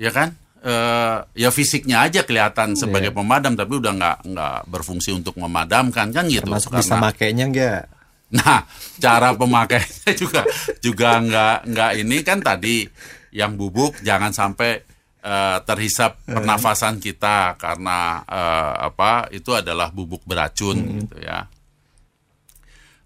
ya 0.00 0.08
kan? 0.08 0.43
Eh, 0.64 1.18
ya 1.36 1.52
fisiknya 1.52 2.08
aja 2.08 2.24
kelihatan 2.24 2.72
sebagai 2.72 3.12
pemadam, 3.12 3.52
tapi 3.52 3.76
udah 3.76 3.92
nggak 4.00 4.18
nggak 4.32 4.58
berfungsi 4.72 5.12
untuk 5.12 5.36
memadamkan 5.36 6.08
kan 6.08 6.24
gitu. 6.24 6.48
Termasuk 6.48 6.72
bisa 6.72 6.96
Karena- 6.96 7.04
makainya 7.12 7.44
enggak? 7.52 7.82
Nah, 8.32 8.64
cara 8.96 9.36
pemakaiannya 9.36 10.12
juga 10.24 10.40
juga 10.80 11.20
nggak 11.20 11.58
nggak 11.68 11.90
ini 12.00 12.16
kan 12.24 12.40
tadi 12.40 12.88
yang 13.36 13.60
bubuk 13.60 14.00
jangan 14.00 14.32
sampai 14.32 14.80
eh, 15.20 15.58
terhisap 15.68 16.24
pernafasan 16.24 16.96
kita 16.96 17.60
karena 17.60 18.24
eh, 18.24 18.74
apa 18.88 19.28
itu 19.36 19.52
adalah 19.52 19.92
bubuk 19.92 20.24
beracun 20.24 20.80
gitu 21.04 21.20
ya. 21.20 21.44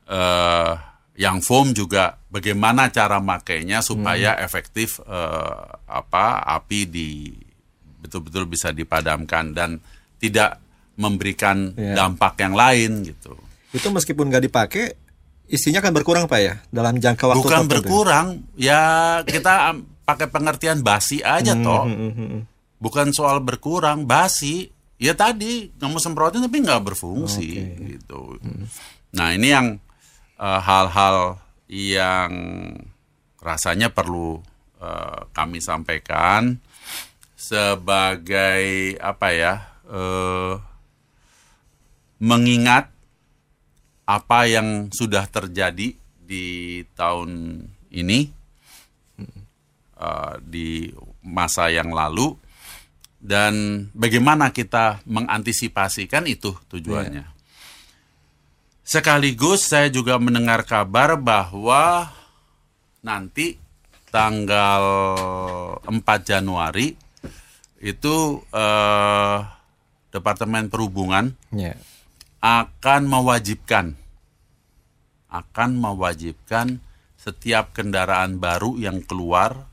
Eh, 0.07 0.73
yang 1.19 1.43
foam 1.43 1.75
juga 1.75 2.23
bagaimana 2.31 2.87
cara 2.95 3.19
makainya 3.19 3.83
supaya 3.83 4.39
efektif 4.39 5.03
eh, 5.03 5.59
apa 5.91 6.47
api 6.47 6.81
di 6.87 7.11
betul-betul 7.99 8.45
bisa 8.45 8.71
dipadamkan 8.71 9.53
dan 9.53 9.79
tidak 10.17 10.59
memberikan 10.95 11.73
Iya. 11.73 11.95
dampak 11.97 12.39
yang 12.39 12.53
lain 12.53 13.05
gitu. 13.05 13.35
Itu 13.71 13.89
meskipun 13.89 14.27
nggak 14.27 14.45
dipakai, 14.45 14.85
isinya 15.47 15.79
akan 15.79 15.93
berkurang 15.93 16.25
Pak 16.25 16.41
ya 16.41 16.55
dalam 16.69 16.97
jangka 16.97 17.25
waktu 17.29 17.39
Bukan 17.39 17.51
tertentu. 17.61 17.73
berkurang, 17.79 18.27
ya 18.55 18.83
kita 19.23 19.77
pakai 20.03 20.27
pengertian 20.27 20.81
basi 20.81 21.21
aja 21.21 21.53
Hmm, 21.53 21.63
toh. 21.63 21.85
Bukan 22.79 23.11
soal 23.11 23.39
berkurang, 23.39 24.05
basi. 24.05 24.71
Ya 24.99 25.15
tadi 25.15 25.71
kamu 25.73 25.99
semprotin 25.99 26.43
tapi 26.43 26.59
nggak 26.59 26.83
berfungsi 26.85 27.49
gitu. 27.95 28.35
Nah 29.13 29.31
ini 29.31 29.49
yang 29.49 29.79
eh, 30.37 30.61
hal-hal 30.61 31.39
yang 31.69 32.31
rasanya 33.39 33.89
perlu 33.89 34.43
eh, 34.79 35.21
kami 35.31 35.59
sampaikan 35.59 36.59
sebagai 37.49 38.93
apa 39.01 39.29
ya 39.33 39.55
eh, 39.89 40.55
mengingat 42.21 42.93
apa 44.05 44.45
yang 44.45 44.93
sudah 44.93 45.25
terjadi 45.25 45.97
di 46.29 46.47
tahun 46.93 47.65
ini 47.89 48.21
eh, 49.97 50.35
di 50.45 50.93
masa 51.25 51.73
yang 51.73 51.89
lalu 51.89 52.37
dan 53.17 53.89
bagaimana 53.97 54.53
kita 54.53 55.01
mengantisipasikan 55.09 56.29
itu 56.29 56.53
tujuannya. 56.69 57.27
Sekaligus 58.85 59.69
saya 59.69 59.91
juga 59.93 60.17
mendengar 60.17 60.65
kabar 60.65 61.19
bahwa 61.19 62.09
nanti 63.03 63.59
tanggal 64.09 64.85
4 65.85 65.93
Januari 66.25 67.08
itu 67.79 68.43
eh, 68.51 69.37
Departemen 70.09 70.73
Perhubungan 70.73 71.37
Ya. 71.55 71.77
akan 72.41 73.07
mewajibkan 73.07 73.95
akan 75.29 75.71
mewajibkan 75.77 76.81
setiap 77.21 77.77
kendaraan 77.77 78.41
baru 78.41 78.81
yang 78.81 79.05
keluar 79.05 79.69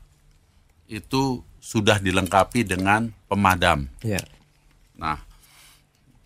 itu 0.86 1.40
sudah 1.58 1.98
dilengkapi 1.98 2.62
dengan 2.62 3.10
pemadam. 3.26 3.88
Ya. 4.04 4.20
Nah, 5.00 5.18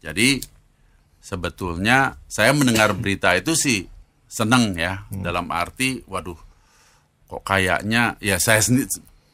jadi 0.03 0.43
sebetulnya 1.23 2.19
saya 2.27 2.51
mendengar 2.51 2.93
berita 2.99 3.33
itu 3.38 3.55
sih 3.55 3.87
seneng 4.27 4.75
ya 4.75 5.07
dalam 5.11 5.51
arti 5.51 6.03
waduh 6.07 6.38
kok 7.27 7.43
kayaknya 7.47 8.19
ya 8.19 8.38
saya 8.43 8.62
sendiri 8.62 8.87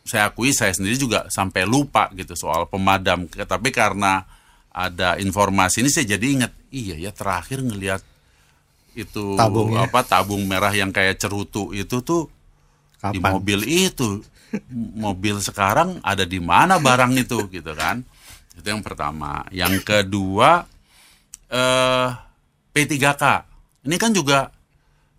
saya 0.06 0.30
akui 0.30 0.54
saya 0.54 0.72
sendiri 0.72 0.96
juga 0.96 1.26
sampai 1.28 1.66
lupa 1.66 2.08
gitu 2.14 2.38
soal 2.38 2.70
pemadam. 2.70 3.26
Tapi 3.26 3.74
karena 3.74 4.22
ada 4.70 5.18
informasi 5.18 5.82
ini 5.82 5.90
saya 5.90 6.16
jadi 6.16 6.26
ingat 6.40 6.52
iya 6.70 6.96
ya 7.00 7.10
terakhir 7.10 7.64
ngelihat 7.64 8.04
itu 8.96 9.36
Tabung 9.36 9.76
ya. 9.76 9.84
apa 9.88 10.00
tabung 10.04 10.44
merah 10.48 10.72
yang 10.72 10.88
kayak 10.88 11.20
cerutu 11.20 11.72
itu 11.76 12.00
tuh 12.00 12.32
di 13.12 13.20
Kapan? 13.20 13.32
mobil 13.36 13.60
itu. 13.66 14.24
Mobil 14.96 15.36
sekarang 15.42 16.00
ada 16.00 16.22
di 16.24 16.40
mana 16.40 16.78
barang 16.80 17.12
itu 17.18 17.44
gitu 17.50 17.76
kan. 17.76 18.00
Itu 18.56 18.64
yang 18.72 18.80
pertama. 18.80 19.44
Yang 19.52 19.84
kedua 19.84 20.64
eh 21.52 22.08
P3K 22.72 23.22
ini 23.86 23.96
kan 23.96 24.10
juga 24.12 24.50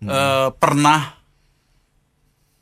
eh, 0.02 0.48
pernah 0.52 1.17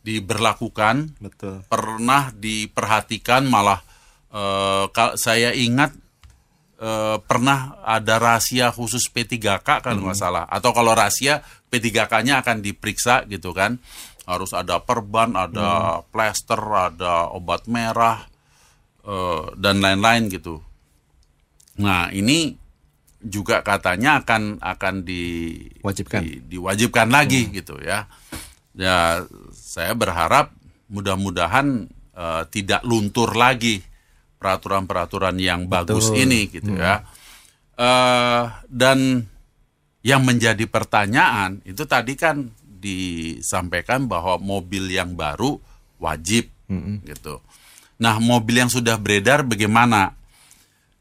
diberlakukan 0.06 1.18
Betul. 1.18 1.66
pernah 1.66 2.30
diperhatikan 2.30 3.42
malah 3.50 3.82
kal- 4.94 5.18
saya 5.18 5.50
ingat 5.50 5.90
eh, 6.76 7.16
pernah 7.24 7.80
ada 7.82 8.20
rahasia 8.20 8.70
khusus 8.70 9.08
P3K 9.10 9.82
kalau 9.82 10.06
nggak 10.06 10.18
salah. 10.18 10.44
Atau 10.46 10.70
kalau 10.70 10.92
rahasia 10.94 11.42
P3K-nya 11.72 12.44
akan 12.44 12.62
diperiksa 12.62 13.26
gitu 13.26 13.50
kan. 13.50 13.80
Harus 14.28 14.52
ada 14.52 14.82
perban 14.82 15.32
ada 15.38 16.02
plester 16.10 16.58
ada 16.58 17.32
obat 17.32 17.66
merah 17.66 18.22
eh, 19.02 19.44
dan 19.58 19.80
lain-lain 19.82 20.28
gitu. 20.30 20.60
Nah 21.80 22.12
ini 22.12 22.54
juga 23.26 23.64
katanya 23.64 24.22
akan 24.22 24.60
akan 24.62 24.94
di 25.02 25.56
Wajibkan. 25.82 26.20
di- 26.22 26.44
diwajibkan 26.46 27.08
lagi 27.10 27.48
gitu 27.50 27.80
ya. 27.80 28.04
Ya 28.76 29.24
saya 29.76 29.92
berharap 29.92 30.56
mudah-mudahan 30.88 31.84
eh, 32.16 32.42
tidak 32.48 32.80
luntur 32.88 33.36
lagi 33.36 33.84
peraturan-peraturan 34.40 35.36
yang 35.36 35.68
bagus 35.68 36.08
Betul. 36.08 36.24
ini 36.24 36.40
gitu 36.48 36.72
ya. 36.80 37.04
Eh, 37.76 38.42
dan 38.72 39.20
yang 40.00 40.24
menjadi 40.24 40.64
pertanyaan 40.64 41.60
itu 41.68 41.84
tadi 41.84 42.16
kan 42.16 42.48
disampaikan 42.64 44.08
bahwa 44.08 44.40
mobil 44.40 44.88
yang 44.88 45.12
baru 45.12 45.60
wajib 46.00 46.48
gitu. 47.04 47.44
Nah 48.00 48.16
mobil 48.16 48.64
yang 48.64 48.72
sudah 48.72 48.96
beredar 48.96 49.44
bagaimana? 49.44 50.16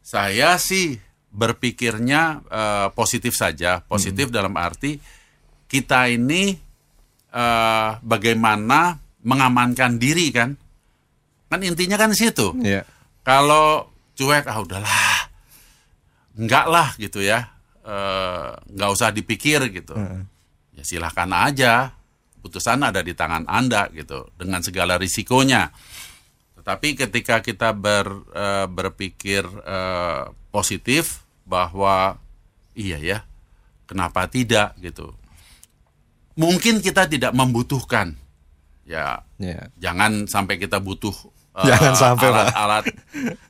Saya 0.03 0.59
sih 0.59 0.99
berpikirnya 1.31 2.43
eh, 2.51 2.87
positif 2.91 3.39
saja. 3.39 3.79
Positif 3.87 4.35
dalam 4.35 4.59
arti 4.59 4.99
kita 5.71 6.11
ini 6.11 6.64
eh, 7.35 7.89
bagaimana 7.99 8.95
mengamankan 9.25 9.99
diri 9.99 10.31
kan? 10.31 10.55
Kan 11.51 11.59
intinya 11.61 11.99
kan 11.99 12.15
situ. 12.15 12.55
Ya. 12.63 12.87
kalau 13.25 13.89
cuek 14.15 14.45
ah 14.45 14.61
udahlah. 14.61 15.17
Enggak 16.37 16.65
lah 16.71 16.87
gitu 16.95 17.19
ya. 17.19 17.51
Eh, 17.83 18.49
nggak 18.71 18.89
usah 18.93 19.11
dipikir 19.11 19.59
gitu. 19.73 19.97
Ya 20.77 20.83
silahkan 20.85 21.29
aja. 21.33 21.91
Putusan 22.39 22.85
ada 22.85 23.01
di 23.01 23.17
tangan 23.17 23.49
anda 23.49 23.89
gitu 23.91 24.29
dengan 24.37 24.61
segala 24.61 25.01
risikonya. 25.01 25.73
Tetapi 26.61 26.97
ketika 26.97 27.41
kita 27.41 27.73
ber, 27.73 28.29
eh, 28.31 28.67
berpikir 28.69 29.43
eh, 29.45 30.23
positif 30.53 31.25
bahwa 31.43 32.21
iya 32.77 33.01
ya. 33.01 33.19
Kenapa 33.85 34.29
tidak? 34.29 34.77
Gitu 34.81 35.24
mungkin 36.35 36.79
kita 36.83 37.07
tidak 37.07 37.31
membutuhkan. 37.35 38.15
Ya 38.85 39.25
Ya. 39.41 39.67
jangan 39.81 40.29
sampai 40.29 40.55
kita 40.61 40.77
butuh 40.79 41.11
Jangan 41.55 41.95
sampai, 41.95 42.27
alat, 42.35 42.47
alat 42.51 42.85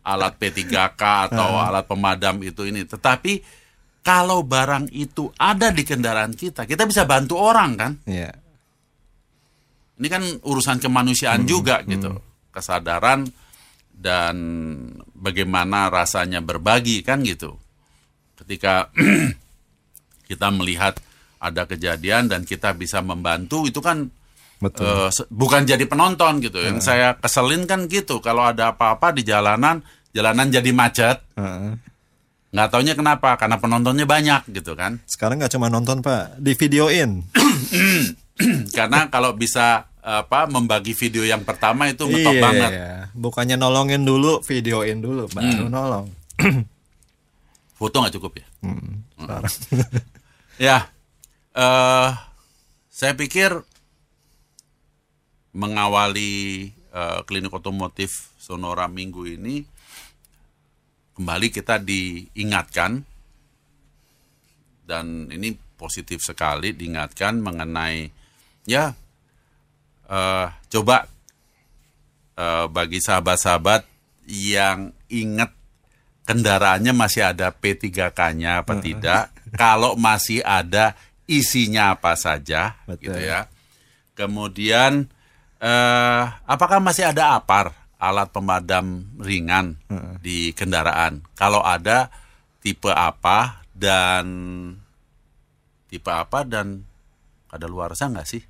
alat 0.06 0.34
P3K 0.38 1.02
atau 1.02 1.58
alat 1.58 1.86
pemadam 1.90 2.38
itu 2.46 2.62
ini. 2.70 2.86
Tetapi 2.86 3.42
kalau 4.06 4.46
barang 4.46 4.94
itu 4.94 5.34
ada 5.42 5.74
di 5.74 5.82
kendaraan 5.82 6.38
kita 6.38 6.70
kita 6.70 6.86
bisa 6.86 7.10
bantu 7.10 7.42
orang 7.42 7.72
kan? 7.74 7.92
Ya. 8.06 8.30
ini 9.96 10.08
kan 10.12 10.22
urusan 10.46 10.78
kemanusiaan 10.78 11.48
juga 11.50 11.82
gitu. 11.88 12.22
Kesadaran 12.54 13.26
dan 13.96 14.36
bagaimana 15.16 15.88
rasanya 15.90 16.44
berbagi 16.46 17.02
kan 17.02 17.24
gitu. 17.26 17.58
Ketika 18.38 18.92
kita 20.30 20.48
melihat 20.54 21.00
ada 21.46 21.70
kejadian 21.70 22.26
dan 22.26 22.42
kita 22.42 22.74
bisa 22.74 23.06
membantu 23.06 23.70
itu 23.70 23.78
kan 23.78 24.10
Betul. 24.58 25.14
se- 25.14 25.30
bukan 25.30 25.62
jadi 25.68 25.86
penonton 25.86 26.42
gitu. 26.42 26.58
Yang 26.58 26.82
saya 26.82 27.14
keselin 27.14 27.70
kan 27.70 27.86
gitu 27.86 28.18
kalau 28.18 28.50
ada 28.50 28.74
apa-apa 28.74 29.14
di 29.14 29.22
jalanan, 29.22 29.86
jalanan 30.10 30.50
jadi 30.50 30.72
macet, 30.74 31.22
Heeh. 31.38 31.78
nggak 32.50 32.68
taunya 32.72 32.96
kenapa 32.98 33.38
karena 33.38 33.62
penontonnya 33.62 34.08
banyak 34.10 34.48
gitu 34.50 34.74
kan. 34.74 34.98
Sekarang 35.06 35.38
nggak 35.38 35.54
cuma 35.54 35.70
nonton 35.70 36.02
pak, 36.02 36.40
di 36.42 36.58
videoin. 36.58 37.22
karena 38.78 39.08
kalau 39.14 39.36
bisa 39.38 39.88
apa 40.06 40.46
membagi 40.46 40.94
video 40.94 41.26
yang 41.26 41.42
pertama 41.42 41.90
itu 41.90 42.06
ngetop 42.06 42.36
banget. 42.38 42.72
Iya. 42.74 42.94
Bukannya 43.16 43.58
nolongin 43.58 44.06
dulu, 44.06 44.40
videoin 44.46 45.02
dulu, 45.04 45.26
baru 45.30 45.66
nolong. 45.68 46.06
Foto 47.76 47.96
nggak 48.00 48.16
cukup 48.16 48.32
ya? 48.40 48.46
Sekarang. 49.20 49.54
Ya, 50.56 50.78
eh 51.56 52.12
saya 52.92 53.14
pikir 53.16 53.52
mengawali 55.56 56.68
eh, 56.72 57.20
klinik 57.24 57.56
otomotif 57.56 58.36
Sonora 58.36 58.92
minggu 58.92 59.24
ini 59.24 59.64
kembali 61.16 61.48
kita 61.48 61.80
diingatkan 61.80 63.04
dan 64.84 65.32
ini 65.32 65.56
positif 65.80 66.22
sekali 66.22 66.76
diingatkan 66.76 67.40
mengenai 67.40 68.12
ya 68.68 68.92
eh, 70.12 70.48
coba 70.52 71.08
eh, 72.36 72.66
bagi 72.68 73.00
sahabat-sahabat 73.00 73.88
yang 74.28 74.92
ingat 75.08 75.56
kendaraannya 76.28 76.92
masih 76.92 77.32
ada 77.32 77.54
P3K-nya 77.54 78.66
apa 78.66 78.76
tidak 78.84 79.32
kalau 79.56 79.96
masih 79.96 80.44
ada 80.44 81.00
isinya 81.26 81.98
apa 81.98 82.14
saja 82.18 82.78
Betul. 82.86 83.10
gitu 83.10 83.20
ya 83.26 83.50
kemudian 84.14 85.10
eh, 85.60 86.24
apakah 86.46 86.80
masih 86.80 87.10
ada 87.10 87.38
apar 87.38 87.74
alat 88.00 88.30
pemadam 88.30 89.08
ringan 89.18 89.80
di 90.22 90.54
kendaraan 90.54 91.26
kalau 91.34 91.64
ada 91.64 92.14
tipe 92.62 92.92
apa 92.92 93.66
dan 93.74 94.26
tipe 95.90 96.12
apa 96.12 96.44
dan 96.46 96.86
ada 97.56 97.72
luar 97.72 97.96
nggak 97.96 98.28
sih 98.28 98.44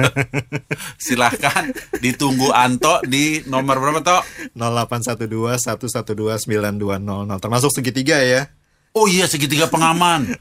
silahkan 1.08 1.72
ditunggu 2.04 2.52
Anto 2.52 3.00
di 3.08 3.40
nomor 3.48 3.80
berapa 3.80 4.04
Tok? 4.04 4.52
0812 4.52 5.64
112 5.64 6.44
9200 6.44 7.40
termasuk 7.40 7.72
segitiga 7.72 8.20
ya. 8.20 8.52
Oh 8.96 9.04
iya 9.06 9.28
segitiga 9.28 9.68
pengaman. 9.68 10.32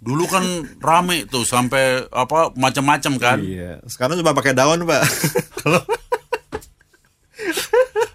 Dulu 0.00 0.24
kan 0.26 0.44
rame 0.80 1.28
tuh 1.28 1.44
sampai 1.44 2.08
apa 2.08 2.50
macam-macam 2.56 3.12
kan. 3.20 3.38
Iya. 3.38 3.78
Sekarang 3.86 4.16
cuma 4.18 4.32
pakai 4.34 4.56
daun 4.56 4.82
pak. 4.88 5.02
Kalau 5.60 5.82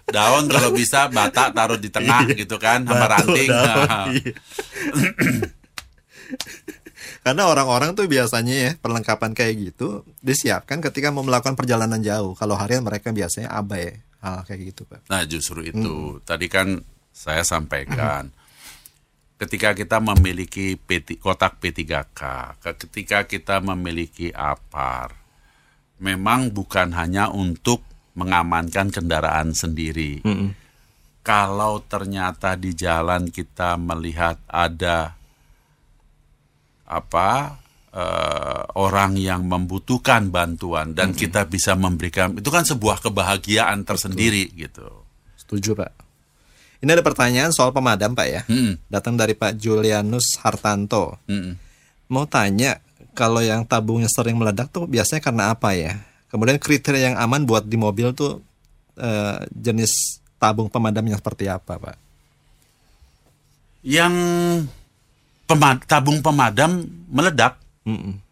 Daun 0.08 0.48
kalau 0.48 0.72
bisa 0.72 1.04
bata 1.12 1.52
taruh 1.52 1.76
di 1.76 1.92
tengah 1.92 2.24
gitu 2.32 2.56
kan 2.56 2.80
sama 2.80 3.04
Batu, 3.12 3.28
ranting. 3.28 3.48
daun, 3.52 3.88
iya. 4.16 4.34
Karena 7.20 7.44
orang-orang 7.44 7.92
tuh 7.92 8.08
biasanya 8.08 8.54
ya 8.56 8.70
perlengkapan 8.80 9.36
kayak 9.36 9.54
gitu 9.68 10.08
disiapkan 10.24 10.80
ketika 10.80 11.12
mau 11.12 11.20
melakukan 11.20 11.60
perjalanan 11.60 12.00
jauh. 12.00 12.32
Kalau 12.32 12.56
harian 12.56 12.80
mereka 12.80 13.12
biasanya 13.12 13.52
abai 13.52 14.00
hal 14.24 14.48
kayak 14.48 14.72
gitu 14.72 14.88
pak. 14.88 15.04
Nah 15.12 15.28
justru 15.28 15.60
itu 15.60 16.24
tadi 16.24 16.48
kan 16.48 16.80
saya 17.12 17.44
sampaikan 17.44 18.32
ketika 19.38 19.72
kita 19.72 20.02
memiliki 20.02 20.74
P, 20.74 21.00
kotak 21.16 21.62
P3K, 21.62 22.20
ke- 22.58 22.76
ketika 22.84 23.24
kita 23.24 23.62
memiliki 23.62 24.34
APAR, 24.34 25.14
memang 26.02 26.50
bukan 26.50 26.90
hanya 26.92 27.30
untuk 27.30 27.86
mengamankan 28.18 28.90
kendaraan 28.90 29.54
sendiri. 29.54 30.26
Kalau 31.22 31.84
ternyata 31.84 32.58
di 32.58 32.74
jalan 32.74 33.30
kita 33.30 33.78
melihat 33.78 34.42
ada 34.48 35.14
apa 36.88 37.60
eh, 37.92 38.62
orang 38.74 39.14
yang 39.20 39.44
membutuhkan 39.44 40.32
bantuan 40.32 40.96
dan 40.96 41.12
kita 41.12 41.44
bisa 41.44 41.76
memberikan 41.76 42.32
itu 42.32 42.48
kan 42.48 42.64
sebuah 42.64 43.04
kebahagiaan 43.04 43.84
tersendiri 43.84 44.48
gitu. 44.56 44.88
Setuju 45.36 45.76
pak. 45.76 45.92
Ini 46.78 46.94
ada 46.94 47.02
pertanyaan 47.02 47.50
soal 47.50 47.74
pemadam 47.74 48.14
pak 48.14 48.28
ya. 48.30 48.42
Mm-mm. 48.46 48.78
Datang 48.86 49.18
dari 49.18 49.34
Pak 49.34 49.58
Julianus 49.58 50.38
Hartanto. 50.38 51.18
Mm-mm. 51.26 51.58
Mau 52.06 52.22
tanya 52.30 52.78
kalau 53.18 53.42
yang 53.42 53.66
tabungnya 53.66 54.06
sering 54.06 54.38
meledak 54.38 54.70
tuh 54.70 54.86
biasanya 54.86 55.18
karena 55.18 55.50
apa 55.50 55.74
ya? 55.74 55.98
Kemudian 56.30 56.62
kriteria 56.62 57.12
yang 57.12 57.16
aman 57.18 57.42
buat 57.42 57.66
di 57.66 57.74
mobil 57.74 58.14
tuh 58.14 58.38
eh, 58.94 59.42
jenis 59.50 60.22
tabung 60.38 60.70
pemadamnya 60.70 61.18
seperti 61.18 61.50
apa 61.50 61.82
pak? 61.82 61.96
Yang 63.82 64.14
pema- 65.50 65.82
tabung 65.82 66.22
pemadam 66.22 66.86
meledak, 67.10 67.58
Mm-mm. 67.82 68.22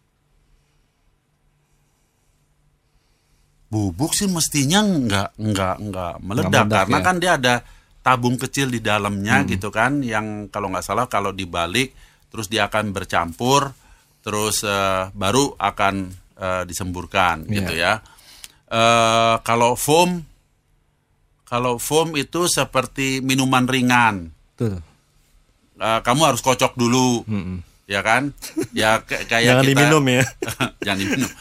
bubuk 3.67 4.15
sih 4.15 4.31
mestinya 4.31 4.79
nggak 4.79 5.29
nggak 5.35 5.75
nggak 5.83 6.13
meledak 6.23 6.63
meledak, 6.63 6.83
karena 6.87 6.97
ya. 6.99 7.03
kan 7.03 7.15
dia 7.19 7.31
ada 7.35 7.53
tabung 8.07 8.39
kecil 8.39 8.71
di 8.71 8.79
dalamnya 8.79 9.43
gitu 9.43 9.67
kan 9.67 9.99
yang 9.99 10.47
kalau 10.47 10.71
nggak 10.71 10.87
salah 10.87 11.11
kalau 11.11 11.35
dibalik 11.35 11.91
terus 12.31 12.47
dia 12.47 12.71
akan 12.71 12.95
bercampur 12.95 13.75
terus 14.23 14.63
eh, 14.63 15.11
baru 15.11 15.59
akan 15.59 15.95
eh, 16.39 16.63
disemburkan 16.63 17.43
gitu 17.51 17.75
ya. 17.75 17.99
Eh, 18.71 19.35
kalau 19.43 19.75
foam 19.75 20.23
kalau 21.43 21.79
foam 21.79 22.15
itu 22.15 22.47
seperti 22.47 23.19
minuman 23.19 23.67
ringan. 23.67 24.31
Eh, 25.75 25.99
kamu 25.99 26.21
harus 26.31 26.39
kocok 26.39 26.79
dulu. 26.79 27.27
Ya 27.87 28.03
kan? 28.03 28.31
Ya 28.71 29.03
kayak 29.03 29.27
Jangan 29.51 29.63
kita 29.63 29.71
diminum 29.71 30.03
ya. 30.07 30.23
Jangan 30.87 30.99
diminum. 30.99 31.31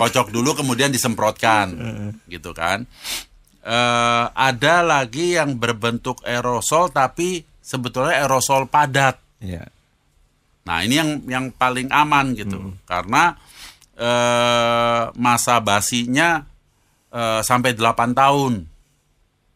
Kocok 0.00 0.32
dulu 0.32 0.56
kemudian 0.56 0.88
disemprotkan. 0.88 1.76
gitu 2.32 2.56
kan. 2.56 2.88
Eh, 3.68 4.24
ada 4.32 4.80
lagi 4.80 5.36
yang 5.36 5.60
berbentuk 5.60 6.24
aerosol 6.24 6.88
tapi 6.88 7.44
sebetulnya 7.60 8.24
aerosol 8.24 8.64
padat. 8.64 9.20
Iya. 9.44 9.68
Nah, 10.64 10.80
ini 10.80 10.94
yang 10.96 11.10
yang 11.28 11.44
paling 11.52 11.92
aman 11.92 12.32
gitu. 12.32 12.72
Karena 12.88 13.36
eh, 13.92 15.02
masa 15.12 15.60
basinya 15.60 16.48
eh, 17.12 17.40
sampai 17.44 17.76
8 17.76 18.16
tahun. 18.16 18.64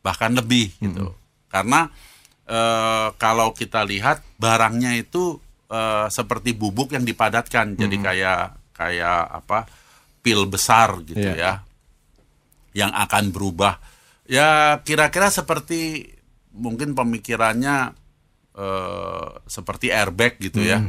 Bahkan 0.04 0.32
lebih 0.36 0.76
gitu. 0.76 1.16
Karena 1.48 1.88
eh, 2.44 3.08
kalau 3.16 3.56
kita 3.56 3.80
lihat 3.88 4.20
barangnya 4.36 4.92
itu 5.00 5.40
eh, 5.72 6.06
seperti 6.12 6.52
bubuk 6.52 6.92
yang 6.92 7.08
dipadatkan. 7.08 7.80
Jadi 7.80 7.96
kayak 7.96 8.40
kayak 8.76 9.20
apa? 9.40 9.80
pil 10.22 10.46
besar 10.46 11.02
gitu 11.02 11.18
Iya. 11.18 11.34
ya. 11.34 11.52
Yang 12.76 12.92
akan 12.94 13.24
berubah. 13.34 13.74
Ya 14.32 14.80
kira-kira 14.80 15.28
seperti 15.28 16.08
mungkin 16.56 16.96
pemikirannya 16.96 17.92
eh, 18.56 19.28
seperti 19.44 19.92
airbag 19.92 20.40
gitu 20.40 20.64
ya. 20.64 20.80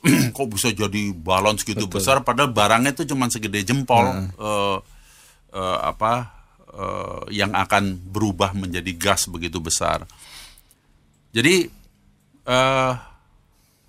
Kok 0.36 0.48
bisa 0.54 0.70
jadi 0.70 1.10
balon 1.10 1.58
segitu 1.58 1.90
besar 1.90 2.22
padahal 2.22 2.54
barangnya 2.54 2.94
itu 2.94 3.10
cuma 3.10 3.26
segede 3.26 3.66
jempol 3.66 4.06
eh, 4.38 4.78
eh, 5.50 5.78
apa 5.82 6.12
eh, 6.70 7.22
yang 7.42 7.58
akan 7.58 7.98
berubah 8.06 8.54
menjadi 8.54 8.94
gas 8.94 9.26
begitu 9.26 9.58
besar. 9.58 10.06
Jadi 11.34 11.66
eh 12.46 12.94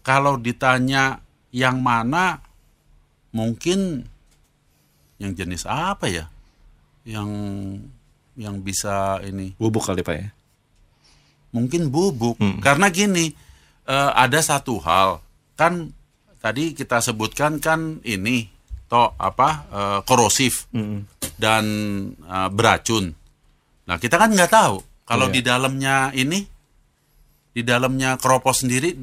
kalau 0.01 0.41
ditanya 0.41 1.21
yang 1.53 1.85
mana 1.85 2.41
mungkin 3.29 4.09
yang 5.21 5.37
jenis 5.37 5.69
apa 5.69 6.09
ya? 6.09 6.25
Yang 7.05 7.29
yang 8.41 8.59
bisa 8.59 9.21
ini. 9.21 9.53
Bubuk 9.55 9.85
kali 9.85 10.01
pak 10.01 10.15
ya. 10.17 10.27
mungkin 11.51 11.91
bubuk. 11.91 12.39
Karena 12.63 12.87
gini 12.87 13.27
eh, 13.85 14.11
ada 14.15 14.39
satu 14.39 14.79
hal. 14.79 15.19
Kan 15.53 15.91
tadi 16.39 16.71
kita 16.71 16.97
sebutkan 16.97 17.59
kan 17.59 17.99
ini 18.01 18.47
toh 18.87 19.11
apa 19.15 19.49
eh, 19.67 19.99
korosif 20.03 20.65
dan 21.35 21.63
eh, 22.17 22.49
beracun. 22.49 23.11
Nah 23.85 23.97
kita 23.99 24.15
kan 24.15 24.31
nggak 24.31 24.47
tahu. 24.49 24.79
Kalau 25.03 25.27
Iya. 25.27 25.33
di 25.35 25.41
dalamnya 25.43 25.95
ini 26.15 26.39
di 27.51 27.61
dalamnya 27.61 28.15
keropos 28.15 28.63
sendiri 28.63 28.95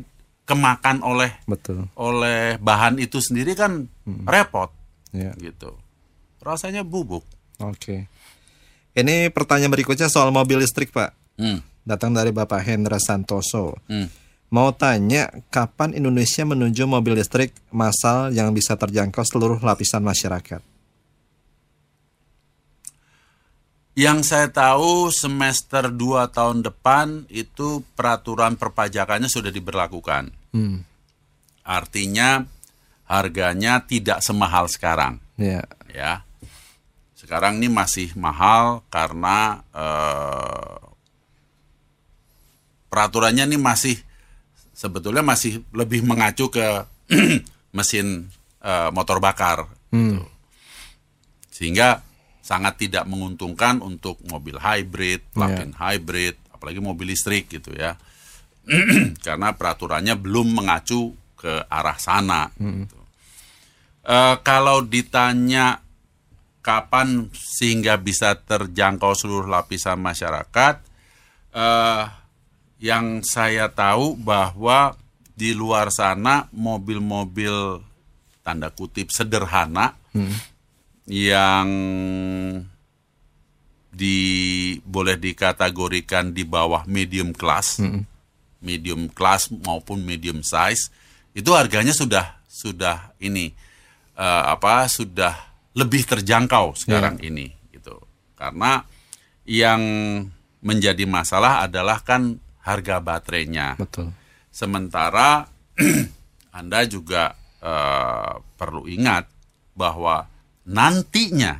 kemakan 0.49 1.05
oleh 1.05 1.45
Betul. 1.45 1.85
oleh 2.01 2.57
bahan 2.57 2.97
itu 2.97 3.21
sendiri 3.21 3.53
kan 3.53 3.85
repot. 4.25 4.73
Iya. 5.13 5.37
gitu. 5.37 5.77
Rasanya 6.41 6.81
bubuk. 6.81 7.29
Oke. 7.61 8.09
Ini 8.99 9.31
pertanyaan 9.31 9.71
berikutnya 9.71 10.11
soal 10.11 10.35
mobil 10.35 10.59
listrik 10.59 10.91
pak. 10.91 11.15
hmm, 11.39 11.87
Datang 11.87 12.11
dari 12.11 12.35
Bapak 12.35 12.59
Hendra 12.67 12.99
Santoso. 12.99 13.79
hmm. 13.87 14.27
Mau 14.49 14.73
tanya, 14.73 15.29
kapan 15.53 15.93
Indonesia 15.93 16.41
menuju 16.41 16.89
mobil 16.89 17.21
listrik 17.21 17.53
massal 17.69 18.33
yang 18.33 18.57
bisa 18.57 18.81
terjangkau 18.81 19.21
seluruh 19.21 19.61
lapisan 19.61 20.01
masyarakat? 20.01 20.65
Yang 23.93 24.19
saya 24.25 24.49
tahu 24.49 25.13
semester 25.13 25.93
2 25.93 26.33
tahun 26.33 26.65
depan 26.65 27.29
itu 27.29 27.85
peraturan 27.93 28.57
perpajakannya 28.57 29.29
sudah 29.29 29.53
diberlakukan. 29.53 30.33
Artinya 31.67 32.47
harganya 33.05 33.85
tidak 33.85 34.25
semahal 34.25 34.65
sekarang. 34.71 35.21
Ya, 35.37 35.69
ya. 35.93 36.25
Sekarang 37.29 37.61
ini 37.61 37.69
masih 37.69 38.17
mahal 38.17 38.89
karena 38.89 39.61
eh, 39.77 40.81
peraturannya 42.89 43.45
ini 43.53 43.61
masih 43.61 44.01
sebetulnya 44.73 45.21
masih 45.21 45.61
lebih 45.77 46.09
mengacu 46.09 46.49
ke 46.49 46.89
mesin 47.77 48.33
eh, 48.65 48.89
motor 48.97 49.21
bakar. 49.21 49.69
gitu. 49.93 50.25
Sehingga 51.53 52.01
sangat 52.41 52.81
tidak 52.81 53.05
menguntungkan 53.05 53.85
untuk 53.85 54.17
mobil 54.25 54.57
hybrid, 54.57 55.21
plug-in 55.37 55.77
hybrid, 55.77 56.33
apalagi 56.49 56.81
mobil 56.81 57.13
listrik 57.13 57.53
gitu 57.53 57.77
ya. 57.77 58.01
karena 59.27 59.53
peraturannya 59.53 60.17
belum 60.17 60.65
mengacu 60.65 61.13
ke 61.37 61.61
arah 61.69 62.01
sana. 62.01 62.49
gitu. 62.57 62.97
Eh, 64.09 64.37
kalau 64.41 64.81
ditanya 64.81 65.85
kapan 66.69 67.33
sehingga 67.33 67.97
bisa 67.97 68.37
terjangkau 68.37 69.17
seluruh 69.17 69.49
lapisan 69.49 69.97
masyarakat, 69.97 70.85
eh, 71.57 72.05
yang 72.85 73.25
saya 73.25 73.73
tahu 73.73 74.21
bahwa 74.21 74.93
di 75.33 75.57
luar 75.57 75.89
sana 75.89 76.53
mobil-mobil 76.53 77.81
tanda 78.45 78.69
kutip 78.69 79.09
sederhana 79.09 79.97
yang 81.09 81.69
di 83.89 84.19
boleh 84.85 85.17
dikategorikan 85.17 86.37
di 86.37 86.45
bawah 86.45 86.85
medium 86.85 87.33
class, 87.33 87.81
medium 88.61 89.09
class 89.09 89.49
maupun 89.49 90.05
medium 90.05 90.45
size 90.45 90.93
itu 91.33 91.51
harganya 91.55 91.97
sudah 91.97 92.43
sudah 92.51 93.15
ini 93.23 93.55
eh, 94.19 94.43
apa 94.45 94.91
sudah 94.91 95.48
lebih 95.79 96.03
terjangkau 96.03 96.75
sekarang 96.75 97.23
ini 97.23 97.55
gitu. 97.71 97.95
Karena 98.35 98.83
yang 99.47 99.81
menjadi 100.59 101.07
masalah 101.07 101.63
adalah 101.63 102.03
kan 102.03 102.35
harga 102.67 102.99
baterainya. 102.99 103.79
Betul. 103.79 104.11
Sementara 104.51 105.47
Anda 106.59 106.83
juga 106.91 107.31
eh, 107.63 108.35
perlu 108.59 108.91
ingat 108.91 109.31
bahwa 109.79 110.27
nantinya 110.67 111.55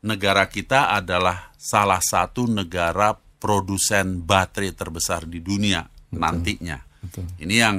negara 0.00 0.48
kita 0.48 0.96
adalah 0.96 1.52
salah 1.60 2.00
satu 2.00 2.48
negara 2.48 3.12
produsen 3.12 4.24
baterai 4.24 4.72
terbesar 4.72 5.28
di 5.28 5.44
dunia 5.44 5.84
nantinya. 6.16 6.80
Ini 7.36 7.54
yang 7.54 7.76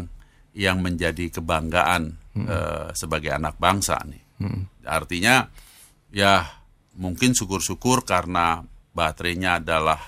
yang 0.53 0.77
menjadi 0.79 1.33
kebanggaan 1.33 2.01
eh, 2.37 2.87
sebagai 2.93 3.33
anak 3.33 3.57
bangsa 3.57 3.97
nih. 4.05 4.23
Artinya 4.85 5.47
ya 6.11 6.43
mungkin 6.97 7.31
syukur-syukur 7.31 8.03
karena 8.03 8.61
baterainya 8.91 9.63
adalah 9.63 9.99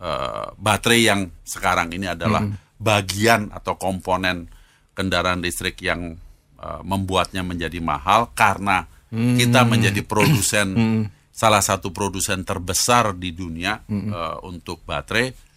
eh, 0.00 0.48
baterai 0.56 1.00
yang 1.04 1.20
sekarang 1.44 1.92
ini 1.92 2.08
adalah 2.08 2.44
bagian 2.78 3.50
atau 3.52 3.74
komponen 3.76 4.48
kendaraan 4.96 5.42
listrik 5.44 5.78
yang 5.84 6.16
eh, 6.58 6.80
membuatnya 6.82 7.44
menjadi 7.44 7.78
mahal 7.82 8.32
karena 8.32 8.86
kita 9.08 9.64
menjadi 9.64 10.04
produsen 10.04 11.08
salah 11.32 11.64
satu 11.64 11.96
produsen 11.96 12.44
terbesar 12.44 13.16
di 13.16 13.32
dunia 13.32 13.80
eh, 13.88 14.36
untuk 14.44 14.84
baterai. 14.84 15.48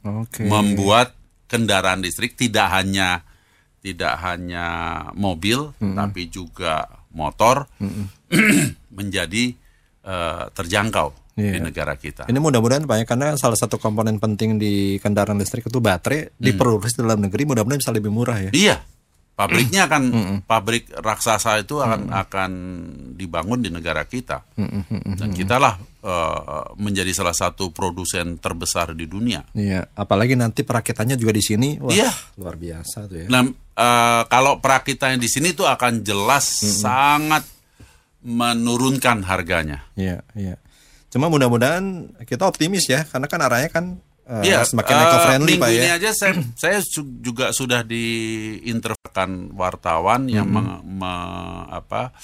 Oke. 0.00 0.48
membuat 0.48 1.12
kendaraan 1.44 2.00
listrik 2.00 2.32
tidak 2.32 2.72
hanya 2.72 3.20
tidak 3.80 4.20
hanya 4.20 4.66
mobil 5.12 5.72
tapi 5.76 6.28
juga 6.28 6.84
motor 7.10 7.64
menjadi 8.98 9.44
eh, 10.04 10.44
terjangkau 10.52 11.08
di 11.30 11.46
Iya. 11.48 11.62
negara 11.62 11.96
kita. 11.96 12.28
Ini 12.28 12.36
mudah-mudahan 12.36 12.84
Pak 12.84 12.96
ya, 13.00 13.04
karena 13.08 13.32
salah 13.32 13.56
satu 13.56 13.80
komponen 13.80 14.20
penting 14.20 14.60
di 14.60 15.00
kendaraan 15.00 15.40
listrik 15.40 15.64
itu 15.64 15.80
baterai 15.80 16.36
diproduksi 16.36 17.00
dalam 17.00 17.24
negeri 17.24 17.48
mudah-mudahan 17.48 17.80
bisa 17.80 17.94
lebih 17.94 18.12
murah 18.12 18.36
ya. 18.36 18.50
Iya, 18.52 18.76
pabriknya 19.40 19.88
akan 19.88 20.02
pabrik 20.44 20.92
raksasa 20.92 21.64
itu 21.64 21.80
akan 21.80 22.12
akan 22.12 22.50
dibangun 23.16 23.64
di 23.64 23.72
negara 23.72 24.04
kita 24.04 24.44
dan 25.16 25.32
kitalah 25.32 25.80
eh, 26.04 26.64
menjadi 26.76 27.08
salah 27.16 27.32
satu 27.32 27.72
produsen 27.72 28.36
terbesar 28.36 28.92
di 28.92 29.08
dunia. 29.08 29.40
Iya, 29.56 29.88
apalagi 29.96 30.36
nanti 30.36 30.60
perakitannya 30.60 31.16
juga 31.16 31.32
di 31.32 31.40
sini. 31.40 31.80
Wah, 31.80 31.88
Iya. 31.88 32.12
luar 32.36 32.60
biasa 32.60 33.08
tuh 33.08 33.24
ya. 33.24 33.26
Nah, 33.32 33.48
eh, 33.56 34.22
kalau 34.28 34.60
perakitannya 34.60 35.16
di 35.16 35.28
sini 35.32 35.56
tuh 35.56 35.64
akan 35.64 36.04
jelas 36.04 36.44
sangat 36.84 37.48
menurunkan 38.20 39.24
harganya. 39.24 39.88
Iya, 39.96 40.20
iya. 40.36 40.60
Cuma 41.08 41.26
mudah-mudahan 41.26 42.12
kita 42.28 42.44
optimis 42.46 42.86
ya, 42.86 43.02
karena 43.08 43.26
kan 43.26 43.40
arahnya 43.40 43.70
kan 43.72 43.84
eh, 44.30 44.46
Iya, 44.46 44.62
semakin 44.62 44.94
eh, 44.94 45.02
eco-friendly 45.02 45.52
minggu 45.58 45.64
Pak 45.66 45.70
ini 45.74 45.88
ya. 45.90 45.96
aja 45.98 46.10
saya 46.14 46.32
saya 46.54 46.78
juga 47.18 47.50
sudah 47.50 47.82
diinterviewakan 47.82 49.30
wartawan 49.52 50.30
yang 50.30 50.46
meng- 50.46 50.80
me- 50.86 51.66
apa 51.68 52.14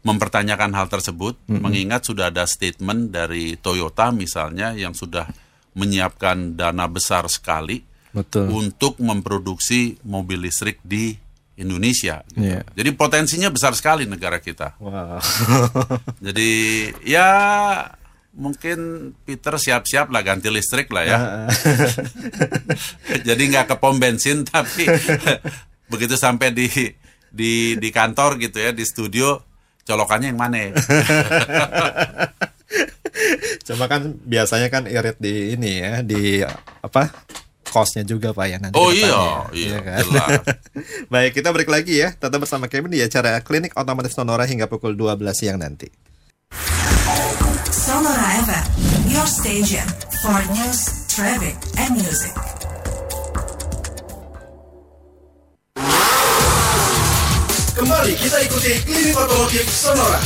mempertanyakan 0.00 0.72
hal 0.72 0.88
tersebut, 0.88 1.36
mengingat 1.44 2.08
sudah 2.08 2.32
ada 2.32 2.48
statement 2.48 3.12
dari 3.12 3.60
Toyota 3.60 4.08
misalnya 4.08 4.72
yang 4.72 4.96
sudah 4.96 5.28
menyiapkan 5.76 6.56
dana 6.56 6.88
besar 6.88 7.28
sekali 7.28 7.84
Betul. 8.08 8.48
untuk 8.48 8.96
memproduksi 8.96 10.00
mobil 10.08 10.40
listrik 10.48 10.80
di 10.80 11.12
Indonesia. 11.60 12.24
gitu. 12.32 12.40
Iya. 12.40 12.64
Jadi 12.72 12.90
potensinya 12.96 13.52
besar 13.52 13.76
sekali 13.76 14.08
negara 14.08 14.40
kita. 14.40 14.80
Wow. 14.80 15.20
Jadi 16.24 16.50
ya 17.04 17.28
mungkin 18.34 19.10
Peter 19.26 19.58
siap-siap 19.58 20.10
lah 20.14 20.22
ganti 20.22 20.48
listrik 20.50 20.90
lah 20.94 21.04
ya. 21.06 21.18
Jadi 23.28 23.42
nggak 23.50 23.74
ke 23.74 23.76
pom 23.78 23.98
bensin 23.98 24.46
tapi 24.50 24.86
begitu 25.90 26.14
sampai 26.14 26.54
di 26.54 26.68
di 27.30 27.74
di 27.78 27.88
kantor 27.90 28.38
gitu 28.38 28.58
ya 28.58 28.70
di 28.70 28.86
studio 28.86 29.42
colokannya 29.86 30.30
yang 30.30 30.38
mana? 30.38 30.56
ya? 30.70 30.70
Cuma 33.66 33.90
kan 33.90 34.14
biasanya 34.22 34.70
kan 34.70 34.86
irit 34.86 35.18
di 35.18 35.58
ini 35.58 35.82
ya, 35.82 36.02
di 36.06 36.46
apa? 36.82 37.10
Kosnya 37.70 38.02
juga 38.02 38.34
Pak 38.34 38.46
ya 38.50 38.58
nanti. 38.58 38.74
Oh 38.74 38.90
iya, 38.90 39.06
depannya. 39.06 39.54
iya, 39.54 39.78
kan? 39.78 40.04
Baik, 41.06 41.38
kita 41.38 41.54
break 41.54 41.70
lagi 41.70 42.02
ya. 42.02 42.10
Tetap 42.18 42.42
bersama 42.42 42.66
Kevin 42.66 42.90
di 42.90 42.98
acara 42.98 43.38
Klinik 43.46 43.78
Otomotif 43.78 44.10
Sonora 44.10 44.42
hingga 44.42 44.66
pukul 44.66 44.98
12 44.98 45.22
siang 45.38 45.62
nanti. 45.62 45.86
Your 49.20 49.28
station 49.28 49.86
for 50.24 50.40
news, 50.56 51.04
traffic, 51.12 51.52
and 51.76 51.92
music. 51.92 52.32
Kembali 57.76 58.16
kita 58.16 58.40
ikuti 58.48 58.80
Klinik 58.80 59.12
Otomotif 59.20 59.68
Sonora. 59.68 60.16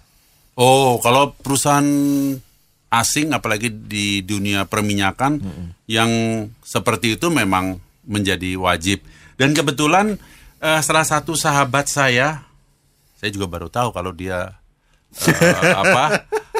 Oh, 0.58 0.98
kalau 0.98 1.30
perusahaan 1.38 1.86
asing 2.92 3.32
apalagi 3.32 3.70
di 3.72 4.20
dunia 4.20 4.66
perminyakan 4.66 5.40
yang 5.86 6.10
seperti 6.60 7.14
itu 7.14 7.30
memang 7.30 7.78
menjadi 8.02 8.58
wajib. 8.58 9.06
Dan 9.38 9.54
kebetulan 9.54 10.18
eh, 10.58 10.80
salah 10.82 11.06
satu 11.06 11.38
sahabat 11.38 11.86
saya 11.86 12.42
saya 13.22 13.30
juga 13.30 13.46
baru 13.46 13.70
tahu 13.70 13.94
kalau 13.94 14.10
dia 14.10 14.58
eh, 15.30 15.70
apa 15.78 16.26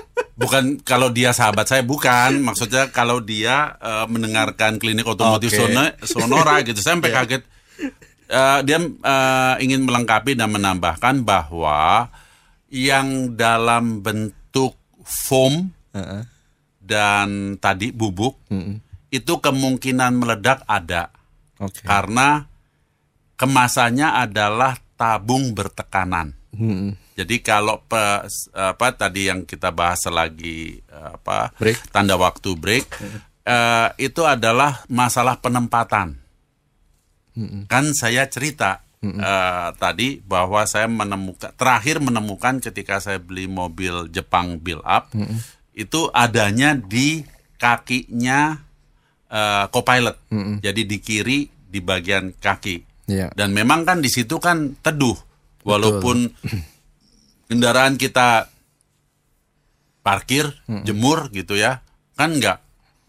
bukan 0.42 0.64
kalau 0.82 1.08
dia 1.08 1.30
sahabat 1.30 1.64
saya 1.64 1.82
bukan 1.82 2.38
maksudnya 2.46 2.90
kalau 2.90 3.18
dia 3.18 3.78
eh, 3.78 4.06
mendengarkan 4.06 4.76
klinik 4.76 5.06
otomotif 5.06 5.54
Oke. 5.54 5.70
Sono- 5.70 5.96
Sonora 6.02 6.60
gitu 6.60 6.78
saya 6.78 6.98
sampai 6.98 7.10
kaget 7.10 7.42
Eh, 8.32 8.60
dia 8.64 8.80
eh, 8.80 9.54
ingin 9.60 9.84
melengkapi 9.84 10.32
dan 10.32 10.48
menambahkan 10.48 11.20
bahwa 11.20 12.08
yang 12.72 13.36
dalam 13.36 14.00
bentuk 14.00 14.72
foam 15.04 15.68
Heeh. 15.92 16.24
dan 16.80 17.60
tadi 17.60 17.92
bubuk 17.92 18.40
itu 19.12 19.32
kemungkinan 19.36 20.16
meledak 20.16 20.64
ada 20.64 21.12
Oke. 21.60 21.84
karena 21.84 22.48
kemasannya 23.36 24.08
adalah 24.16 24.80
tabung 24.96 25.52
bertekanan. 25.52 26.32
Mm-mm. 26.56 26.96
Jadi 27.12 27.44
kalau 27.44 27.84
pe- 27.84 28.24
apa 28.56 28.86
tadi 28.96 29.28
yang 29.28 29.44
kita 29.44 29.68
bahas 29.68 30.00
selagi 30.00 30.80
eh, 30.80 31.10
apa 31.20 31.52
Break. 31.60 31.92
tanda 31.92 32.16
waktu 32.16 32.56
break 32.56 32.86
eh, 33.44 33.88
itu 34.00 34.22
adalah 34.24 34.80
masalah 34.88 35.36
penempatan. 35.36 36.16
Kan 37.68 37.84
saya 37.92 38.28
cerita 38.28 38.80
eh, 39.04 39.68
tadi 39.76 40.20
bahwa 40.20 40.64
saya 40.64 40.88
menemukan 40.88 41.52
terakhir 41.56 42.00
menemukan 42.00 42.60
ketika 42.60 43.00
saya 43.00 43.20
beli 43.20 43.48
mobil 43.48 44.08
Jepang 44.08 44.60
build 44.60 44.84
up 44.84 45.08
itu 45.72 46.08
adanya 46.12 46.76
di 46.76 47.24
kakinya 47.56 48.56
eh, 49.28 49.64
co-pilot. 49.68 50.16
Jadi 50.60 50.82
di 50.84 50.96
kiri 50.96 51.38
di 51.48 51.80
bagian 51.80 52.36
kaki. 52.36 52.76
Iya. 53.08 53.32
Dan 53.32 53.56
memang 53.56 53.82
kan 53.82 53.98
di 53.98 54.12
situ 54.12 54.36
kan 54.36 54.76
teduh, 54.78 55.16
walaupun 55.64 56.28
kendaraan 57.52 58.00
kita 58.00 58.48
parkir, 60.00 60.48
jemur 60.88 61.28
gitu 61.30 61.54
ya, 61.54 61.84
kan 62.16 62.32
nggak 62.32 62.58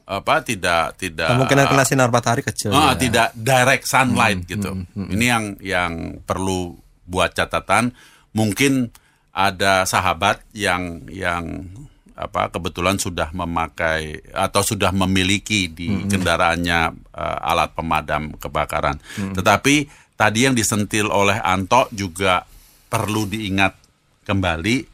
apa 0.03 0.43
tidak 0.43 0.99
tidak 0.99 1.31
Kemungkinan 1.31 1.65
kena 1.71 1.83
sinar 1.87 2.11
matahari 2.11 2.43
kecil. 2.43 2.75
Ah, 2.75 2.91
ya. 2.91 2.99
tidak 2.99 3.27
direct 3.39 3.87
sunlight 3.87 4.43
gitu. 4.43 4.83
Ini 4.95 5.25
yang 5.25 5.43
yang 5.63 5.91
perlu 6.27 6.75
buat 7.07 7.31
catatan. 7.31 7.95
Mungkin 8.35 8.91
ada 9.31 9.87
sahabat 9.87 10.43
yang 10.51 11.07
yang 11.07 11.71
apa 12.13 12.53
kebetulan 12.53 13.01
sudah 13.01 13.33
memakai 13.33 14.21
atau 14.29 14.61
sudah 14.61 14.93
memiliki 14.93 15.71
di 15.71 16.05
kendaraannya 16.05 16.79
eh, 17.15 17.49
alat 17.49 17.73
pemadam 17.73 18.35
kebakaran. 18.37 18.99
Tetapi 19.33 19.75
tadi 20.19 20.39
yang 20.45 20.53
disentil 20.53 21.09
oleh 21.09 21.39
Anto 21.41 21.89
juga 21.89 22.45
perlu 22.91 23.25
diingat 23.25 23.82
kembali. 24.23 24.89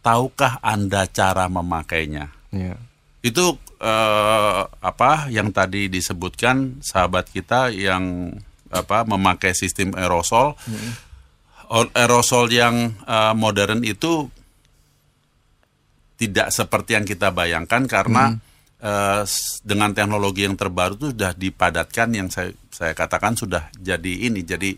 Tahukah 0.00 0.60
Anda 0.60 1.06
cara 1.06 1.48
memakainya? 1.48 2.28
Iya. 2.50 2.76
itu 3.20 3.56
eh, 3.80 4.60
apa 4.68 5.26
yang 5.26 5.48
tadi 5.48 5.88
disebutkan 5.88 6.78
sahabat 6.80 7.28
kita 7.28 7.72
yang 7.72 8.30
apa 8.68 9.02
memakai 9.02 9.56
sistem 9.56 9.96
aerosol 9.96 10.52
O- 11.66 11.88
aerosol 11.90 12.52
yang 12.52 12.92
eh, 13.00 13.32
modern 13.32 13.80
itu 13.80 14.28
tidak 16.14 16.52
seperti 16.52 16.94
yang 16.94 17.04
kita 17.04 17.32
bayangkan 17.32 17.88
karena 17.88 18.36
eh, 18.78 19.22
s- 19.24 19.58
dengan 19.64 19.90
teknologi 19.90 20.44
yang 20.44 20.54
terbaru 20.54 20.94
itu 20.94 21.06
sudah 21.16 21.32
dipadatkan 21.32 22.08
yang 22.12 22.28
saya 22.28 22.52
saya 22.68 22.92
katakan 22.92 23.34
sudah 23.34 23.72
jadi 23.74 24.28
ini 24.30 24.44
jadi 24.44 24.70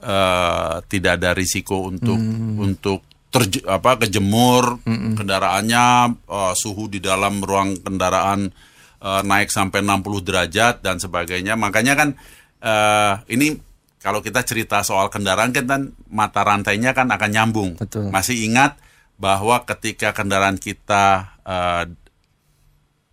eh, 0.00 0.74
tidak 0.88 1.12
ada 1.20 1.36
risiko 1.36 1.86
untuk 1.86 2.18
untuk 2.58 3.04
terj- 3.32 3.64
apa 3.64 3.96
kejemur 3.96 4.84
kendaraannya 5.16 5.84
eh, 6.28 6.54
suhu 6.54 6.86
di 6.92 7.00
dalam 7.00 7.40
ruang 7.40 7.80
kendaraan 7.80 8.52
eh, 9.00 9.22
naik 9.24 9.48
sampai 9.48 9.80
60 9.80 10.20
derajat 10.28 10.84
dan 10.84 11.00
sebagainya 11.00 11.56
makanya 11.56 11.96
kan 11.96 12.08
eh, 12.60 13.14
ini 13.32 13.56
kalau 14.02 14.20
kita 14.20 14.44
cerita 14.44 14.84
soal 14.84 15.08
kendaraan 15.08 15.54
kan 15.56 15.64
kan 15.64 15.82
mata 16.12 16.44
rantainya 16.44 16.92
kan 16.92 17.08
akan 17.08 17.30
nyambung 17.32 17.70
Betul. 17.80 18.12
masih 18.12 18.44
ingat 18.44 18.76
bahwa 19.16 19.64
ketika 19.64 20.12
kendaraan 20.12 20.60
kita 20.60 21.32
eh, 21.48 21.84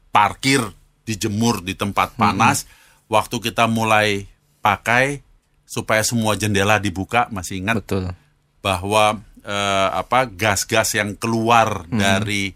parkir 0.09 0.59
dijemur 1.05 1.65
di 1.65 1.73
tempat 1.73 2.13
panas, 2.13 2.69
waktu 3.09 3.41
kita 3.41 3.65
mulai 3.65 4.29
pakai 4.61 5.25
supaya 5.65 6.01
semua 6.05 6.37
jendela 6.37 6.77
dibuka, 6.77 7.25
masih 7.33 7.61
ingat 7.61 7.81
Betul. 7.81 8.13
bahwa 8.61 9.21
eh, 9.43 9.89
apa 9.91 10.29
gas-gas 10.29 10.95
yang 10.95 11.15
keluar 11.15 11.87
dari 11.89 12.51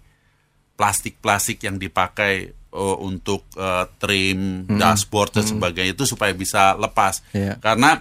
plastik-plastik 0.74 1.64
yang 1.64 1.78
dipakai 1.78 2.34
eh, 2.52 2.98
untuk 3.00 3.48
eh, 3.56 3.86
trim, 3.98 4.68
dashboard 4.68 5.40
dan 5.40 5.46
sebagainya 5.46 5.94
itu 5.96 6.06
supaya 6.10 6.34
bisa 6.36 6.76
lepas. 6.76 7.24
Iya. 7.32 7.58
Karena 7.62 8.00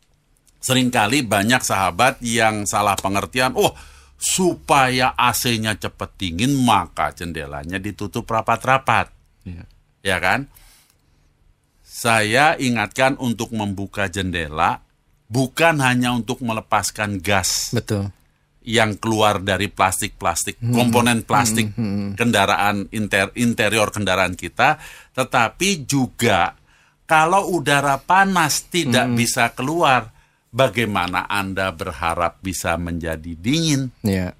sering 0.66 0.88
kali 0.88 1.26
banyak 1.26 1.60
sahabat 1.60 2.22
yang 2.24 2.64
salah 2.64 2.96
pengertian, 2.96 3.52
oh 3.58 3.76
supaya 4.16 5.12
AC-nya 5.12 5.76
cepat 5.76 6.16
dingin 6.16 6.56
maka 6.56 7.12
jendelanya 7.12 7.76
ditutup 7.76 8.24
rapat-rapat. 8.24 9.12
Iya. 9.44 9.64
Ya 10.00 10.16
kan? 10.16 10.48
Saya 11.84 12.56
ingatkan 12.56 13.20
untuk 13.20 13.52
membuka 13.52 14.08
jendela 14.08 14.82
bukan 15.28 15.80
hanya 15.80 16.12
untuk 16.12 16.44
melepaskan 16.44 17.18
gas 17.18 17.72
Betul. 17.72 18.12
yang 18.64 18.96
keluar 18.96 19.40
dari 19.40 19.68
plastik-plastik, 19.68 20.60
komponen 20.60 21.24
plastik 21.24 21.72
kendaraan 22.18 22.88
inter, 22.92 23.32
interior 23.36 23.92
kendaraan 23.92 24.36
kita, 24.36 24.80
tetapi 25.12 25.84
juga 25.84 26.56
kalau 27.04 27.52
udara 27.52 28.00
panas 28.00 28.64
tidak 28.72 29.12
bisa 29.12 29.52
keluar, 29.52 30.08
bagaimana 30.48 31.28
Anda 31.28 31.68
berharap 31.74 32.40
bisa 32.40 32.80
menjadi 32.80 33.36
dingin? 33.36 33.92
Iya. 34.00 34.32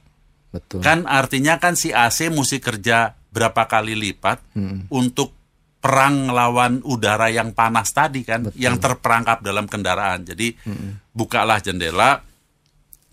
Betul. 0.55 0.80
Kan 0.87 1.05
artinya 1.11 1.59
kan 1.59 1.74
si 1.74 1.91
AC 1.91 2.30
mesti 2.30 2.62
kerja 2.62 3.18
berapa 3.35 3.66
kali 3.66 3.99
lipat 3.99 4.55
untuk 4.89 5.35
perang 5.85 6.32
lawan 6.32 6.80
udara 6.80 7.28
yang 7.28 7.53
panas 7.53 7.93
tadi 7.93 8.24
kan, 8.24 8.49
yang 8.57 8.80
terperangkap 8.80 9.45
dalam 9.45 9.68
kendaraan. 9.68 10.24
Jadi 10.24 10.57
bukalah 11.12 11.61
jendela. 11.61 12.24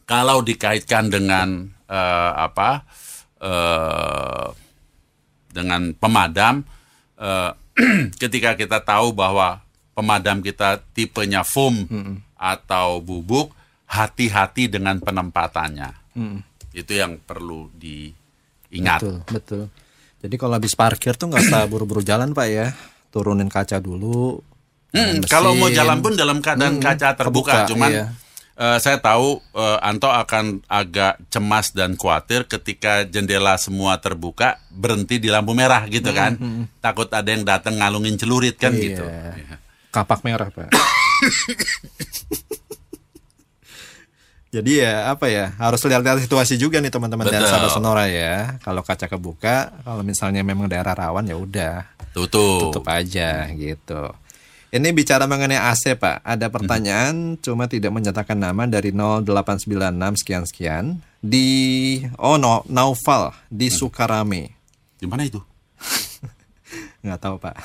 Kalau 0.08 0.40
dikaitkan 0.40 1.12
dengan 1.12 1.68
eh, 1.92 2.32
apa 2.32 2.88
eh, 3.44 4.48
dengan 5.52 5.92
pemadam, 6.00 6.64
eh, 7.20 7.52
ketika 8.24 8.56
kita 8.56 8.80
tahu 8.88 9.12
bahwa 9.12 9.60
pemadam 9.92 10.40
kita 10.40 10.80
tipenya 10.96 11.44
foam 11.44 11.84
atau 12.40 13.04
bubuk, 13.04 13.52
hati-hati 13.92 14.72
dengan 14.72 14.96
penempatannya. 15.04 15.92
Itu 16.72 16.96
yang 16.96 17.20
perlu 17.20 17.68
diingat. 17.76 19.04
Betul, 19.04 19.18
betul. 19.28 19.64
Jadi 20.22 20.36
kalau 20.38 20.54
habis 20.54 20.78
parkir 20.78 21.18
tuh 21.18 21.34
nggak 21.34 21.50
usah 21.50 21.66
buru-buru 21.72 22.06
jalan 22.06 22.32
pak 22.32 22.48
ya, 22.48 22.68
turunin 23.10 23.50
kaca 23.50 23.82
dulu. 23.82 24.38
Hmm, 24.92 25.24
kalau 25.26 25.56
mau 25.56 25.72
jalan 25.72 26.04
pun 26.04 26.14
dalam 26.14 26.44
keadaan 26.44 26.78
kaca 26.78 27.16
terbuka, 27.16 27.64
kebuka, 27.64 27.70
cuman 27.72 27.90
iya. 27.90 28.06
eh, 28.60 28.78
saya 28.78 29.00
tahu 29.00 29.40
eh, 29.56 29.80
Anto 29.88 30.12
akan 30.12 30.68
agak 30.68 31.16
cemas 31.32 31.72
dan 31.72 31.96
khawatir 31.96 32.44
ketika 32.46 33.08
jendela 33.08 33.56
semua 33.56 33.98
terbuka 34.04 34.60
berhenti 34.68 35.18
di 35.18 35.32
lampu 35.32 35.56
merah 35.56 35.88
gitu 35.88 36.12
kan, 36.12 36.36
takut 36.84 37.08
ada 37.08 37.26
yang 37.32 37.48
datang 37.48 37.80
ngalungin 37.80 38.20
celurit 38.20 38.60
kan 38.60 38.76
Iya. 38.76 38.84
gitu. 38.84 39.04
Iya. 39.08 39.58
Kapak 39.92 40.28
merah 40.28 40.52
pak. 40.52 40.70
Jadi 44.52 44.84
ya 44.84 45.08
apa 45.08 45.32
ya 45.32 45.56
harus 45.56 45.80
lihat-lihat 45.80 46.28
situasi 46.28 46.60
juga 46.60 46.84
nih 46.84 46.92
teman-teman 46.92 47.24
dan 47.32 47.48
sahabat 47.48 47.72
sonora 47.72 48.12
ya. 48.12 48.60
Kalau 48.60 48.84
kaca 48.84 49.08
kebuka, 49.08 49.72
kalau 49.88 50.04
misalnya 50.04 50.44
memang 50.44 50.68
daerah 50.68 50.92
rawan 50.92 51.24
ya 51.24 51.40
udah 51.40 51.88
Tutup. 52.12 52.68
tutup 52.76 52.86
aja 52.92 53.48
gitu. 53.56 54.12
Ini 54.72 54.88
bicara 54.92 55.24
mengenai 55.28 55.56
AC 55.60 55.96
Pak, 55.96 56.24
ada 56.24 56.48
pertanyaan 56.52 57.40
cuma 57.40 57.68
tidak 57.68 57.92
menyatakan 57.92 58.40
nama 58.40 58.68
dari 58.68 58.92
0896 58.92 60.20
sekian 60.20 60.44
sekian 60.48 60.84
di 61.20 61.48
oh 62.20 62.36
no 62.36 62.64
Naufal 62.68 63.32
di 63.48 63.72
Sukarame. 63.72 64.52
Di 65.00 65.08
mana 65.08 65.28
itu? 65.28 65.40
Nggak 67.04 67.20
tahu 67.20 67.36
Pak. 67.40 67.56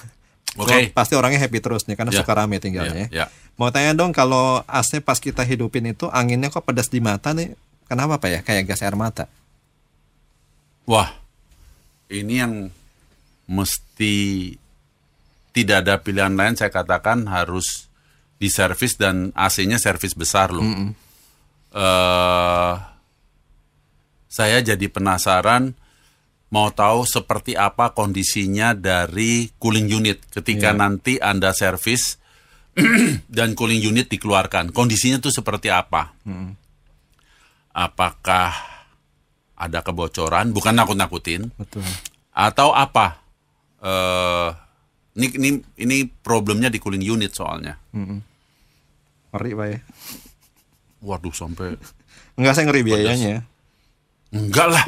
Oke. 0.57 0.73
Oh, 0.73 0.81
pasti 0.95 1.15
orangnya 1.19 1.43
happy 1.43 1.59
terus 1.61 1.85
nih 1.87 1.95
karena 1.99 2.11
Ya. 2.15 2.23
Sukarame 2.23 2.57
tinggalnya. 2.59 3.07
Ya, 3.11 3.27
ya. 3.27 3.27
Mau 3.57 3.73
tanya 3.73 3.97
dong 3.97 4.13
kalau 4.13 4.61
AC 4.69 5.01
pas 5.01 5.17
kita 5.17 5.41
hidupin 5.41 5.89
itu 5.89 6.13
anginnya 6.13 6.53
kok 6.53 6.69
pedas 6.69 6.93
di 6.93 7.01
mata 7.01 7.33
nih 7.33 7.57
Kenapa 7.87 8.19
Pak 8.19 8.31
ya? 8.31 8.41
Kayak 8.43 8.75
gas 8.75 8.83
air 8.83 8.99
mata. 8.99 9.31
Wah, 10.91 11.15
ini 12.11 12.43
yang 12.43 12.55
mesti 13.47 14.15
tidak 15.55 15.87
ada 15.87 15.95
pilihan 16.03 16.35
lain. 16.35 16.59
Saya 16.59 16.75
katakan 16.75 17.31
harus 17.31 17.87
diservis 18.43 18.99
dan 18.99 19.31
AC-nya 19.39 19.79
servis 19.79 20.19
besar 20.19 20.51
loh. 20.51 20.67
Eh, 20.67 22.75
saya 24.27 24.59
jadi 24.61 24.87
penasaran 24.91 25.79
mau 26.51 26.71
tahu 26.75 27.07
seperti 27.07 27.55
apa 27.55 27.95
kondisinya 27.95 28.75
dari 28.75 29.51
cooling 29.63 29.89
unit 29.95 30.19
ketika 30.31 30.75
Iya. 30.75 30.79
nanti 30.79 31.13
Anda 31.23 31.55
servis 31.55 32.19
dan 33.37 33.57
cooling 33.57 33.81
unit 33.81 34.07
dikeluarkan. 34.07 34.71
Kondisinya 34.71 35.17
tuh 35.19 35.33
seperti 35.33 35.73
apa? 35.73 36.13
Apakah 37.73 38.53
ada 39.57 39.81
kebocoran? 39.81 40.53
Bukan 40.53 40.77
nakut-nakutin 40.77 41.49
Betul. 41.57 41.85
atau 42.33 42.73
apa? 42.73 43.21
Eh 43.81 44.49
ini 45.17 45.27
ini 45.41 45.49
ini 45.81 45.97
problemnya 46.05 46.69
di 46.69 46.77
cooling 46.77 47.01
unit 47.01 47.33
soalnya. 47.33 47.77
Ngeri 49.33 49.53
Pak 49.57 49.67
ya. 49.73 49.79
Waduh 51.05 51.33
sampai 51.33 51.77
Enggak 52.37 52.53
saya 52.53 52.69
ngeri 52.69 52.85
biayanya. 52.85 53.45
enggak 54.33 54.69
lah. 54.69 54.85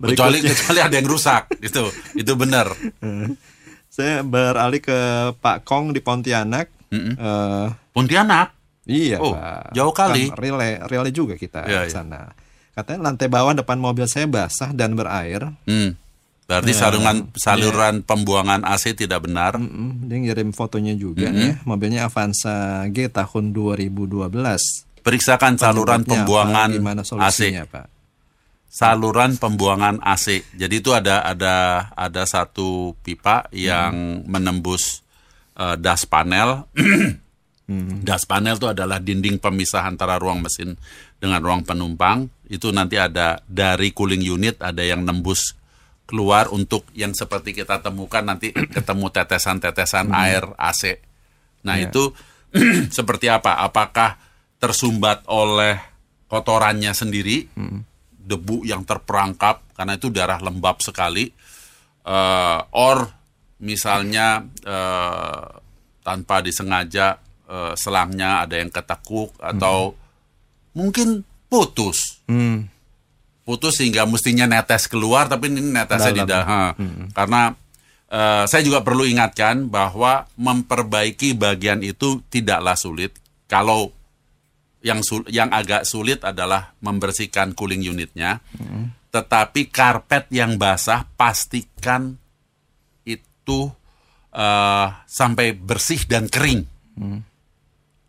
kecuali 0.00 0.40
kecuali 0.40 0.80
ada 0.80 0.94
yang 0.96 1.08
rusak 1.08 1.52
itu 1.60 1.84
itu 2.16 2.32
benar. 2.36 2.72
Saya 3.94 4.26
beralih 4.26 4.82
ke 4.82 4.98
Pak 5.38 5.62
Kong 5.62 5.94
di 5.94 6.02
Pontianak. 6.02 6.66
Eh, 6.90 7.66
Pontianak. 7.90 8.50
iya 8.84 9.16
Oh, 9.16 9.32
Pak. 9.32 9.70
jauh 9.70 9.94
kali. 9.94 10.28
Kan 10.28 10.36
relay, 10.36 10.82
relay 10.82 11.10
juga 11.10 11.34
kita 11.34 11.62
Iya, 11.62 11.86
di 11.86 11.88
iya. 11.88 11.94
sana. 11.94 12.20
Katanya 12.70 13.06
lantai 13.06 13.30
bawah 13.30 13.54
depan 13.54 13.78
mobil 13.78 14.02
saya 14.04 14.26
basah 14.26 14.74
dan 14.74 14.92
berair. 14.92 15.46
Hmm. 15.62 15.94
Berarti 16.44 16.70
Ya, 16.70 16.76
saluran 16.76 17.16
saluran 17.32 17.94
pembuangan 18.02 18.66
AC 18.66 18.92
tidak 18.92 19.24
benar. 19.24 19.56
Mm, 19.56 20.04
Dia 20.04 20.18
ngirim 20.20 20.50
fotonya 20.50 20.92
juga 20.92 21.24
Mm-hmm. 21.24 21.38
nih. 21.40 21.52
ya. 21.54 21.64
Mobilnya 21.64 22.00
Avanza 22.04 22.56
G 22.90 23.08
tahun 23.08 23.54
2012. 23.54 24.84
Periksakan 25.00 25.54
saluran 25.54 26.02
Penyebabnya 26.02 26.04
apa? 26.04 26.10
pembuangan 26.10 26.68
Gimana 26.74 27.00
AC. 27.00 27.40
Pak? 27.64 27.84
Saluran 28.74 29.38
pembuangan 29.38 30.02
AC. 30.02 30.42
Jadi 30.58 30.82
itu 30.82 30.90
ada 30.90 31.22
ada 31.22 31.86
ada 31.94 32.22
satu 32.26 32.98
pipa 33.06 33.46
yang 33.54 34.26
menembus 34.26 35.06
eh, 35.54 35.78
das 35.78 36.02
panel. 36.10 36.66
Das 38.04 38.28
panel 38.28 38.60
itu 38.60 38.68
adalah 38.68 39.00
dinding 39.00 39.40
pemisah 39.40 39.88
antara 39.88 40.20
ruang 40.20 40.44
mesin 40.44 40.76
dengan 41.16 41.40
ruang 41.40 41.64
penumpang. 41.64 42.28
Itu 42.44 42.68
nanti 42.76 43.00
ada 43.00 43.40
dari 43.48 43.88
cooling 43.88 44.20
unit 44.20 44.60
ada 44.60 44.84
yang 44.84 45.00
nembus 45.00 45.56
keluar 46.04 46.52
untuk 46.52 46.84
yang 46.92 47.16
seperti 47.16 47.56
kita 47.56 47.80
temukan 47.80 48.20
nanti 48.20 48.52
ketemu 48.76 49.08
tetesan-tetesan 49.08 50.12
air 50.12 50.44
AC. 50.60 51.00
Nah, 51.64 51.80
Iya. 51.80 51.88
itu 51.88 52.12
seperti 53.00 53.32
apa? 53.32 53.56
Apakah 53.64 54.20
tersumbat 54.60 55.24
oleh 55.24 55.80
kotorannya 56.28 56.92
sendiri? 56.92 57.48
Debu 58.24 58.64
yang 58.64 58.82
terperangkap 58.82 59.60
karena 59.76 59.94
itu 59.94 60.08
darah 60.08 60.40
lembab 60.40 60.80
sekali. 60.80 61.28
Eh, 62.04 62.60
or 62.72 62.98
misalnya 63.60 64.44
eh, 64.60 65.42
tanpa 66.00 66.40
disengaja 66.40 67.16
eh, 67.44 67.72
selangnya 67.76 68.44
ada 68.44 68.60
yang 68.60 68.68
ketekuk 68.68 69.36
atau 69.40 69.96
mungkin 70.72 71.22
putus 71.46 72.20
Hmm. 72.24 72.66
putus 73.44 73.76
sehingga 73.76 74.08
mestinya 74.08 74.48
netes 74.48 74.88
keluar 74.88 75.28
tapi 75.28 75.52
ini 75.52 75.60
netesnya 75.60 76.12
Dalam. 76.12 76.24
di 76.24 76.28
dalam 76.28 76.72
karena 77.12 77.42
eh, 78.08 78.44
saya 78.48 78.62
juga 78.64 78.80
perlu 78.80 79.04
ingatkan 79.04 79.68
bahwa 79.68 80.24
memperbaiki 80.36 81.36
bagian 81.36 81.80
itu 81.80 82.20
tidaklah 82.28 82.76
sulit 82.76 83.12
kalau 83.44 83.92
yang 84.84 85.00
sul- 85.00 85.26
yang 85.32 85.48
agak 85.48 85.88
sulit 85.88 86.20
adalah 86.22 86.76
membersihkan 86.78 87.56
cooling 87.56 87.80
unitnya 87.82 88.38
tetapi 89.08 89.72
karpet 89.72 90.28
yang 90.28 90.54
basah 90.54 91.08
pastikan 91.16 92.14
itu 93.02 93.60
eh, 94.30 94.86
sampai 95.08 95.56
bersih 95.56 96.04
dan 96.04 96.28
kering 96.28 96.68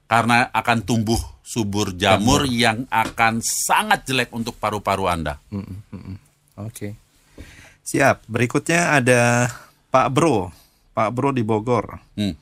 karena 0.06 0.52
akan 0.52 0.80
tumbuh 0.84 1.18
subur 1.42 1.94
jamur 1.94 2.46
yang 2.46 2.86
akan 2.90 3.42
sangat 3.42 4.06
jelek 4.06 4.30
untuk 4.30 4.58
paru-paru 4.58 5.06
Anda. 5.06 5.38
Oke. 6.58 6.98
Siap. 7.82 8.26
Berikutnya 8.26 8.98
ada 8.98 9.50
Pak 9.90 10.08
Bro. 10.10 10.50
Pak 10.94 11.10
Bro 11.14 11.34
di 11.34 11.42
Bogor. 11.42 12.02
Hmm. 12.18 12.34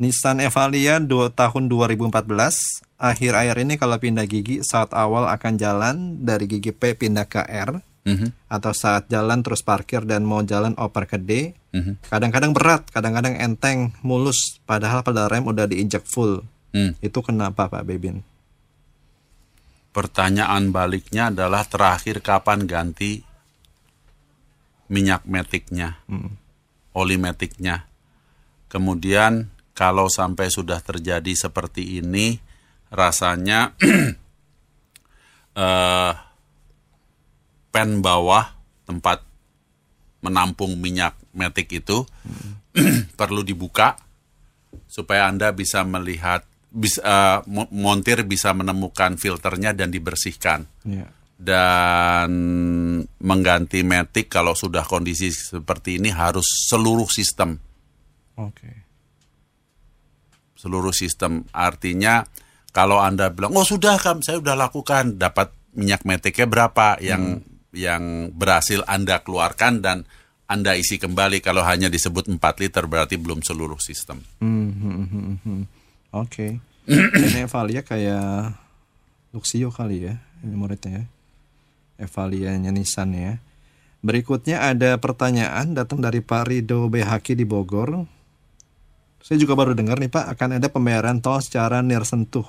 Nissan 0.00 0.40
Evalia 0.40 0.96
dua, 0.96 1.28
tahun 1.28 1.68
2014. 1.68 2.80
Akhir-akhir 2.96 3.56
ini 3.68 3.76
kalau 3.76 4.00
pindah 4.00 4.24
gigi 4.24 4.64
saat 4.64 4.96
awal 4.96 5.28
akan 5.28 5.60
jalan 5.60 6.24
dari 6.24 6.48
gigi 6.48 6.72
P 6.72 6.96
pindah 6.96 7.28
ke 7.28 7.44
R. 7.44 7.84
Mhm. 8.08 8.32
Atau 8.48 8.72
saat 8.72 9.12
jalan 9.12 9.44
terus 9.44 9.60
parkir 9.60 10.08
dan 10.08 10.24
mau 10.24 10.40
jalan 10.40 10.72
oper 10.80 11.04
ke 11.04 11.20
D. 11.20 11.52
Mhm. 11.76 12.08
Kadang-kadang 12.08 12.56
berat, 12.56 12.88
kadang-kadang 12.88 13.36
enteng, 13.36 13.92
mulus. 14.00 14.56
Padahal 14.64 15.04
pedal 15.04 15.28
rem 15.28 15.44
udah 15.44 15.68
diinjak 15.68 16.08
full. 16.08 16.48
Hmm. 16.72 16.96
Itu 17.04 17.20
kenapa 17.20 17.68
Pak 17.68 17.84
Bebin? 17.84 18.24
Pertanyaan 19.92 20.72
baliknya 20.72 21.28
adalah 21.28 21.66
terakhir 21.66 22.22
kapan 22.24 22.64
ganti 22.64 23.26
minyak 24.86 25.26
metiknya, 25.26 25.98
oli 26.94 27.18
metiknya. 27.18 27.90
Kemudian 28.70 29.50
kalau 29.80 30.12
sampai 30.12 30.52
sudah 30.52 30.76
terjadi 30.84 31.32
seperti 31.32 32.04
ini, 32.04 32.36
rasanya 32.92 33.72
eh, 35.56 36.12
pen 37.72 37.90
bawah 38.04 38.44
tempat 38.84 39.24
menampung 40.20 40.76
minyak 40.76 41.16
metik 41.32 41.72
itu 41.72 42.04
perlu 43.18 43.40
dibuka 43.40 43.96
supaya 44.84 45.32
Anda 45.32 45.56
bisa 45.56 45.80
melihat 45.88 46.44
bisa 46.68 47.00
eh, 47.00 47.38
mo- 47.48 47.72
montir 47.72 48.28
bisa 48.28 48.52
menemukan 48.52 49.16
filternya 49.16 49.72
dan 49.72 49.88
dibersihkan 49.88 50.68
Ya. 50.84 51.08
dan 51.40 52.30
mengganti 53.16 53.80
metik 53.80 54.28
kalau 54.28 54.52
sudah 54.52 54.84
kondisi 54.84 55.32
seperti 55.32 55.96
ini 55.96 56.12
harus 56.12 56.68
seluruh 56.68 57.08
sistem 57.08 57.56
Oke. 58.36 58.89
Seluruh 60.60 60.92
sistem 60.92 61.48
artinya 61.56 62.28
kalau 62.76 63.00
anda 63.00 63.32
bilang 63.32 63.56
oh 63.56 63.64
sudah 63.64 63.96
kan 63.96 64.20
saya 64.20 64.44
sudah 64.44 64.54
lakukan 64.60 65.16
dapat 65.16 65.48
minyak 65.72 66.04
metiknya 66.04 66.44
berapa 66.44 67.00
yang 67.00 67.40
yang 67.72 68.34
berhasil 68.36 68.84
anda 68.84 69.24
keluarkan 69.24 69.80
dan 69.80 70.04
anda 70.50 70.76
isi 70.76 71.00
kembali 71.00 71.40
kalau 71.40 71.64
hanya 71.64 71.88
disebut 71.88 72.28
4 72.28 72.36
liter 72.60 72.84
berarti 72.84 73.16
belum 73.16 73.40
seluruh 73.40 73.80
sistem 73.80 74.20
Hmm, 74.42 74.68
hmm, 74.76 75.06
hmm, 75.08 75.36
hmm. 75.46 75.62
Oke. 76.10 76.58
Ini 76.90 77.46
Evalia 77.46 77.86
kayak 77.86 78.58
Luxio 79.30 79.70
kali 79.70 80.10
ya, 80.10 80.18
ini 80.42 80.58
muridnya 80.58 80.90
ya. 80.90 81.04
Evalianya 82.02 82.74
Nissan 82.74 83.14
ya. 83.14 83.38
Berikutnya 84.02 84.64
ada 84.64 84.98
pertanyaan 84.98 85.76
datang 85.76 86.02
dari 86.02 86.18
Pak 86.18 86.50
Rido 86.50 86.90
BHK 86.90 87.38
di 87.38 87.46
Bogor. 87.46 88.08
Saya 89.20 89.36
juga 89.36 89.54
baru 89.54 89.76
dengar 89.76 90.00
nih 90.00 90.10
Pak, 90.10 90.32
akan 90.36 90.58
ada 90.58 90.68
pembayaran 90.72 91.20
tol 91.20 91.38
secara 91.44 91.84
nirsentuh. 91.84 92.46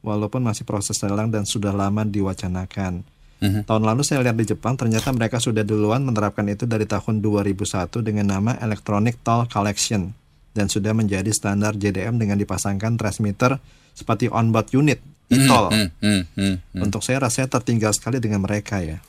Walaupun 0.00 0.40
masih 0.40 0.64
proses 0.64 0.96
lelang 1.04 1.28
dan 1.28 1.44
sudah 1.44 1.72
lama 1.76 2.04
diwacanakan. 2.04 3.04
Tahun 3.40 3.84
lalu 3.84 4.04
saya 4.04 4.20
lihat 4.20 4.36
di 4.36 4.44
Jepang 4.44 4.76
ternyata 4.76 5.08
mereka 5.16 5.40
sudah 5.40 5.64
duluan 5.64 6.04
menerapkan 6.04 6.44
itu 6.44 6.68
dari 6.68 6.84
tahun 6.84 7.24
2001 7.24 7.88
dengan 8.04 8.36
nama 8.36 8.52
Electronic 8.60 9.24
Toll 9.24 9.48
Collection 9.48 10.12
dan 10.52 10.68
sudah 10.68 10.92
menjadi 10.92 11.32
standar 11.32 11.72
JDM 11.72 12.20
dengan 12.20 12.36
dipasangkan 12.36 13.00
transmitter 13.00 13.56
seperti 13.96 14.28
onboard 14.28 14.68
unit 14.76 15.00
e-toll. 15.32 15.72
Hmm, 15.72 15.88
hmm, 16.04 16.22
hmm. 16.36 16.84
Untuk 16.84 17.00
saya 17.00 17.24
rasanya 17.24 17.48
tertinggal 17.56 17.96
sekali 17.96 18.20
dengan 18.20 18.44
mereka 18.44 18.84
ya. 18.84 19.00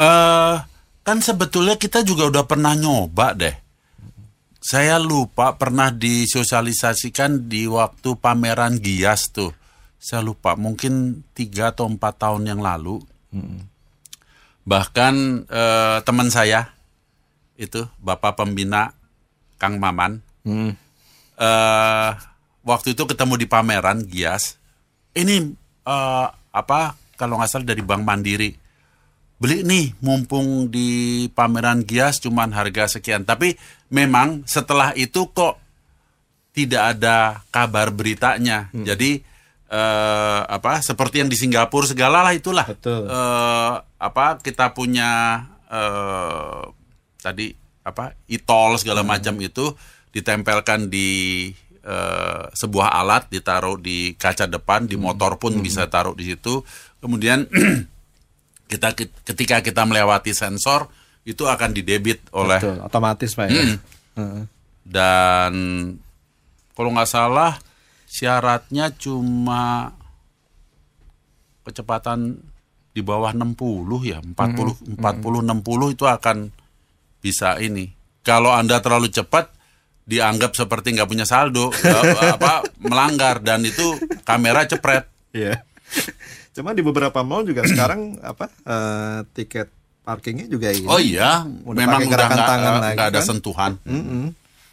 Eh, 0.00 0.56
kan 1.04 1.18
sebetulnya 1.20 1.76
kita 1.76 2.00
juga 2.06 2.32
udah 2.32 2.44
pernah 2.48 2.72
nyoba 2.72 3.36
deh. 3.36 3.54
Saya 4.62 5.02
lupa 5.02 5.58
pernah 5.58 5.90
disosialisasikan 5.90 7.50
di 7.50 7.66
waktu 7.66 8.14
pameran 8.14 8.78
Gias 8.78 9.34
tuh. 9.34 9.50
Saya 9.98 10.22
lupa, 10.22 10.54
mungkin 10.54 11.26
tiga 11.34 11.74
atau 11.74 11.90
empat 11.90 12.22
tahun 12.22 12.46
yang 12.46 12.62
lalu. 12.62 13.02
Bahkan 14.62 15.14
eh, 15.50 15.98
teman 16.06 16.30
saya 16.30 16.70
itu 17.58 17.82
bapak 17.98 18.38
pembina 18.38 18.94
Kang 19.58 19.82
Maman. 19.82 20.22
Hmm. 20.42 20.74
eh 21.38 22.10
waktu 22.66 22.98
itu 22.98 23.02
ketemu 23.06 23.34
di 23.38 23.46
pameran 23.46 24.02
Gias 24.06 24.58
ini 25.14 25.54
eh, 25.86 26.26
apa 26.50 26.98
kalau 27.14 27.38
nggak 27.38 27.50
salah 27.50 27.66
dari 27.70 27.82
Bank 27.82 28.02
Mandiri 28.02 28.61
beli 29.42 29.66
nih 29.66 29.98
mumpung 29.98 30.70
di 30.70 31.26
pameran 31.34 31.82
Gias 31.82 32.22
cuman 32.22 32.54
harga 32.54 32.86
sekian. 32.86 33.26
Tapi 33.26 33.58
memang 33.90 34.46
setelah 34.46 34.94
itu 34.94 35.34
kok 35.34 35.58
tidak 36.54 36.94
ada 36.94 37.42
kabar 37.50 37.90
beritanya. 37.90 38.70
Jadi 38.70 39.18
eh, 39.66 40.40
apa 40.46 40.78
seperti 40.78 41.26
yang 41.26 41.30
di 41.32 41.34
Singapura 41.34 41.90
segala 41.90 42.22
lah 42.22 42.30
itulah. 42.36 42.70
Betul. 42.70 43.10
Eh, 43.10 43.74
apa 43.82 44.38
kita 44.38 44.70
punya 44.70 45.42
eh, 45.66 46.62
tadi 47.18 47.50
apa 47.82 48.14
e-toll 48.30 48.78
segala 48.78 49.02
macam 49.02 49.34
itu 49.42 49.74
ditempelkan 50.14 50.86
di 50.86 51.50
eh, 51.82 52.42
sebuah 52.52 52.94
alat 52.94 53.26
ditaruh 53.32 53.80
di 53.80 54.14
kaca 54.14 54.46
depan 54.46 54.86
di 54.86 54.94
motor 54.94 55.40
pun 55.40 55.58
bisa 55.58 55.88
taruh 55.90 56.14
di 56.14 56.30
situ. 56.30 56.62
Kemudian 57.02 57.48
kita 58.72 58.96
ketika 58.96 59.60
kita 59.60 59.84
melewati 59.84 60.32
sensor 60.32 60.88
itu 61.28 61.44
akan 61.44 61.76
didebit 61.76 62.24
oleh 62.32 62.56
Betul, 62.56 62.80
otomatis 62.80 63.36
Pak 63.36 63.46
ya. 63.52 63.60
Mm. 63.60 63.78
Heeh. 64.12 64.44
dan 64.82 65.52
kalau 66.72 66.90
nggak 66.92 67.08
salah 67.08 67.60
syaratnya 68.08 68.92
cuma 68.96 69.92
kecepatan 71.62 72.40
di 72.92 73.00
bawah 73.00 73.32
60 73.32 73.56
ya 74.04 74.18
40 74.20 75.00
40 75.00 75.00
60 75.00 75.94
itu 75.96 76.04
akan 76.04 76.36
bisa 77.22 77.56
ini 77.62 77.88
kalau 78.20 78.52
anda 78.52 78.82
terlalu 78.84 79.08
cepat 79.08 79.48
dianggap 80.02 80.52
seperti 80.52 80.98
nggak 80.98 81.08
punya 81.08 81.24
saldo 81.24 81.70
apa 82.36 82.66
melanggar 82.82 83.38
dan 83.40 83.62
itu 83.64 83.96
kamera 84.26 84.66
cepret 84.66 85.12
Iya. 85.32 85.64
Cuma 86.52 86.72
di 86.72 86.80
beberapa 86.80 87.20
mall 87.20 87.42
juga 87.42 87.64
sekarang 87.64 88.00
apa 88.30 88.46
eh, 88.48 89.18
tiket 89.32 89.68
parkingnya 90.02 90.46
juga 90.46 90.68
ini. 90.68 90.84
oh 90.84 90.98
iya 90.98 91.46
Udah 91.64 91.78
memang 91.78 92.00
udah 92.02 92.10
gerakan 92.10 92.36
nggak 92.36 92.48
tangan 92.48 92.72
nggak 92.72 92.84
lagi 92.84 92.98
ada 93.08 93.12
kan? 93.14 93.26
sentuhan 93.26 93.72
Mm-mm. 93.86 94.24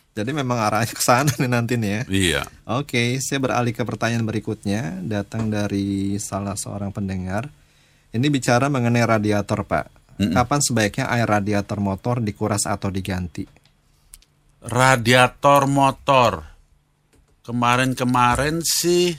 Jadi 0.09 0.31
memang 0.33 0.57
arahnya 0.59 0.91
ke 0.91 0.99
sana 0.99 1.31
nih 1.31 1.47
nanti 1.47 1.73
nih 1.77 1.91
ya. 1.91 2.01
iya 2.09 2.41
Oke, 2.67 3.21
saya 3.23 3.39
beralih 3.39 3.71
ke 3.71 3.85
pertanyaan 3.87 4.25
berikutnya, 4.25 4.99
datang 4.99 5.47
dari 5.47 6.17
salah 6.19 6.59
seorang 6.59 6.91
pendengar. 6.91 7.47
Ini 8.09 8.27
bicara 8.27 8.67
mengenai 8.67 9.05
radiator, 9.05 9.63
Pak. 9.63 9.85
Kapan 10.19 10.59
sebaiknya 10.59 11.07
air 11.07 11.23
radiator 11.23 11.79
motor 11.79 12.19
dikuras 12.19 12.67
atau 12.67 12.91
diganti? 12.91 13.47
radiator 14.59 15.71
motor 15.71 16.43
kemarin-kemarin 17.43 18.59
sih 18.59 19.15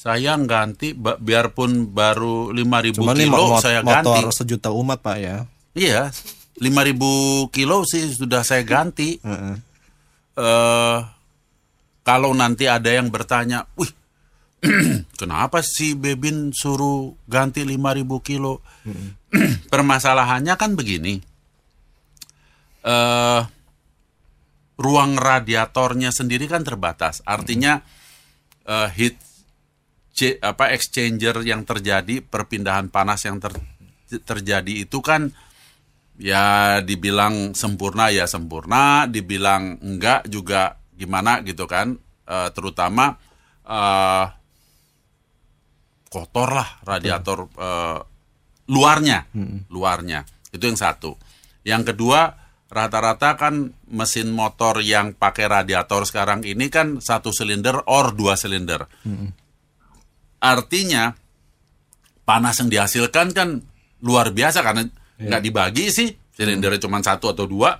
saya 0.00 0.32
ganti 0.40 0.96
biarpun 0.96 1.92
baru 1.92 2.56
5000 2.56 2.96
Cuma 2.96 3.12
nih 3.12 3.28
kilo 3.28 3.44
mo- 3.52 3.60
saya 3.60 3.84
motor 3.84 4.32
ganti. 4.32 4.32
sejuta 4.32 4.72
umat, 4.72 5.04
Pak 5.04 5.16
ya. 5.20 5.44
iya 5.76 6.08
5000 6.56 7.52
kilo 7.52 7.84
sih 7.84 8.08
sudah 8.08 8.40
saya 8.40 8.64
ganti. 8.64 9.20
Eh 9.20 10.98
kalau 12.00 12.32
nanti 12.32 12.64
ada 12.64 12.88
yang 12.88 13.12
bertanya 13.12 13.68
wih 13.76 13.92
kenapa 15.20 15.60
si 15.60 15.92
Bebin 15.92 16.52
suruh 16.56 17.12
ganti 17.28 17.60
5000 17.60 17.76
kilo? 18.24 18.64
Permasalahannya 19.72 20.56
kan 20.56 20.80
begini. 20.80 21.20
Eh 22.80 23.40
ruang 24.80 25.12
radiatornya 25.20 26.08
sendiri 26.08 26.48
kan 26.48 26.64
terbatas. 26.64 27.20
Artinya 27.28 27.84
eh, 28.64 28.88
heat 28.96 29.16
apa 30.40 30.74
exchanger 30.76 31.40
yang 31.46 31.64
terjadi, 31.64 32.20
perpindahan 32.20 32.92
panas 32.92 33.24
yang 33.24 33.40
ter- 33.40 33.56
terjadi 34.10 34.84
itu 34.84 34.98
kan 35.00 35.32
ya 36.20 36.78
dibilang 36.84 37.56
sempurna 37.56 38.12
ya 38.12 38.28
sempurna, 38.28 39.08
dibilang 39.08 39.80
enggak 39.80 40.28
juga 40.28 40.76
gimana 40.92 41.40
gitu 41.40 41.64
kan. 41.64 41.96
Eh, 42.28 42.48
terutama 42.52 43.16
eh, 43.64 44.24
kotor 46.10 46.48
lah 46.52 46.68
radiator 46.84 47.48
eh, 47.56 47.98
luarnya, 48.70 49.26
luarnya. 49.72 50.20
Itu 50.52 50.66
yang 50.68 50.78
satu. 50.78 51.16
Yang 51.66 51.94
kedua, 51.94 52.30
rata-rata 52.70 53.34
kan 53.34 53.74
mesin 53.90 54.30
motor 54.30 54.78
yang 54.78 55.18
pakai 55.18 55.50
radiator 55.50 56.06
sekarang 56.06 56.46
ini 56.46 56.70
kan 56.70 57.02
satu 57.02 57.34
silinder 57.34 57.82
or 57.90 58.14
dua 58.14 58.38
silinder. 58.38 58.86
Artinya 60.40 61.12
panas 62.24 62.56
yang 62.58 62.68
dihasilkan 62.68 63.30
kan 63.30 63.60
luar 64.00 64.32
biasa 64.32 64.60
karena 64.60 64.88
nggak 65.20 65.42
dibagi 65.42 65.92
sih 65.92 66.08
silindernya 66.32 66.80
cuma 66.80 66.98
satu 67.00 67.28
atau 67.28 67.44
dua. 67.44 67.76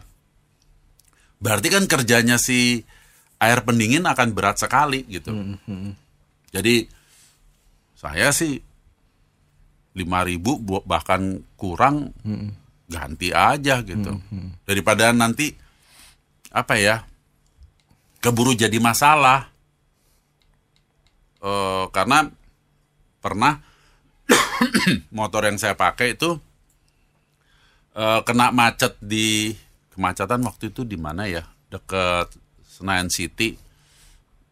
Berarti 1.37 1.69
kan 1.69 1.85
kerjanya 1.85 2.37
si 2.37 2.85
air 3.41 3.65
pendingin 3.65 4.05
akan 4.05 4.37
berat 4.37 4.61
sekali 4.61 5.09
gitu. 5.09 5.33
Jadi 6.53 6.85
saya 7.97 8.29
sih 8.31 8.61
5000 9.91 10.37
bu- 10.61 10.85
bahkan 10.85 11.41
kurang 11.57 12.13
ganti 12.87 13.33
aja 13.33 13.81
gitu. 13.81 14.21
Daripada 14.63 15.11
nanti 15.11 15.49
apa 16.51 16.77
ya? 16.77 16.97
keburu 18.21 18.53
jadi 18.53 18.77
masalah. 18.77 19.49
Eh, 21.41 21.85
karena 21.89 22.29
pernah 23.21 23.61
motor 25.19 25.47
yang 25.47 25.61
saya 25.61 25.77
pakai 25.77 26.17
itu 26.17 26.37
eh, 27.95 28.21
kena 28.25 28.51
macet 28.51 28.97
di 29.01 29.55
kemacetan 29.93 30.41
waktu 30.43 30.73
itu 30.73 30.83
di 30.89 30.97
mana 30.97 31.29
ya? 31.29 31.45
Deket 31.71 32.35
Senayan 32.67 33.13
City. 33.13 33.55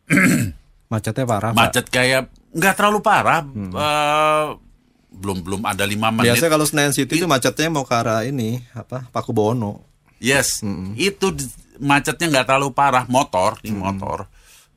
Macetnya 0.92 1.28
parah, 1.28 1.52
Pak. 1.52 1.58
Macet 1.58 1.86
kayak 1.92 2.32
nggak 2.56 2.74
terlalu 2.80 3.00
parah. 3.04 3.44
Eh, 3.44 4.46
belum 5.08 5.44
belum 5.44 5.60
ada 5.64 5.84
lima 5.84 6.08
menit. 6.12 6.32
Biasanya 6.32 6.52
kalau 6.52 6.66
Senayan 6.68 6.94
City 6.96 7.20
itu 7.20 7.28
macetnya 7.28 7.68
mau 7.68 7.84
ke 7.84 7.92
arah 7.96 8.24
ini, 8.24 8.60
apa? 8.72 9.08
Paku 9.12 9.32
Bono. 9.36 9.84
Yes, 10.18 10.60
itu 10.98 11.30
di- 11.30 11.46
macetnya 11.78 12.26
nggak 12.26 12.46
terlalu 12.50 12.74
parah 12.74 13.04
motor 13.06 13.56
di 13.62 13.70
motor. 13.70 14.26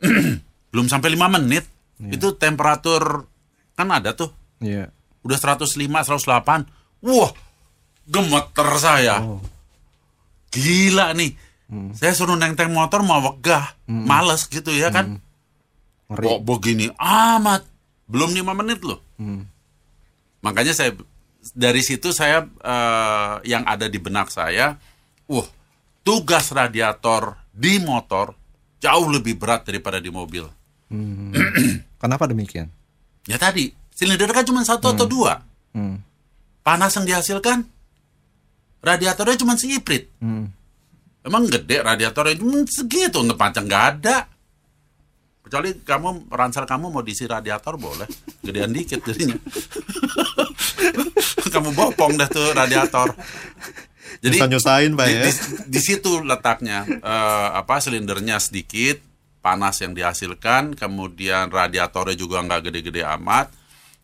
Belum 0.72 0.88
sampai 0.88 1.12
lima 1.12 1.28
menit. 1.32 1.66
Itu 2.02 2.34
temperatur 2.34 3.30
kan 3.76 3.88
ada 3.92 4.14
tuh. 4.14 4.32
Iya. 4.62 4.92
Udah 5.22 5.38
105, 5.38 5.78
108. 5.78 6.68
Wah, 7.02 7.32
gemeter 8.06 8.70
saya. 8.78 9.16
Gila 10.52 11.14
nih. 11.18 11.32
Saya 11.96 12.12
suruh 12.12 12.36
nenteng 12.36 12.76
motor 12.76 13.00
mau 13.00 13.24
wegah, 13.24 13.80
males 13.88 14.44
gitu 14.52 14.76
ya 14.76 14.92
kan. 14.92 15.24
Ngeri. 16.12 16.28
Kok 16.28 16.40
begini 16.44 16.92
amat. 17.00 17.64
Belum 18.12 18.36
lima 18.36 18.52
menit 18.52 18.84
loh. 18.84 19.00
Makanya 20.44 20.76
saya 20.76 20.92
dari 21.56 21.82
situ 21.82 22.12
saya 22.12 22.44
eh, 22.44 23.34
yang 23.48 23.64
ada 23.64 23.88
di 23.88 23.98
benak 23.98 24.30
saya, 24.30 24.76
wah 25.32 25.48
tugas 26.04 26.52
radiator 26.52 27.40
di 27.56 27.80
motor 27.82 28.36
jauh 28.82 29.08
lebih 29.08 29.38
berat 29.38 29.64
daripada 29.64 30.02
di 30.02 30.12
mobil. 30.12 30.44
Kenapa 32.02 32.28
demikian? 32.28 32.68
Ya 33.30 33.38
tadi 33.38 33.70
silinder 33.94 34.32
kan 34.34 34.48
cuma 34.48 34.66
satu 34.66 34.94
atau 34.94 35.06
dua. 35.06 35.42
Hmm. 35.76 36.02
Panas 36.62 36.94
yang 36.98 37.06
dihasilkan 37.06 37.66
radiatornya 38.82 39.42
cuma 39.42 39.58
seiprit. 39.58 40.10
Hmm. 40.22 40.50
Emang 41.22 41.46
gede 41.46 41.86
radiatornya 41.86 42.42
cuma 42.42 42.66
segitu 42.66 43.22
untuk 43.22 43.38
panjang 43.38 43.70
nggak 43.70 43.86
ada. 43.98 44.26
Kecuali 45.42 45.74
kamu 45.84 46.32
ransel 46.32 46.66
kamu 46.66 46.94
mau 46.94 47.04
diisi 47.04 47.26
radiator 47.26 47.76
boleh, 47.76 48.08
gedean 48.46 48.72
dikit 48.72 49.04
jadinya. 49.04 49.36
kamu 51.54 51.70
bopong 51.76 52.16
dah 52.16 52.30
tuh 52.32 52.56
radiator. 52.56 53.12
Jadi 54.22 54.38
Nyusah-nyusahin, 54.38 54.94
Pak 54.94 55.06
di, 55.08 55.14
ya. 55.14 55.24
di, 55.26 55.32
di 55.66 55.80
situ 55.82 56.22
letaknya 56.22 56.86
eh, 56.88 57.50
apa 57.58 57.82
silindernya 57.82 58.38
sedikit, 58.38 59.02
panas 59.42 59.82
yang 59.82 59.92
dihasilkan, 59.92 60.78
kemudian 60.78 61.50
radiatornya 61.50 62.16
juga 62.16 62.40
nggak 62.42 62.62
gede-gede 62.70 63.02
amat. 63.20 63.50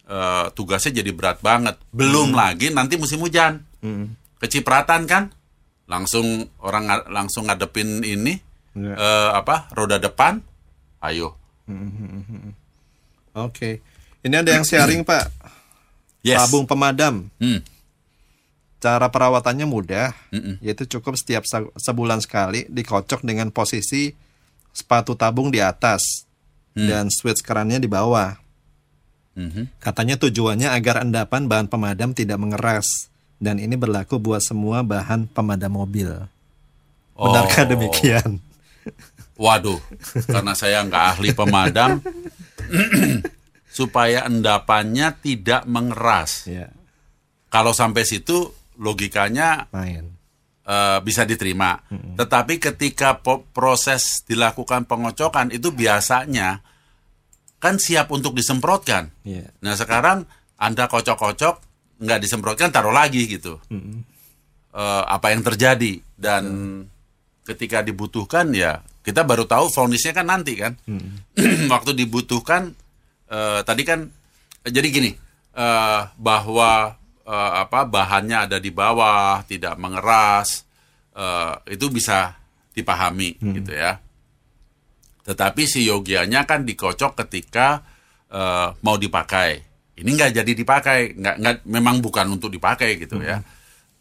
eh, 0.08 0.48
tugasnya 0.56 1.04
jadi 1.04 1.12
berat 1.12 1.44
banget. 1.44 1.76
Belum 1.92 2.32
lagi 2.32 2.72
nanti 2.72 2.96
musim 2.96 3.20
hujan, 3.20 3.60
kecipratan 4.40 5.04
kan, 5.04 5.36
langsung 5.84 6.48
orang 6.64 6.88
langsung 7.12 7.44
ngadepin 7.46 8.00
ini 8.02 8.40
Iya. 8.72 8.96
eh, 8.96 9.30
apa 9.36 9.68
roda 9.76 10.00
depan, 10.00 10.40
ayo. 11.04 11.36
Oke. 13.36 13.84
Ini 14.24 14.36
ada 14.40 14.56
yang 14.56 14.64
sharing, 14.64 15.04
Pak. 15.04 15.28
Yes. 16.24 16.48
Tabung 16.48 16.64
pemadam. 16.66 17.28
Hmm. 17.40 17.60
Cara 18.78 19.10
perawatannya 19.10 19.66
mudah, 19.66 20.14
Mm-mm. 20.30 20.62
yaitu 20.62 20.86
cukup 20.88 21.18
setiap 21.18 21.44
se- 21.44 21.72
sebulan 21.82 22.22
sekali 22.22 22.70
dikocok 22.70 23.26
dengan 23.26 23.50
posisi 23.50 24.14
sepatu 24.78 25.18
tabung 25.18 25.50
di 25.50 25.58
atas 25.58 26.06
Hmm. 26.78 26.86
dan 26.86 27.06
switch 27.10 27.42
kerannya 27.42 27.82
di 27.82 27.90
bawah. 27.90 28.38
Mhm. 29.34 29.82
Katanya 29.82 30.14
tujuannya 30.18 30.70
agar 30.70 31.02
endapan 31.02 31.50
bahan 31.50 31.66
pemadam 31.66 32.14
tidak 32.14 32.38
mengeras 32.38 33.10
dan 33.38 33.58
ini 33.58 33.74
berlaku 33.74 34.22
buat 34.22 34.46
semua 34.46 34.86
bahan 34.86 35.26
pemadam 35.26 35.74
mobil. 35.74 36.10
Benarkah 37.14 37.66
Oh. 37.66 37.70
demikian? 37.74 38.38
Waduh, 39.42 39.78
karena 40.26 40.54
saya 40.54 40.82
nggak 40.82 41.06
ahli 41.18 41.30
pemadam, 41.34 42.02
supaya 43.70 44.26
endapannya 44.26 45.14
tidak 45.18 45.66
mengeras. 45.66 46.50
Ya, 46.50 46.74
Kalau 47.48 47.72
sampai 47.72 48.02
situ 48.04 48.50
logikanya 48.76 49.70
main. 49.70 50.16
Eh, 50.68 50.99
bisa 51.01 51.24
diterima. 51.24 51.80
Tetapi 52.20 52.59
ketika 52.59 53.18
proses 53.55 54.28
dilakukan 54.28 54.84
pengocokan 54.84 55.49
itu 55.55 55.72
biasanya 55.72 56.59
kan 57.57 57.82
siap 57.82 58.13
untuk 58.13 58.38
disemprotkan. 58.38 59.09
Iya. 59.26 59.49
Nah 59.63 59.74
sekarang 59.74 60.28
anda 60.59 60.86
kocok-kocok 60.86 61.55
nggak 61.97 62.20
disemprotkan 62.22 62.70
taruh 62.70 62.93
lagi 62.93 63.26
gitu. 63.26 63.57
Eh, 64.78 65.03
apa 65.09 65.34
yang 65.34 65.41
terjadi 65.41 65.97
dan 66.13 66.43
ketika 67.41 67.82
dibutuhkan 67.82 68.51
ya 68.53 68.84
kita 69.01 69.24
baru 69.24 69.47
tahu 69.49 69.72
vonisnya 69.74 70.13
kan 70.13 70.30
nanti 70.30 70.53
kan. 70.53 70.78
Waktu 71.74 71.97
dibutuhkan 71.97 72.76
eh, 73.32 73.59
tadi 73.65 73.82
kan 73.82 74.05
jadi 74.68 74.88
gini 74.91 75.11
eh, 75.57 76.01
bahwa 76.13 76.93
eh, 77.28 77.52
apa 77.62 77.84
bahannya 77.84 78.48
ada 78.48 78.58
di 78.58 78.72
bawah 78.72 79.44
tidak 79.44 79.76
mengeras 79.76 80.64
eh, 81.12 81.76
itu 81.76 81.92
bisa 81.92 82.40
dipahami 82.72 83.36
gitu 83.42 83.74
ya. 83.76 84.00
Tetapi 85.28 85.64
si 85.68 85.84
yogianya 85.84 86.48
kan 86.48 86.64
dikocok 86.64 87.28
ketika 87.28 87.84
eh, 88.32 88.68
mau 88.80 88.96
dipakai. 88.96 89.68
Ini 89.98 90.10
nggak 90.14 90.32
jadi 90.40 90.52
dipakai, 90.54 91.18
nggak 91.18 91.36
nggak 91.42 91.56
memang 91.68 92.00
bukan 92.00 92.30
untuk 92.38 92.54
dipakai 92.54 93.02
gitu 93.02 93.18
ya. 93.18 93.42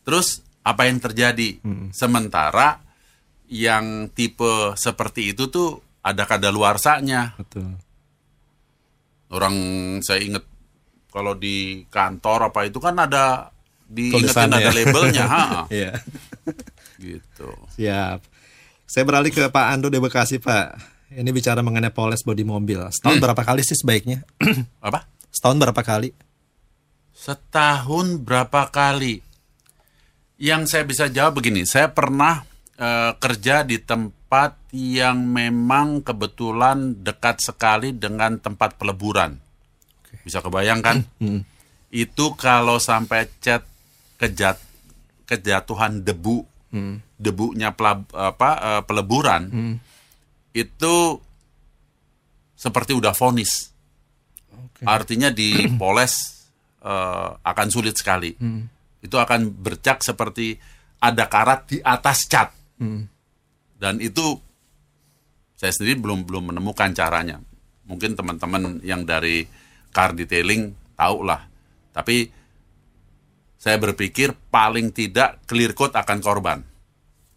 Terus 0.04 0.44
apa 0.60 0.84
yang 0.86 1.00
terjadi? 1.00 1.56
Sementara 1.90 2.84
yang 3.48 4.10
tipe 4.10 4.74
seperti 4.76 5.32
itu 5.32 5.48
tuh 5.48 5.80
ada 6.02 6.22
kadaluarsanya. 6.26 7.34
Betul. 7.38 7.80
Orang 9.32 9.56
saya 10.06 10.22
ingat 10.22 10.44
kalau 11.16 11.32
di 11.32 11.88
kantor 11.88 12.52
apa 12.52 12.68
itu 12.68 12.76
kan 12.76 12.92
ada 13.00 13.48
diingetin 13.88 14.28
Tulisannya. 14.28 14.60
ada 14.60 14.70
labelnya, 14.76 15.24
ha, 15.24 15.44
Iya. 15.72 15.96
gitu. 17.00 17.48
Siap. 17.72 18.20
Saya 18.84 19.04
beralih 19.08 19.32
ke 19.32 19.48
Pak 19.48 19.66
Ando 19.72 19.88
di 19.88 19.96
Bekasi, 19.96 20.36
Pak. 20.36 20.76
Ini 21.16 21.30
bicara 21.32 21.64
mengenai 21.64 21.88
poles 21.88 22.20
bodi 22.20 22.44
mobil. 22.44 22.82
Setahun 22.92 23.16
berapa 23.16 23.40
kali 23.40 23.64
sih 23.64 23.78
sebaiknya? 23.78 24.28
Apa? 24.84 25.08
Setahun 25.32 25.56
berapa 25.56 25.80
kali? 25.80 26.12
Setahun 27.16 28.20
berapa 28.20 28.68
kali? 28.68 29.24
Yang 30.36 30.62
saya 30.68 30.84
bisa 30.84 31.08
jawab 31.08 31.40
begini, 31.40 31.64
saya 31.64 31.88
pernah 31.88 32.44
eh, 32.76 33.16
kerja 33.16 33.64
di 33.64 33.80
tempat 33.80 34.68
yang 34.76 35.24
memang 35.24 36.04
kebetulan 36.04 37.00
dekat 37.00 37.40
sekali 37.40 37.96
dengan 37.96 38.36
tempat 38.36 38.76
peleburan. 38.76 39.45
Bisa 40.26 40.42
kebayangkan? 40.42 41.06
Itu 41.88 42.34
kalau 42.34 42.82
sampai 42.82 43.30
cat 43.38 43.62
kejat 44.18 44.58
kejatuhan 45.22 46.02
debu, 46.02 46.42
debunya 47.16 47.70
pelab- 47.70 48.10
apa 48.10 48.50
eh, 48.58 48.82
peleburan, 48.82 49.42
itu 50.52 50.94
seperti 52.52 52.92
udah 52.92 53.14
vonis. 53.14 53.70
Artinya 54.82 55.30
dipoles 55.30 56.14
eh, 56.82 57.28
akan 57.38 57.68
sulit 57.70 57.94
sekali. 57.94 58.34
Itu 58.98 59.16
akan 59.16 59.54
bercak 59.54 60.02
seperti 60.02 60.58
ada 60.98 61.24
karat 61.26 61.70
di 61.70 61.78
atas 61.78 62.26
cat. 62.26 62.50
Dan 63.76 64.00
itu 64.00 64.36
saya 65.54 65.70
sendiri 65.70 65.96
belum 65.96 66.26
belum 66.26 66.50
menemukan 66.50 66.92
caranya. 66.92 67.38
Mungkin 67.86 68.12
teman-teman 68.12 68.82
yang 68.82 69.06
dari 69.06 69.46
car 69.96 70.12
detailing 70.12 70.76
tahu 70.92 71.24
lah. 71.24 71.40
Tapi 71.96 72.28
saya 73.56 73.80
berpikir 73.80 74.36
paling 74.52 74.92
tidak 74.92 75.40
clear 75.48 75.72
coat 75.72 75.96
akan 75.96 76.20
korban. 76.20 76.60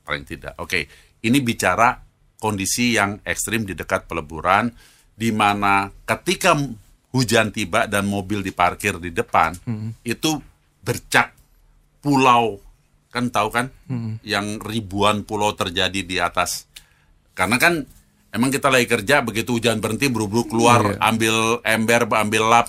Paling 0.04 0.28
tidak. 0.28 0.60
Oke, 0.60 0.92
ini 1.24 1.40
bicara 1.40 1.96
kondisi 2.36 3.00
yang 3.00 3.24
ekstrim 3.24 3.64
di 3.64 3.72
dekat 3.72 4.12
peleburan, 4.12 4.68
di 5.16 5.32
mana 5.32 5.88
ketika 6.04 6.60
hujan 7.16 7.56
tiba 7.56 7.88
dan 7.88 8.06
mobil 8.12 8.44
diparkir 8.44 9.00
di 9.00 9.16
depan, 9.16 9.56
itu 10.04 10.36
bercak 10.84 11.32
pulau, 12.04 12.60
kan 13.10 13.32
tahu 13.32 13.50
kan, 13.50 13.72
yang 14.22 14.60
ribuan 14.60 15.24
pulau 15.24 15.56
terjadi 15.56 16.04
di 16.04 16.20
atas. 16.20 16.68
Karena 17.36 17.56
kan 17.56 17.88
emang 18.30 18.50
kita 18.54 18.70
lagi 18.70 18.86
kerja 18.86 19.26
begitu 19.26 19.58
hujan 19.58 19.82
berhenti 19.82 20.10
buru-buru 20.10 20.46
keluar 20.50 20.98
ambil 21.02 21.60
ember 21.66 22.06
ambil 22.06 22.44
lap. 22.50 22.68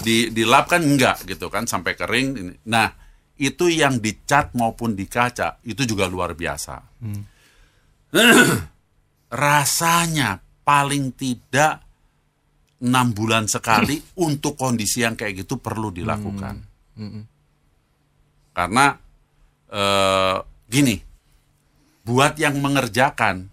Di 0.00 0.32
di 0.32 0.42
lap 0.44 0.68
kan 0.72 0.80
enggak 0.80 1.24
gitu 1.28 1.52
kan 1.52 1.68
sampai 1.68 1.92
kering. 1.96 2.56
Nah 2.68 2.88
itu 3.36 3.68
yang 3.68 3.98
dicat 3.98 4.54
maupun 4.56 4.94
di 4.96 5.08
kaca 5.08 5.60
itu 5.66 5.84
juga 5.84 6.08
luar 6.08 6.32
biasa. 6.32 6.76
Rasanya 9.32 10.36
paling 10.62 11.16
tidak 11.16 11.80
enam 12.82 13.14
bulan 13.14 13.48
sekali 13.48 14.00
untuk 14.26 14.56
kondisi 14.56 15.04
yang 15.04 15.16
kayak 15.16 15.44
gitu 15.44 15.60
perlu 15.60 15.92
dilakukan. 15.92 16.54
Karena 18.52 18.86
eh, 19.72 20.36
gini 20.68 20.96
buat 22.02 22.34
yang 22.36 22.58
mengerjakan 22.58 23.51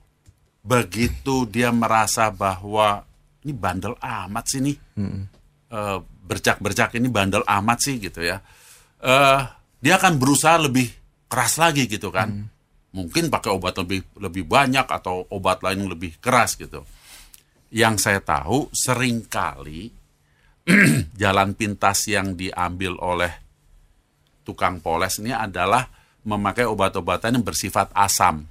begitu 0.70 1.50
dia 1.50 1.74
merasa 1.74 2.30
bahwa 2.30 3.02
ini 3.42 3.58
bandel 3.58 3.98
amat 3.98 4.46
sih 4.46 4.62
nih 4.62 4.78
eh, 5.74 6.00
bercak-bercak 6.30 6.94
ini 7.02 7.10
bandel 7.10 7.42
amat 7.42 7.78
sih 7.82 7.98
gitu 7.98 8.22
ya. 8.22 8.38
Eh 9.02 9.42
dia 9.82 9.94
akan 9.98 10.22
berusaha 10.22 10.62
lebih 10.62 10.86
keras 11.26 11.58
lagi 11.58 11.90
gitu 11.90 12.14
kan. 12.14 12.30
Mungkin 12.94 13.34
pakai 13.34 13.50
obat 13.50 13.82
lebih 13.82 14.06
lebih 14.22 14.46
banyak 14.46 14.86
atau 14.86 15.26
obat 15.34 15.66
lain 15.66 15.86
yang 15.86 15.92
lebih 15.98 16.22
keras 16.22 16.54
gitu. 16.54 16.86
Yang 17.74 18.06
saya 18.06 18.22
tahu 18.22 18.70
sering 18.70 19.26
kali 19.26 19.90
jalan 21.22 21.58
pintas 21.58 22.06
yang 22.06 22.38
diambil 22.38 22.94
oleh 23.02 23.34
tukang 24.46 24.82
poles 24.82 25.22
ini 25.22 25.34
adalah 25.34 25.86
memakai 26.26 26.66
obat-obatan 26.66 27.38
yang 27.42 27.46
bersifat 27.46 27.90
asam. 27.94 28.46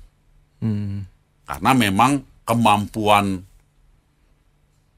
Karena 1.49 1.72
memang 1.72 2.44
kemampuan 2.44 3.40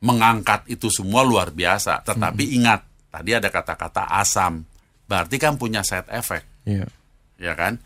mengangkat 0.02 0.66
itu 0.66 0.90
semua 0.90 1.22
luar 1.22 1.54
biasa. 1.54 2.02
Tetapi 2.02 2.44
ingat, 2.58 2.80
tadi 3.06 3.30
ada 3.38 3.46
kata-kata 3.46 4.10
asam. 4.18 4.66
Berarti 5.06 5.38
kan 5.38 5.54
punya 5.54 5.86
side 5.86 6.10
effect, 6.10 6.46
Iya. 6.66 6.90
ya 7.38 7.54
kan? 7.54 7.78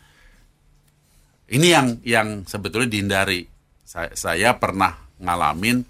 Ini 1.45 1.67
yang 1.69 1.87
yang 2.01 2.27
sebetulnya 2.49 2.89
dihindari. 2.89 3.45
Saya, 3.85 4.09
saya 4.17 4.57
pernah 4.57 4.97
ngalamin 5.21 5.85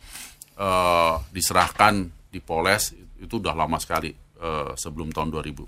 eh, 0.59 1.15
diserahkan 1.31 2.11
dipoles 2.27 2.91
itu 3.23 3.39
udah 3.39 3.55
lama 3.55 3.79
sekali 3.79 4.11
eh, 4.15 4.71
sebelum 4.75 5.15
tahun 5.15 5.31
2000. 5.31 5.63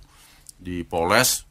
Dipoles 0.59 1.47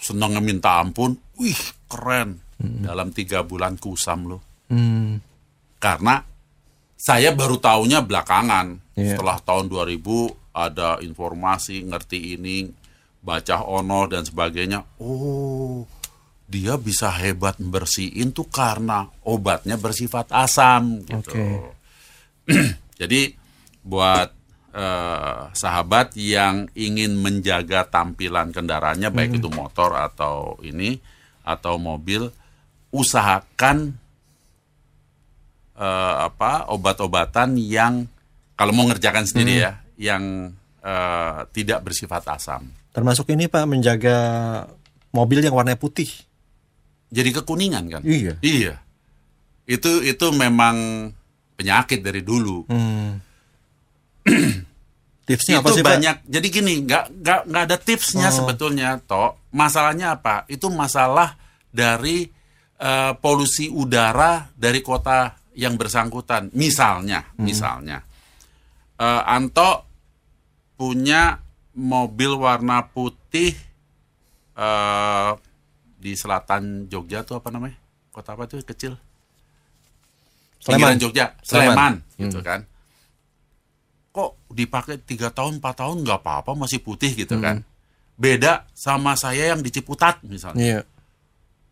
seneng 0.00 0.40
minta 0.40 0.80
ampun, 0.80 1.20
wih 1.36 1.60
keren. 1.84 2.40
Dalam 2.60 3.08
tiga 3.16 3.40
bulan 3.40 3.80
kusam 3.80 4.28
loh 4.28 4.49
Hmm. 4.70 5.18
karena 5.82 6.22
saya 6.94 7.34
baru 7.34 7.58
tahunya 7.58 8.06
belakangan 8.06 8.78
Iya. 9.00 9.16
setelah 9.16 9.40
tahun 9.40 9.66
2000 9.72 10.04
ada 10.52 11.00
informasi 11.00 11.88
ngerti 11.88 12.36
ini 12.36 12.68
baca 13.20 13.64
ono 13.64 14.04
dan 14.10 14.22
sebagainya 14.28 15.00
oh 15.00 15.88
dia 16.50 16.74
bisa 16.76 17.08
hebat 17.14 17.56
bersihin 17.62 18.34
tuh 18.34 18.50
karena 18.50 19.06
obatnya 19.24 19.78
bersifat 19.78 20.28
asam 20.34 21.00
gitu 21.06 21.32
Oke. 21.32 21.46
jadi 23.00 23.32
buat 23.80 24.28
eh, 24.74 25.40
sahabat 25.54 26.18
yang 26.18 26.68
ingin 26.74 27.16
menjaga 27.16 27.86
tampilan 27.88 28.50
kendaraannya 28.52 29.08
baik 29.08 29.40
itu 29.40 29.48
motor 29.48 29.94
atau 29.96 30.58
ini 30.60 30.98
atau 31.46 31.78
mobil 31.80 32.28
usahakan 32.90 33.94
eh, 35.80 36.14
apa 36.28 36.68
obat-obatan 36.68 37.56
yang 37.56 38.04
kalau 38.54 38.76
mau 38.76 38.84
ngerjakan 38.84 39.24
sendiri 39.24 39.64
ya 39.64 39.80
yang 39.96 40.52
eh, 40.84 41.38
tidak 41.56 41.80
bersifat 41.80 42.28
asam. 42.28 42.68
Termasuk 42.92 43.32
ini 43.32 43.48
Pak 43.48 43.64
menjaga 43.64 44.18
mobil 45.16 45.40
yang 45.40 45.56
warnanya 45.56 45.80
putih. 45.80 46.10
Jadi 47.10 47.30
kekuningan 47.34 47.84
kan? 47.88 48.02
Iya. 48.04 48.36
Iya. 48.44 48.78
Itu 49.66 50.04
itu 50.04 50.26
memang 50.30 51.08
penyakit 51.58 52.04
dari 52.04 52.20
dulu. 52.22 52.68
Hmm. 52.68 53.18
Tipsnya 55.30 55.58
itu 55.58 55.62
apa 55.62 55.68
sih, 55.70 55.82
Pak? 55.86 55.90
banyak. 55.94 56.16
Jadi 56.26 56.46
gini, 56.50 56.74
nggak 56.82 57.04
nggak 57.22 57.40
nggak 57.46 57.62
ada 57.70 57.76
tipsnya 57.78 58.28
Oh. 58.30 58.34
sebetulnya, 58.34 58.98
toh. 59.06 59.38
Masalahnya 59.54 60.18
apa? 60.18 60.42
Itu 60.50 60.70
masalah 60.74 61.38
dari 61.70 62.26
eh, 62.80 63.12
polusi 63.22 63.70
udara 63.70 64.50
dari 64.58 64.82
kota 64.82 65.39
yang 65.54 65.74
bersangkutan. 65.74 66.50
Misalnya, 66.52 67.26
Hmm. 67.34 67.44
misalnya, 67.44 67.98
eh, 68.96 69.22
Anto 69.26 69.86
punya 70.74 71.38
mobil 71.74 72.34
warna 72.34 72.84
putih 72.84 73.54
eh, 74.50 75.30
di 75.96 76.12
selatan 76.12 76.84
Jogja 76.84 77.24
tuh 77.24 77.40
apa 77.40 77.48
namanya? 77.48 77.76
Kota 78.12 78.36
apa 78.36 78.44
tuh 78.44 78.60
kecil? 78.60 78.92
Sleman. 80.60 80.76
Pinggiran 80.76 80.98
Jogja, 81.00 81.26
Sleman. 81.40 81.72
Sleman, 81.72 81.94
gitu 82.20 82.38
kan. 82.44 82.60
Kok 84.12 84.52
dipakai 84.52 85.00
tiga 85.00 85.32
tahun, 85.32 85.62
empat 85.62 85.80
tahun 85.80 86.04
nggak 86.04 86.20
apa-apa 86.20 86.52
masih 86.52 86.82
putih 86.84 87.14
gitu 87.16 87.40
kan? 87.40 87.64
Beda 88.20 88.68
sama 88.76 89.16
saya 89.16 89.48
yang 89.56 89.64
di 89.64 89.72
Ciputat 89.72 90.20
misalnya, 90.20 90.60
Iya. 90.60 90.80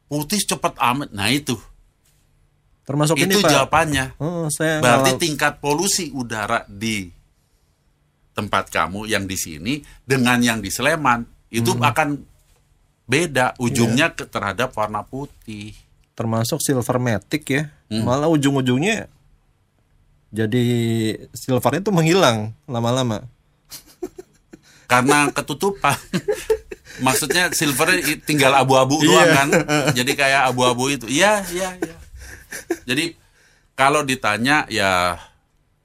putih 0.09 0.41
cepet 0.41 0.73
amat. 0.81 1.13
Nah 1.13 1.29
itu, 1.29 1.61
Termasuk 2.89 3.21
ini 3.21 3.29
itu 3.31 3.45
Pak. 3.45 3.53
jawabannya. 3.53 4.17
Oh, 4.17 4.49
saya 4.49 4.81
Berarti 4.81 5.13
malah- 5.13 5.21
tingkat 5.21 5.53
polusi 5.61 6.09
udara 6.09 6.65
di 6.65 7.13
tempat 8.33 8.67
kamu 8.69 9.05
yang 9.05 9.29
di 9.29 9.37
sini 9.37 9.75
dengan 10.01 10.41
yang 10.41 10.59
di 10.59 10.71
Sleman 10.71 11.21
itu 11.51 11.69
Hmm. 11.71 11.85
akan 11.85 12.09
beda 13.05 13.53
Iya. 13.53 13.61
ujungnya 13.61 14.07
ke 14.11 14.25
terhadap 14.25 14.73
warna 14.73 15.03
putih. 15.03 15.77
termasuk 16.15 16.59
silver 16.59 16.99
matic 16.99 17.47
ya. 17.47 17.63
Hmm. 17.87 18.03
Malah 18.03 18.27
ujung-ujungnya 18.27 19.07
jadi 20.29 20.65
silvernya 21.31 21.79
itu 21.81 21.93
menghilang 21.93 22.51
lama-lama. 22.65 23.23
karena 24.91 25.31
ketutupan. 25.31 25.95
Maksudnya 26.99 27.53
silver 27.53 27.95
i- 27.95 28.19
tinggal 28.19 28.51
abu-abu 28.53 28.99
doang 28.99 29.23
Iya. 29.23 29.37
kan. 29.37 29.49
Jadi 29.99 30.13
kayak 30.17 30.51
abu-abu 30.51 30.91
itu. 30.91 31.07
Iya, 31.07 31.47
iya, 31.49 31.79
iya. 31.79 31.95
Jadi 32.85 33.13
kalau 33.73 34.03
ditanya 34.03 34.65
ya 34.67 35.17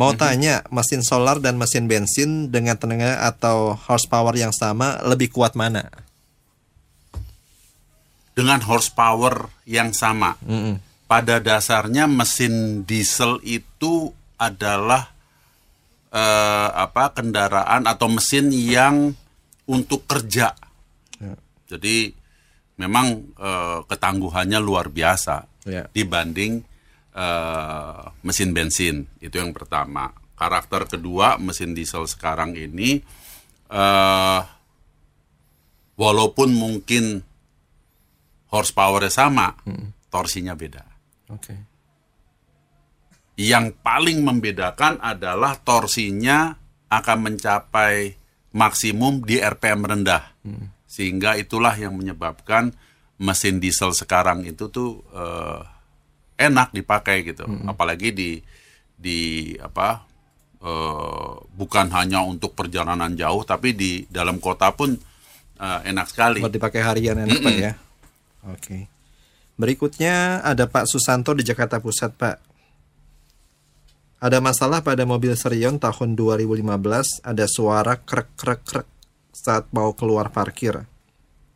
Mau 0.00 0.16
tanya, 0.16 0.64
mesin 0.72 1.04
solar 1.04 1.44
dan 1.44 1.60
mesin 1.60 1.84
bensin 1.84 2.48
dengan 2.48 2.80
tenaga 2.80 3.20
atau 3.20 3.76
horsepower 3.76 4.32
yang 4.32 4.48
sama 4.56 4.96
lebih 5.04 5.28
kuat 5.28 5.52
mana? 5.52 5.84
dengan 8.30 8.62
horsepower 8.64 9.52
yang 9.68 9.92
sama. 9.92 10.32
Pada 11.04 11.42
dasarnya 11.44 12.08
mesin 12.08 12.86
diesel 12.88 13.36
itu 13.44 14.08
adalah 14.40 15.12
eh, 16.08 16.68
apa 16.72 17.12
kendaraan 17.12 17.84
atau 17.84 18.08
mesin 18.08 18.48
yang 18.48 19.12
untuk 19.68 20.08
kerja. 20.08 20.56
Jadi 21.68 22.08
memang 22.80 23.28
eh, 23.36 23.78
ketangguhannya 23.84 24.56
luar 24.56 24.88
biasa 24.88 25.44
Ya. 25.68 25.84
dibanding 25.92 26.64
eh, 27.20 28.02
mesin 28.24 28.56
bensin. 28.56 29.04
Itu 29.20 29.36
yang 29.36 29.52
pertama. 29.52 30.08
Karakter 30.40 30.88
kedua 30.88 31.36
mesin 31.36 31.76
diesel 31.76 32.08
sekarang 32.08 32.56
ini 32.56 33.04
eh, 33.68 34.40
walaupun 36.00 36.48
mungkin 36.56 37.20
horsepower 38.50 39.06
sama, 39.12 39.52
torsinya 40.10 40.56
beda. 40.58 40.82
Oke. 41.30 41.54
Yang 43.38 43.78
paling 43.80 44.20
membedakan 44.20 44.98
adalah 45.00 45.56
torsinya 45.60 46.56
akan 46.90 47.18
mencapai 47.30 48.18
maksimum 48.52 49.22
di 49.22 49.38
RPM 49.38 49.86
rendah. 49.86 50.34
Sehingga 50.90 51.38
itulah 51.38 51.72
yang 51.78 51.94
menyebabkan 51.94 52.74
mesin 53.22 53.62
diesel 53.62 53.94
sekarang 53.94 54.42
itu 54.42 54.66
tuh 54.72 55.06
eh, 55.14 55.62
enak 56.40 56.72
dipakai 56.72 57.28
gitu. 57.28 57.44
Apalagi 57.68 58.16
di 58.16 58.30
di 59.00 59.52
apa 59.60 60.04
eh, 60.60 61.32
bukan 61.52 61.86
hanya 61.92 62.24
untuk 62.24 62.56
perjalanan 62.56 63.12
jauh 63.16 63.44
tapi 63.44 63.76
di 63.76 64.04
dalam 64.08 64.40
kota 64.40 64.72
pun 64.72 64.96
eh, 65.60 65.80
enak 65.84 66.06
sekali. 66.08 66.40
Buat 66.40 66.56
dipakai 66.56 66.80
harian 66.80 67.28
enak 67.28 67.40
Pak 67.44 67.54
ya. 67.56 67.72
Oke. 68.48 68.88
Berikutnya 69.60 70.40
ada 70.40 70.64
Pak 70.64 70.88
Susanto 70.88 71.36
di 71.36 71.44
Jakarta 71.44 71.76
Pusat 71.76 72.12
Pak. 72.16 72.36
Ada 74.20 74.36
masalah 74.40 74.84
pada 74.84 75.04
mobil 75.08 75.32
Serion 75.32 75.80
tahun 75.80 76.12
2015 76.12 76.64
ada 77.24 77.44
suara 77.48 77.96
krek 77.96 78.36
krek 78.36 78.60
krek 78.64 78.88
saat 79.32 79.68
mau 79.72 79.92
keluar 79.96 80.28
parkir. 80.28 80.84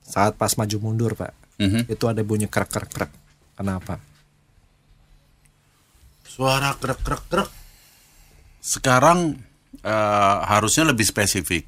Saat 0.04 0.36
pas 0.40 0.52
maju 0.56 0.76
mundur 0.80 1.12
Pak. 1.16 1.32
Mhm. 1.60 1.92
Itu 1.92 2.09
ada 2.09 2.20
bunyi 2.24 2.48
krek 2.48 2.72
krek 2.72 2.88
krek. 2.92 3.12
Kenapa? 3.56 4.13
Suara 6.35 6.74
krek 6.74 6.98
krek 7.06 7.24
krek. 7.31 7.51
Sekarang 8.59 9.39
eh, 9.86 10.39
harusnya 10.51 10.90
lebih 10.90 11.06
spesifik. 11.06 11.62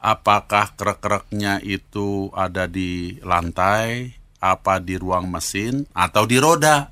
Apakah 0.00 0.72
krek-kreknya 0.72 1.60
itu 1.60 2.32
ada 2.32 2.64
di 2.64 3.20
lantai, 3.20 4.16
apa 4.40 4.80
di 4.80 4.96
ruang 4.96 5.28
mesin, 5.28 5.84
atau 5.92 6.24
di 6.24 6.40
roda? 6.40 6.88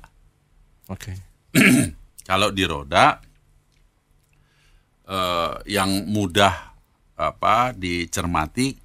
Oke. 0.85 1.17
Kalau 2.29 2.53
di 2.53 2.61
roda, 2.69 3.17
eh, 5.09 5.53
yang 5.65 6.05
mudah 6.13 6.53
apa 7.17 7.73
dicermati, 7.73 8.75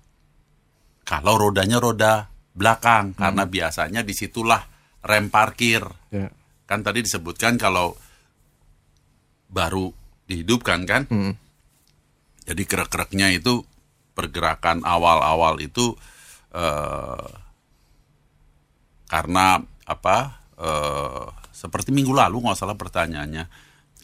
kalau 1.02 1.34
rodanya 1.34 1.82
roda 1.82 2.30
belakang, 2.54 3.18
karena 3.18 3.42
biasanya 3.42 4.06
di 4.06 4.14
situlah 4.14 4.62
rem 5.02 5.26
parkir. 5.26 5.82
Ya. 6.14 6.30
Kan 6.70 6.86
tadi 6.86 7.02
disebutkan 7.02 7.58
kalau 7.58 7.98
baru 9.50 9.90
dihidupkan 10.30 10.86
kan, 10.86 11.02
jadi 12.46 12.62
krek-kreknya 12.62 13.34
itu 13.34 13.66
pergerakan 14.14 14.86
awal-awal 14.86 15.58
itu 15.58 15.98
eh, 16.54 17.26
karena 19.10 19.58
apa? 19.82 20.38
eh, 20.60 21.26
seperti 21.50 21.90
minggu 21.90 22.14
lalu 22.14 22.46
nggak 22.46 22.54
salah 22.56 22.78
pertanyaannya, 22.78 23.50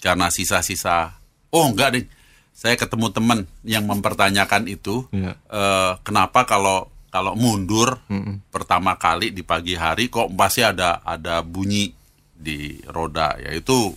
karena 0.02 0.26
sisa-sisa. 0.28 1.14
Oh 1.54 1.70
enggak 1.70 1.88
deh, 1.94 2.04
saya 2.50 2.74
ketemu 2.74 3.14
teman 3.14 3.38
yang 3.62 3.86
mempertanyakan 3.86 4.66
itu, 4.66 5.06
Iya. 5.14 5.38
eh, 5.46 5.92
kenapa 6.02 6.42
kalau 6.42 6.90
kalau 7.14 7.32
mundur 7.38 8.02
pertama 8.50 8.98
kali 8.98 9.30
di 9.30 9.40
pagi 9.40 9.72
hari 9.78 10.10
kok 10.10 10.28
pasti 10.34 10.60
ada 10.66 11.00
ada 11.00 11.40
bunyi 11.40 11.94
di 12.36 12.76
roda, 12.86 13.34
yaitu 13.40 13.96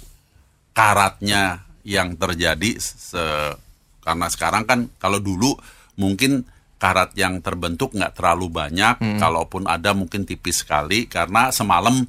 karatnya 0.71 1.65
yang 1.83 2.15
terjadi 2.15 2.79
se- 2.79 3.55
karena 3.99 4.27
sekarang 4.31 4.63
kan 4.63 4.79
kalau 4.97 5.19
dulu 5.19 5.53
mungkin 5.99 6.47
karat 6.79 7.11
yang 7.19 7.43
terbentuk 7.43 7.91
nggak 7.91 8.15
terlalu 8.15 8.47
banyak, 8.47 9.03
kalaupun 9.19 9.67
ada 9.67 9.91
mungkin 9.91 10.23
tipis 10.23 10.63
sekali 10.63 11.11
karena 11.11 11.51
semalam 11.51 12.07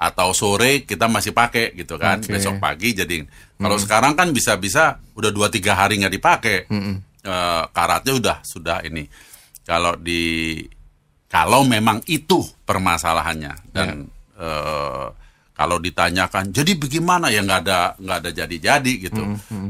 atau 0.00 0.32
sore 0.32 0.88
kita 0.88 1.12
masih 1.12 1.36
pakai 1.36 1.76
gitu 1.76 2.00
kan, 2.00 2.24
Oke. 2.24 2.32
besok 2.32 2.56
pagi 2.56 2.96
jadi. 2.96 3.20
Kalau 3.60 3.76
sekarang 3.76 4.16
kan 4.16 4.32
bisa-bisa 4.32 4.96
udah 5.12 5.28
dua 5.28 5.52
tiga 5.52 5.76
hari 5.76 6.00
nggak 6.00 6.14
dipakai, 6.16 6.58
Eh, 7.20 7.64
karatnya 7.76 8.16
udah 8.16 8.36
sudah 8.40 8.80
ini. 8.80 9.04
Kalau 9.60 9.92
di 10.00 10.56
Kalau 11.28 11.62
memang 11.62 12.00
itu 12.08 12.40
permasalahannya 12.64 13.70
dan 13.70 14.08
eh, 14.40 15.06
kalau 15.60 15.76
ditanyakan, 15.76 16.56
jadi 16.56 16.72
bagaimana 16.72 17.28
ya 17.28 17.44
nggak 17.44 17.60
ada 17.68 17.92
nggak 18.00 18.18
ada 18.24 18.30
jadi-jadi 18.32 18.92
gitu. 19.04 19.22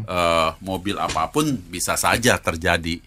Eh, 0.07 0.51
mobil 0.63 0.95
apa 0.95 1.27
pun 1.35 1.51
bisa 1.67 1.99
saja 1.99 2.39
terjadi. 2.39 3.03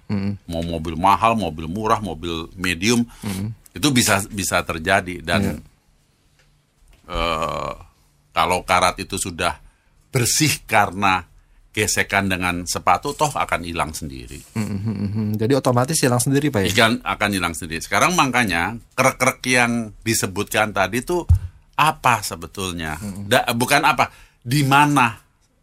Mau 0.51 0.59
mobil 0.59 0.99
mahal, 0.99 1.39
mobil 1.39 1.71
murah, 1.71 2.03
mobil 2.03 2.51
medium 2.59 3.07
itu 3.73 3.87
bisa 3.89 4.21
bisa 4.29 4.61
terjadi 4.67 5.23
dan 5.23 5.63
eh, 7.07 7.73
kalau 8.33 8.65
karat 8.67 8.99
itu 8.99 9.15
sudah 9.15 9.57
bersih 10.13 10.61
karena 10.69 11.25
gesekan 11.73 12.29
dengan 12.29 12.69
sepatu, 12.69 13.17
toh 13.17 13.33
akan 13.33 13.65
hilang 13.65 13.97
sendiri. 13.97 14.37
Hmm, 14.53 15.33
jadi 15.33 15.57
otomatis 15.57 15.97
hilang 15.97 16.21
sendiri 16.21 16.53
pak 16.53 16.69
ya? 16.69 16.69
Ikan 16.69 17.01
akan 17.01 17.29
hilang 17.33 17.57
sendiri. 17.57 17.81
Sekarang 17.81 18.13
makanya 18.13 18.77
krek-krek 18.93 19.41
yang 19.49 19.89
disebutkan 20.05 20.69
tadi 20.69 21.01
itu 21.01 21.25
apa 21.73 22.21
sebetulnya? 22.21 22.97
Da- 23.25 23.49
bukan 23.51 23.81
apa, 23.81 24.09
di 24.39 24.61
mana 24.61 25.17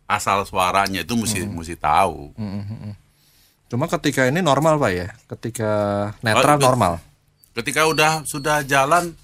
asal 0.04 0.42
suaranya 0.42 1.00
itu 1.00 1.14
mesti 1.14 1.44
mesti 1.44 1.74
tahu. 1.74 2.34
Cuma 3.66 3.86
ketika 3.88 4.26
ini 4.26 4.42
normal 4.42 4.76
pak 4.76 4.90
ya? 4.90 5.08
Ketika 5.28 5.70
netral 6.20 6.58
Oh, 6.58 6.64
normal. 6.64 6.92
Ketika 7.50 7.86
udah 7.86 8.22
sudah 8.24 8.62
jalan 8.62 9.14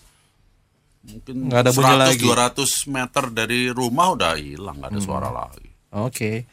mungkin 1.03 1.51
Nggak 1.51 1.61
ada 1.61 1.71
bunyi 1.71 1.95
100 1.95 2.03
lagi. 2.03 2.25
200 2.27 2.71
meter 2.89 3.25
dari 3.31 3.61
rumah 3.71 4.07
udah 4.13 4.35
hilang, 4.35 4.79
nggak 4.79 4.91
ada 4.95 5.01
suara 5.01 5.31
lagi. 5.31 5.71
Oke. 5.91 6.47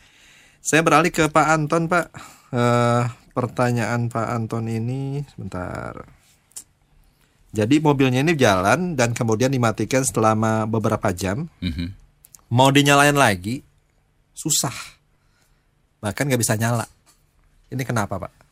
Saya 0.57 0.79
beralih 0.79 1.09
ke 1.09 1.27
Pak 1.27 1.47
Anton, 1.49 1.85
Pak. 1.85 2.05
Eh, 2.49 3.03
pertanyaan 3.33 4.07
Pak 4.07 4.27
Anton 4.29 4.65
ini 4.65 5.21
sebentar. 5.27 6.05
Jadi 7.53 7.77
mobilnya 7.77 8.25
ini 8.25 8.33
jalan 8.33 8.97
dan 8.97 9.13
kemudian 9.13 9.53
dimatikan 9.53 10.01
selama 10.01 10.65
beberapa 10.65 11.13
jam. 11.13 11.45
Mhm. 11.61 11.93
Mau 12.49 12.73
dinyalain 12.73 13.13
lagi 13.13 13.61
susah. 14.33 14.73
Bahkan 16.01 16.27
nggak 16.33 16.41
bisa 16.41 16.57
nyala. 16.57 16.89
Ini 17.69 17.81
kenapa, 17.85 18.17
Pak? 18.17 18.43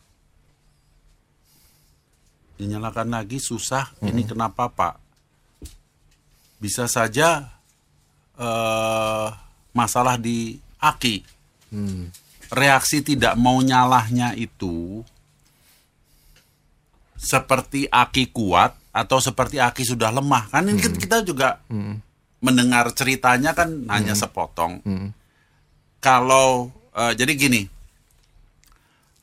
dinyalakan 2.61 3.09
lagi 3.09 3.41
susah. 3.41 3.89
Ini 4.05 4.21
kenapa 4.29 4.69
Pak? 4.69 5.01
Bisa 6.61 6.85
saja 6.85 7.49
eh, 8.37 9.27
masalah 9.73 10.21
di 10.21 10.61
aki. 10.77 11.25
Reaksi 12.53 13.01
tidak 13.01 13.33
mau 13.33 13.57
nyalahnya 13.65 14.37
itu 14.37 15.01
seperti 17.17 17.89
aki 17.89 18.29
kuat 18.29 18.77
atau 18.91 19.17
seperti 19.23 19.57
aki 19.57 19.87
sudah 19.87 20.11
lemah. 20.11 20.51
Kan 20.51 20.67
ini 20.67 20.79
kan 20.79 20.93
kita 20.95 21.23
juga 21.23 21.63
mendengar 22.43 22.91
ceritanya 22.91 23.55
kan 23.55 23.87
hanya 23.87 24.13
sepotong. 24.15 24.83
Kalau 26.01 26.69
eh, 26.95 27.13
jadi 27.15 27.31
gini, 27.35 27.61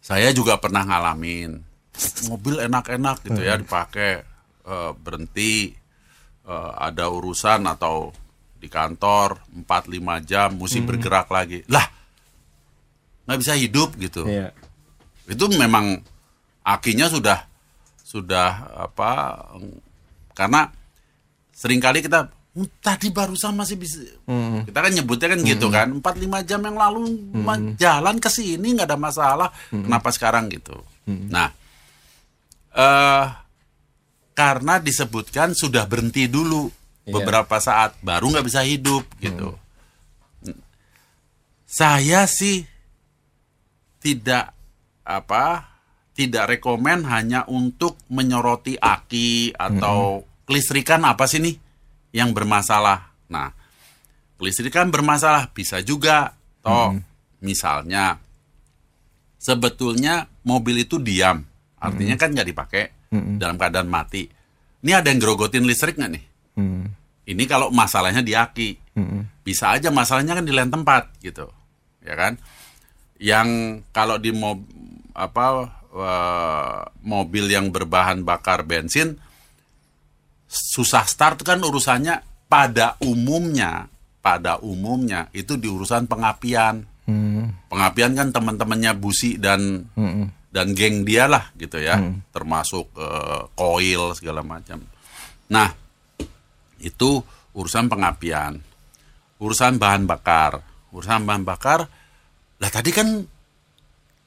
saya 0.01 0.33
juga 0.33 0.57
pernah 0.57 0.87
ngalamin. 0.89 1.61
Mobil 2.31 2.63
enak-enak 2.63 3.27
gitu 3.27 3.41
ya 3.43 3.59
dipakai 3.59 4.23
eh, 4.65 4.93
berhenti 4.97 5.75
eh, 6.49 6.73
ada 6.79 7.11
urusan 7.11 7.67
atau 7.69 8.15
di 8.59 8.67
kantor 8.67 9.39
4-5 9.67 10.27
jam 10.27 10.49
mesti 10.59 10.81
bergerak 10.83 11.29
lagi. 11.31 11.63
Lah 11.71 11.87
nggak 13.29 13.39
bisa 13.45 13.53
hidup 13.61 13.93
gitu. 14.01 14.25
Iya. 14.25 14.57
itu 15.29 15.45
memang 15.61 16.01
akinya 16.65 17.05
sudah 17.05 17.48
sudah 18.09 18.51
apa 18.89 19.37
karena 20.33 20.73
sering 21.53 21.77
kali 21.77 22.01
kita 22.01 22.25
"Hmm, 22.57 22.65
tadi 22.81 23.13
barusan 23.13 23.53
masih 23.53 23.77
bisa 23.77 24.01
kita 24.65 24.79
kan 24.81 24.89
nyebutnya 24.91 25.29
kan 25.29 25.41
gitu 25.45 25.67
kan 25.69 25.93
4-5 25.93 26.41
jam 26.43 26.65
yang 26.65 26.75
lalu 26.75 27.05
ma- 27.37 27.77
jalan 27.77 28.17
ke 28.17 28.27
sini 28.27 28.73
nggak 28.73 28.89
ada 28.89 28.97
masalah 28.97 29.49
kenapa 29.69 30.09
sekarang 30.09 30.49
gitu? 30.49 30.81
Nah 31.05 31.53
eh 32.71 33.25
karena 34.33 34.79
disebutkan 34.79 35.53
sudah 35.53 35.85
berhenti 35.85 36.25
dulu 36.27 36.71
beberapa 37.05 37.59
saat 37.59 38.01
baru 38.01 38.33
nggak 38.33 38.47
bisa 38.47 38.65
hidup 38.65 39.05
gitu. 39.19 39.53
Saya 41.69 42.25
sih 42.25 42.65
tidak 43.99 44.57
apa 45.05 45.69
tidak 46.19 46.59
rekomen 46.59 47.07
hanya 47.07 47.47
untuk 47.47 48.03
menyoroti 48.11 48.75
aki 48.75 49.55
atau 49.55 50.27
kelistrikan 50.43 51.07
apa 51.07 51.31
sih 51.31 51.39
nih 51.39 51.55
yang 52.11 52.35
bermasalah. 52.35 53.15
Nah, 53.31 53.55
kelistrikan 54.35 54.91
bermasalah 54.91 55.55
bisa 55.55 55.79
juga 55.79 56.35
toh 56.59 56.99
misalnya 57.39 58.19
sebetulnya 59.39 60.27
mobil 60.43 60.83
itu 60.83 60.99
diam, 60.99 61.39
artinya 61.79 62.19
kan 62.19 62.35
nggak 62.35 62.49
dipakai 62.51 62.85
dalam 63.39 63.55
keadaan 63.55 63.87
mati. 63.87 64.27
Ini 64.83 64.99
ada 64.99 65.15
yang 65.15 65.23
gerogotin 65.23 65.71
listrik 65.71 66.03
nggak 66.03 66.13
nih? 66.19 66.25
Ini 67.31 67.43
kalau 67.47 67.71
masalahnya 67.71 68.27
di 68.27 68.35
aki, 68.35 68.99
bisa 69.47 69.71
aja 69.71 69.95
masalahnya 69.95 70.35
kan 70.35 70.43
di 70.43 70.51
lain 70.51 70.75
tempat 70.75 71.15
gitu, 71.23 71.47
ya 72.03 72.19
kan? 72.19 72.35
Yang 73.23 73.49
kalau 73.95 74.19
di 74.19 74.35
mob, 74.35 74.67
apa 75.15 75.78
eh, 75.99 76.81
mobil 77.03 77.51
yang 77.51 77.75
berbahan 77.75 78.23
bakar 78.23 78.63
bensin 78.63 79.19
susah 80.49 81.05
start 81.05 81.45
kan 81.45 81.61
urusannya 81.61 82.25
pada 82.49 82.97
umumnya 83.05 83.91
pada 84.29 84.61
umumnya 84.61 85.31
itu 85.33 85.57
di 85.57 85.71
urusan 85.71 86.05
pengapian. 86.05 86.85
Pengapian 87.73 88.13
kan 88.13 88.29
teman-temannya 88.29 88.93
Busi 89.01 89.41
dan 89.41 89.89
dan 90.49 90.67
geng 90.77 91.05
dia 91.09 91.25
lah 91.25 91.49
gitu 91.57 91.81
ya, 91.81 91.97
termasuk 92.33 92.93
eh, 92.99 93.43
koil 93.57 94.13
segala 94.13 94.45
macam. 94.45 94.85
Nah, 95.49 95.73
itu 96.85 97.25
urusan 97.57 97.89
pengapian. 97.89 98.61
Urusan 99.41 99.81
bahan 99.81 100.05
bakar. 100.05 100.61
Urusan 100.93 101.25
bahan 101.25 101.45
bakar 101.47 101.89
lah 102.59 102.71
tadi 102.75 102.91
kan 102.91 103.23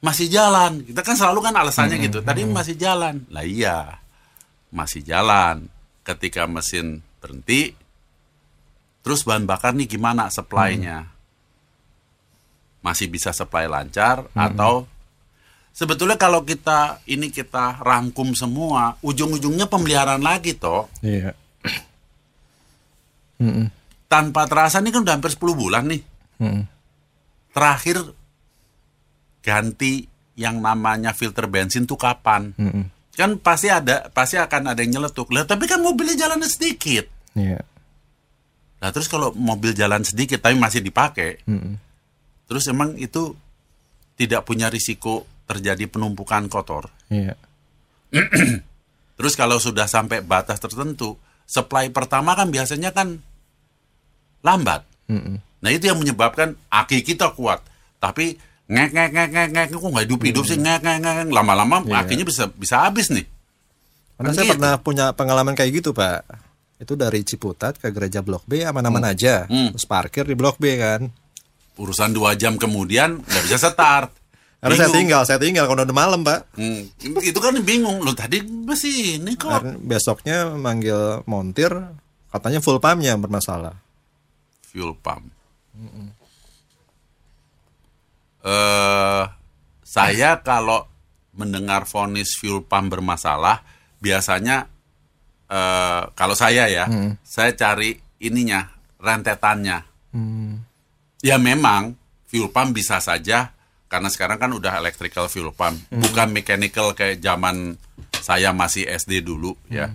masih 0.02 0.26
jalan. 0.28 0.82
Kita 0.82 1.00
kan 1.06 1.14
selalu 1.14 1.40
kan 1.48 1.54
alasannya 1.54 1.96
gitu. 2.02 2.20
Tadi 2.20 2.42
masih 2.44 2.74
jalan. 2.74 3.22
Lah 3.30 3.46
iya. 3.46 4.02
Masih 4.74 5.00
jalan. 5.06 5.70
Ketika 6.02 6.50
mesin 6.50 7.00
berhenti 7.22 7.78
terus 9.06 9.22
bahan 9.22 9.46
bakar 9.46 9.72
nih 9.78 9.86
gimana 9.86 10.26
supply-nya? 10.26 11.06
Masih 12.82 13.06
bisa 13.06 13.30
supply 13.30 13.70
lancar 13.70 14.26
atau 14.34 14.90
sebetulnya 15.70 16.18
kalau 16.18 16.42
kita 16.42 16.98
ini 17.06 17.30
kita 17.30 17.78
rangkum 17.78 18.34
semua, 18.34 18.98
ujung-ujungnya 19.06 19.70
pemeliharaan 19.70 20.22
lagi 20.22 20.58
toh. 20.58 20.90
Iya. 20.98 21.38
Tanpa 24.10 24.50
terasa 24.50 24.82
ini 24.82 24.90
kan 24.90 25.06
udah 25.06 25.14
hampir 25.14 25.30
10 25.30 25.54
bulan 25.54 25.86
nih. 25.86 26.02
Terakhir 27.54 28.02
ganti 29.42 30.06
yang 30.38 30.62
namanya 30.62 31.12
filter 31.12 31.50
bensin 31.50 31.84
tuh 31.84 32.00
kapan? 32.00 32.54
Kan 33.12 33.36
pasti 33.42 33.68
ada, 33.68 34.08
pasti 34.08 34.40
akan 34.40 34.72
ada 34.72 34.80
yang 34.80 34.96
nyeletuk. 34.96 35.28
Lah 35.34 35.44
tapi 35.44 35.68
kan 35.68 35.84
mobilnya 35.84 36.16
jalannya 36.16 36.48
sedikit. 36.48 37.04
Iya. 37.36 37.60
Nah 38.80 38.88
terus 38.90 39.06
kalau 39.06 39.34
mobil 39.36 39.76
jalan 39.76 40.02
sedikit 40.02 40.40
tapi 40.40 40.56
masih 40.56 40.80
dipakai, 40.80 41.44
terus 42.48 42.64
emang 42.66 42.96
itu 42.96 43.36
tidak 44.16 44.46
punya 44.46 44.72
risiko 44.72 45.28
terjadi 45.46 45.84
penumpukan 45.90 46.48
kotor. 46.48 46.88
Iya. 47.12 47.36
Terus 49.16 49.38
kalau 49.38 49.60
sudah 49.60 49.86
sampai 49.86 50.24
batas 50.24 50.58
tertentu, 50.58 51.14
supply 51.44 51.92
pertama 51.92 52.32
kan 52.34 52.48
biasanya 52.48 52.90
kan 52.90 53.20
lambat. 54.42 54.82
Nah 55.62 55.70
itu 55.70 55.84
yang 55.86 56.00
menyebabkan 56.00 56.56
aki 56.72 57.04
kita 57.04 57.36
kuat, 57.36 57.62
tapi 58.00 58.40
ngek 58.72 58.88
ngek 58.90 59.10
ngek 59.12 59.28
ngek 59.28 59.48
ngek 59.52 59.66
kok 59.70 59.84
nggak 59.84 60.04
hidup 60.08 60.20
hidup 60.24 60.44
sih 60.48 60.56
ngek 60.56 60.80
ngek 60.80 60.98
ngek 61.04 61.14
ngek. 61.20 61.26
lama-lama 61.30 61.76
akinya 61.92 62.24
bisa 62.24 62.48
bisa 62.48 62.88
habis 62.88 63.12
nih. 63.12 63.28
Karena 64.16 64.28
Kan 64.28 64.34
saya 64.34 64.44
gitu. 64.48 64.52
pernah 64.56 64.72
punya 64.80 65.06
pengalaman 65.12 65.52
kayak 65.52 65.82
gitu, 65.82 65.90
Pak. 65.92 66.24
Itu 66.78 66.94
dari 66.94 67.22
Ciputat 67.22 67.78
ke 67.78 67.90
gereja 67.90 68.22
Blok 68.22 68.46
B 68.46 68.62
aman-aman 68.62 69.12
aja. 69.12 69.46
Hmm. 69.46 69.70
Terus 69.74 69.86
parkir 69.86 70.24
di 70.24 70.34
Blok 70.34 70.56
B 70.56 70.78
kan. 70.78 71.10
Urusan 71.76 72.12
dua 72.12 72.32
jam 72.38 72.56
kemudian 72.56 73.20
nggak 73.22 73.44
bisa 73.44 73.58
start. 73.58 74.10
Karena 74.62 74.78
saya 74.78 74.94
tinggal, 74.94 75.22
saya 75.26 75.38
tinggal 75.42 75.66
kalau 75.66 75.82
udah 75.82 75.90
malam, 75.96 76.22
Pak. 76.22 76.54
Hmm, 76.54 76.86
itu 77.18 77.34
kan 77.42 77.50
bingung 77.66 77.98
loh 77.98 78.14
tadi 78.14 78.38
masih 78.46 79.18
ini 79.18 79.34
kok. 79.34 79.50
Karena 79.50 79.74
besoknya 79.74 80.54
manggil 80.54 81.26
montir, 81.26 81.74
katanya 82.30 82.62
full 82.62 82.78
pumpnya 82.78 83.18
yang 83.18 83.22
bermasalah. 83.22 83.74
fuel 84.62 84.94
pump. 85.02 85.28
Eh, 88.42 89.24
saya 89.82 90.30
kalau 90.42 90.86
mendengar 91.32 91.86
vonis 91.86 92.34
fuel 92.34 92.66
pump 92.66 92.92
bermasalah, 92.92 93.62
biasanya 94.02 94.66
eh, 95.46 96.02
kalau 96.18 96.34
saya 96.34 96.66
ya, 96.66 96.90
saya 97.22 97.54
cari 97.54 97.94
ininya 98.18 98.66
rentetannya. 98.98 99.78
Ya 101.22 101.38
memang 101.38 101.94
fuel 102.26 102.50
pump 102.50 102.74
bisa 102.74 102.98
saja 102.98 103.54
karena 103.86 104.08
sekarang 104.08 104.40
kan 104.40 104.50
udah 104.56 104.80
electrical 104.80 105.28
fuel 105.28 105.52
pump, 105.52 105.76
bukan 105.92 106.32
mechanical 106.32 106.96
kayak 106.96 107.20
zaman 107.20 107.76
saya 108.24 108.50
masih 108.56 108.88
SD 108.88 109.20
dulu 109.20 109.52
ya. 109.68 109.92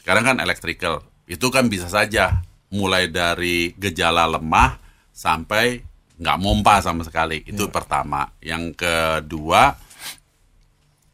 Sekarang 0.00 0.24
kan 0.24 0.36
electrical. 0.42 1.04
Itu 1.28 1.52
kan 1.54 1.70
bisa 1.70 1.86
saja 1.86 2.42
mulai 2.72 3.12
dari 3.12 3.76
gejala 3.76 4.24
lemah 4.26 4.80
sampai 5.12 5.84
nggak 6.22 6.38
mompa 6.38 6.78
sama 6.78 7.02
sekali. 7.02 7.42
Itu 7.42 7.66
pertama. 7.68 8.22
Yang 8.38 8.78
kedua, 8.78 9.74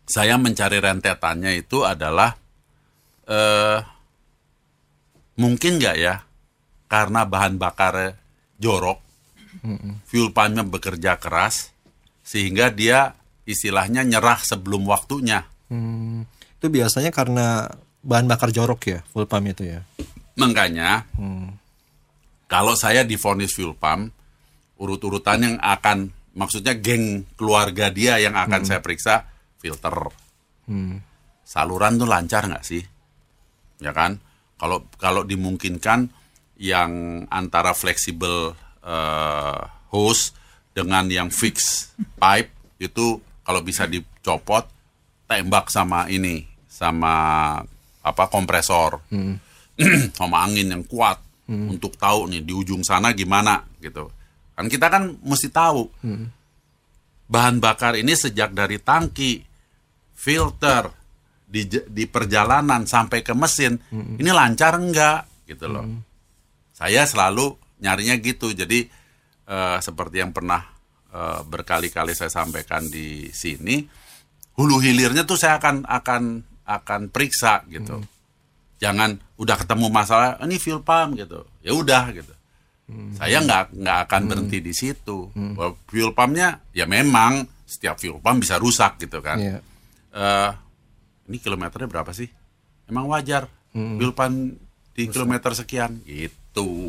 saya 0.04 0.36
mencari 0.36 0.76
rentetannya 0.78 1.56
itu 1.56 1.88
adalah 1.88 2.36
eh 3.28 3.80
mungkin 5.40 5.80
nggak 5.80 5.96
ya 5.96 6.20
karena 6.88 7.24
bahan 7.24 7.56
bakar 7.56 8.20
jorok, 8.60 9.00
fuel 10.08 10.32
pumpnya 10.32 10.64
bekerja 10.64 11.16
keras 11.16 11.72
sehingga 12.24 12.68
dia 12.68 13.16
istilahnya 13.48 14.04
nyerah 14.04 14.40
sebelum 14.44 14.84
waktunya. 14.88 15.44
Hmm, 15.68 16.24
itu 16.60 16.66
biasanya 16.68 17.12
karena 17.12 17.68
bahan 18.04 18.28
bakar 18.28 18.52
jorok 18.52 18.80
ya, 18.88 19.00
full 19.12 19.28
pump 19.28 19.48
itu 19.52 19.68
ya. 19.68 19.80
Makanya 20.40 21.04
kalau 22.48 22.72
saya 22.72 23.04
difonis 23.04 23.52
fuel 23.52 23.76
pump, 23.76 24.08
urut-urutan 24.78 25.38
yang 25.42 25.56
akan 25.58 26.14
maksudnya 26.38 26.78
geng 26.78 27.26
keluarga 27.34 27.90
dia 27.90 28.22
yang 28.22 28.38
akan 28.38 28.62
saya 28.62 28.78
periksa 28.78 29.26
filter. 29.58 29.94
Saluran 31.42 31.98
tuh 31.98 32.08
lancar 32.08 32.46
nggak 32.46 32.64
sih? 32.64 32.82
Ya 33.82 33.90
kan? 33.90 34.22
Kalau 34.58 34.86
kalau 34.98 35.26
dimungkinkan 35.26 36.10
yang 36.58 37.24
antara 37.30 37.74
fleksibel 37.74 38.54
eh, 38.82 39.60
hose 39.90 40.34
dengan 40.74 41.06
yang 41.10 41.30
fix 41.30 41.88
pipe 42.22 42.50
itu 42.78 43.18
kalau 43.42 43.60
bisa 43.62 43.90
dicopot 43.90 44.66
tembak 45.26 45.70
sama 45.72 46.06
ini 46.06 46.46
sama 46.68 47.14
apa 48.02 48.24
kompresor 48.30 49.02
sama 50.18 50.36
angin 50.46 50.70
yang 50.70 50.84
kuat 50.86 51.18
untuk 51.48 51.96
tahu 51.96 52.28
nih 52.28 52.44
di 52.44 52.52
ujung 52.52 52.84
sana 52.84 53.16
gimana 53.16 53.64
gitu 53.80 54.12
kan 54.58 54.66
kita 54.66 54.90
kan 54.90 55.14
mesti 55.22 55.54
tahu. 55.54 55.86
Bahan 57.30 57.62
bakar 57.62 57.94
ini 57.94 58.18
sejak 58.18 58.50
dari 58.50 58.82
tangki 58.82 59.38
filter 60.18 60.90
di 61.46 61.70
di 61.70 62.04
perjalanan 62.10 62.82
sampai 62.82 63.22
ke 63.22 63.38
mesin 63.38 63.78
ini 63.94 64.30
lancar 64.34 64.74
enggak? 64.82 65.46
Gitu 65.46 65.70
loh. 65.70 65.86
Saya 66.74 67.06
selalu 67.06 67.54
nyarinya 67.78 68.18
gitu. 68.18 68.50
Jadi 68.50 68.82
eh, 69.46 69.78
seperti 69.78 70.26
yang 70.26 70.34
pernah 70.34 70.66
eh, 71.14 71.40
berkali-kali 71.46 72.18
saya 72.18 72.32
sampaikan 72.32 72.82
di 72.90 73.30
sini 73.30 73.86
hulu 74.58 74.82
hilirnya 74.82 75.22
tuh 75.22 75.38
saya 75.38 75.62
akan 75.62 75.86
akan 75.86 76.22
akan 76.66 77.00
periksa 77.14 77.62
gitu. 77.70 78.02
Jangan 78.82 79.22
udah 79.38 79.54
ketemu 79.54 79.86
masalah 79.86 80.34
ini 80.42 80.58
fuel 80.58 80.82
pump 80.82 81.14
gitu. 81.14 81.46
Ya 81.62 81.78
udah 81.78 82.10
gitu 82.10 82.37
saya 83.16 83.44
nggak 83.44 83.76
nggak 83.76 83.98
akan 84.08 84.22
berhenti 84.24 84.58
di 84.64 84.72
situ. 84.72 85.28
Bahwa 85.32 85.76
fuel 85.84 86.16
pumpnya 86.16 86.64
ya 86.72 86.88
memang 86.88 87.44
setiap 87.68 88.00
fuel 88.00 88.16
pump 88.18 88.40
bisa 88.40 88.56
rusak 88.56 88.96
gitu 89.02 89.20
kan. 89.20 89.36
Iya. 89.36 89.58
Eh, 90.16 90.50
ini 91.28 91.36
kilometernya 91.36 91.88
berapa 91.88 92.10
sih? 92.16 92.28
Emang 92.88 93.04
wajar 93.12 93.44
fuel 93.72 94.12
pump 94.16 94.56
di 94.96 95.04
kilometer 95.12 95.52
sekian 95.52 96.00
gitu. 96.08 96.88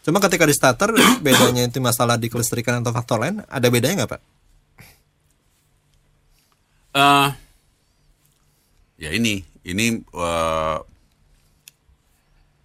Cuma 0.00 0.20
ketika 0.20 0.44
di 0.44 0.54
starter 0.54 0.92
bedanya 1.24 1.64
itu 1.64 1.80
masalah 1.80 2.20
di 2.20 2.28
kelistrikan 2.28 2.84
atau 2.84 2.92
faktor 2.92 3.24
lain 3.24 3.40
ada 3.48 3.66
bedanya 3.72 4.04
nggak 4.04 4.12
pak? 4.16 4.22
eh 6.90 7.30
ya 8.98 9.10
ini 9.14 9.38
ini 9.62 9.86
eh, 10.02 10.78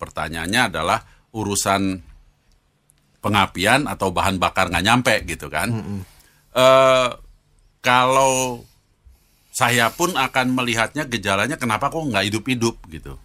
pertanyaannya 0.02 0.62
adalah 0.74 1.00
urusan 1.36 2.02
pengapian 3.26 3.90
atau 3.90 4.14
bahan 4.14 4.38
bakar 4.38 4.70
nggak 4.70 4.86
nyampe 4.86 5.16
gitu 5.26 5.50
kan. 5.50 5.74
Eh, 6.54 7.10
kalau 7.82 8.62
saya 9.50 9.90
pun 9.90 10.14
akan 10.14 10.54
melihatnya 10.54 11.10
gejalanya 11.10 11.58
kenapa 11.58 11.90
kok 11.90 12.06
nggak 12.06 12.30
hidup-hidup 12.30 12.78
gitu. 12.94 13.18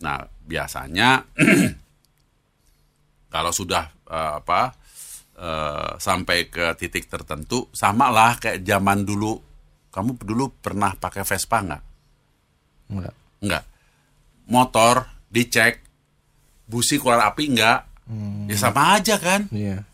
Nah 0.00 0.24
biasanya 0.48 1.20
kalau 3.34 3.52
sudah 3.52 3.92
eh, 4.08 4.32
apa 4.40 4.72
eh, 5.36 5.90
sampai 6.00 6.48
ke 6.48 6.72
titik 6.80 7.12
tertentu 7.12 7.68
sama 7.76 8.08
lah 8.08 8.40
kayak 8.40 8.64
zaman 8.64 9.04
dulu. 9.04 9.36
Kamu 9.88 10.16
dulu 10.20 10.52
pernah 10.64 10.94
pakai 10.96 11.28
Vespa 11.28 11.60
nggak? 11.60 11.82
Enggak. 12.88 13.14
nggak. 13.44 13.64
Motor 14.48 14.94
dicek 15.28 15.84
busi 16.68 17.00
keluar 17.00 17.24
api 17.32 17.44
nggak 18.08 18.56
ya 18.56 18.56
sama 18.56 18.82
aja 18.96 19.14
kan? 19.20 19.44
Iya. 19.52 19.84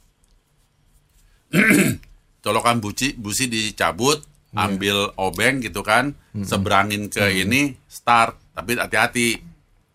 colokan 2.45 2.78
busi 2.78 3.16
busi 3.16 3.49
dicabut 3.49 4.20
ambil 4.55 5.11
obeng 5.19 5.65
gitu 5.65 5.82
kan 5.82 6.15
seberangin 6.35 7.11
ke 7.11 7.43
ini 7.43 7.74
start. 7.91 8.39
Tapi 8.55 8.78
hati-hati 8.78 9.43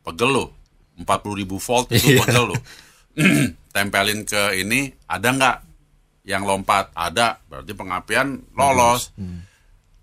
pegel 0.04 0.30
lo. 0.36 0.46
40.000 1.00 1.40
ribu 1.40 1.56
volt 1.64 1.88
itu 1.96 2.12
Iya. 2.12 2.28
pegel 2.28 2.44
lo. 2.52 2.58
Tempelin 3.76 4.28
ke 4.28 4.60
ini 4.60 4.92
ada 5.08 5.32
nggak? 5.32 5.58
Yang 6.28 6.44
lompat 6.44 6.92
ada. 6.92 7.40
Berarti 7.48 7.72
pengapian 7.72 8.44
lolos. 8.52 9.16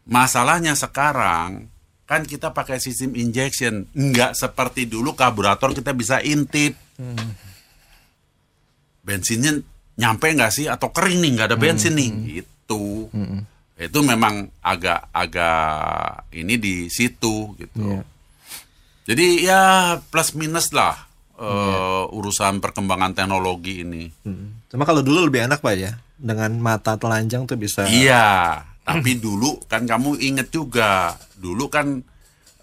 Masalahnya 0.08 0.72
sekarang 0.72 1.68
kan 2.06 2.22
kita 2.24 2.54
pakai 2.56 2.80
sistem 2.80 3.12
injection. 3.12 3.84
Nggak 3.92 4.32
seperti 4.32 4.88
dulu 4.88 5.12
karburator 5.12 5.76
kita 5.76 5.92
bisa 5.92 6.24
intip 6.24 6.72
bensinnya 9.06 9.54
nyampe 9.94 10.26
nggak 10.34 10.50
sih? 10.50 10.66
Atau 10.66 10.90
kering 10.90 11.22
nih 11.22 11.30
nggak 11.38 11.48
ada 11.54 11.58
bensin 11.58 11.94
nih? 11.94 12.10
Gitu. 12.42 13.06
Itu 13.78 13.98
memang 14.02 14.50
agak 14.64 15.14
agak 15.14 16.26
ini 16.34 16.58
di 16.58 16.90
situ 16.90 17.54
gitu. 17.54 17.80
Iya. 17.80 18.02
jadi 19.06 19.26
ya 19.38 19.62
plus 20.02 20.34
minus 20.34 20.74
lah 20.74 21.06
eh, 21.38 22.04
urusan 22.10 22.58
perkembangan 22.58 23.12
teknologi 23.12 23.84
ini. 23.84 24.08
Hmm. 24.24 24.66
Cuma 24.66 24.82
kalau 24.88 25.04
dulu 25.04 25.28
lebih 25.28 25.46
enak 25.46 25.60
pak 25.60 25.74
ya. 25.76 25.92
Dengan 26.16 26.56
mata 26.56 26.96
telanjang 26.96 27.44
tuh 27.44 27.60
bisa. 27.60 27.84
Iya, 27.86 28.64
tapi 28.82 29.20
dulu 29.20 29.60
kan 29.68 29.84
kamu 29.84 30.16
inget 30.24 30.48
juga, 30.48 31.12
dulu 31.36 31.68
kan 31.68 32.00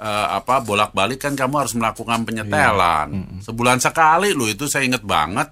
eh, 0.01 0.27
apa 0.33 0.65
bolak-balik 0.65 1.21
kan 1.21 1.37
kamu 1.37 1.63
harus 1.63 1.77
melakukan 1.77 2.25
penyetelan. 2.25 3.39
Sebulan 3.45 3.77
sekali 3.77 4.33
loh 4.33 4.49
itu 4.49 4.65
saya 4.65 4.89
inget 4.89 5.05
banget. 5.05 5.47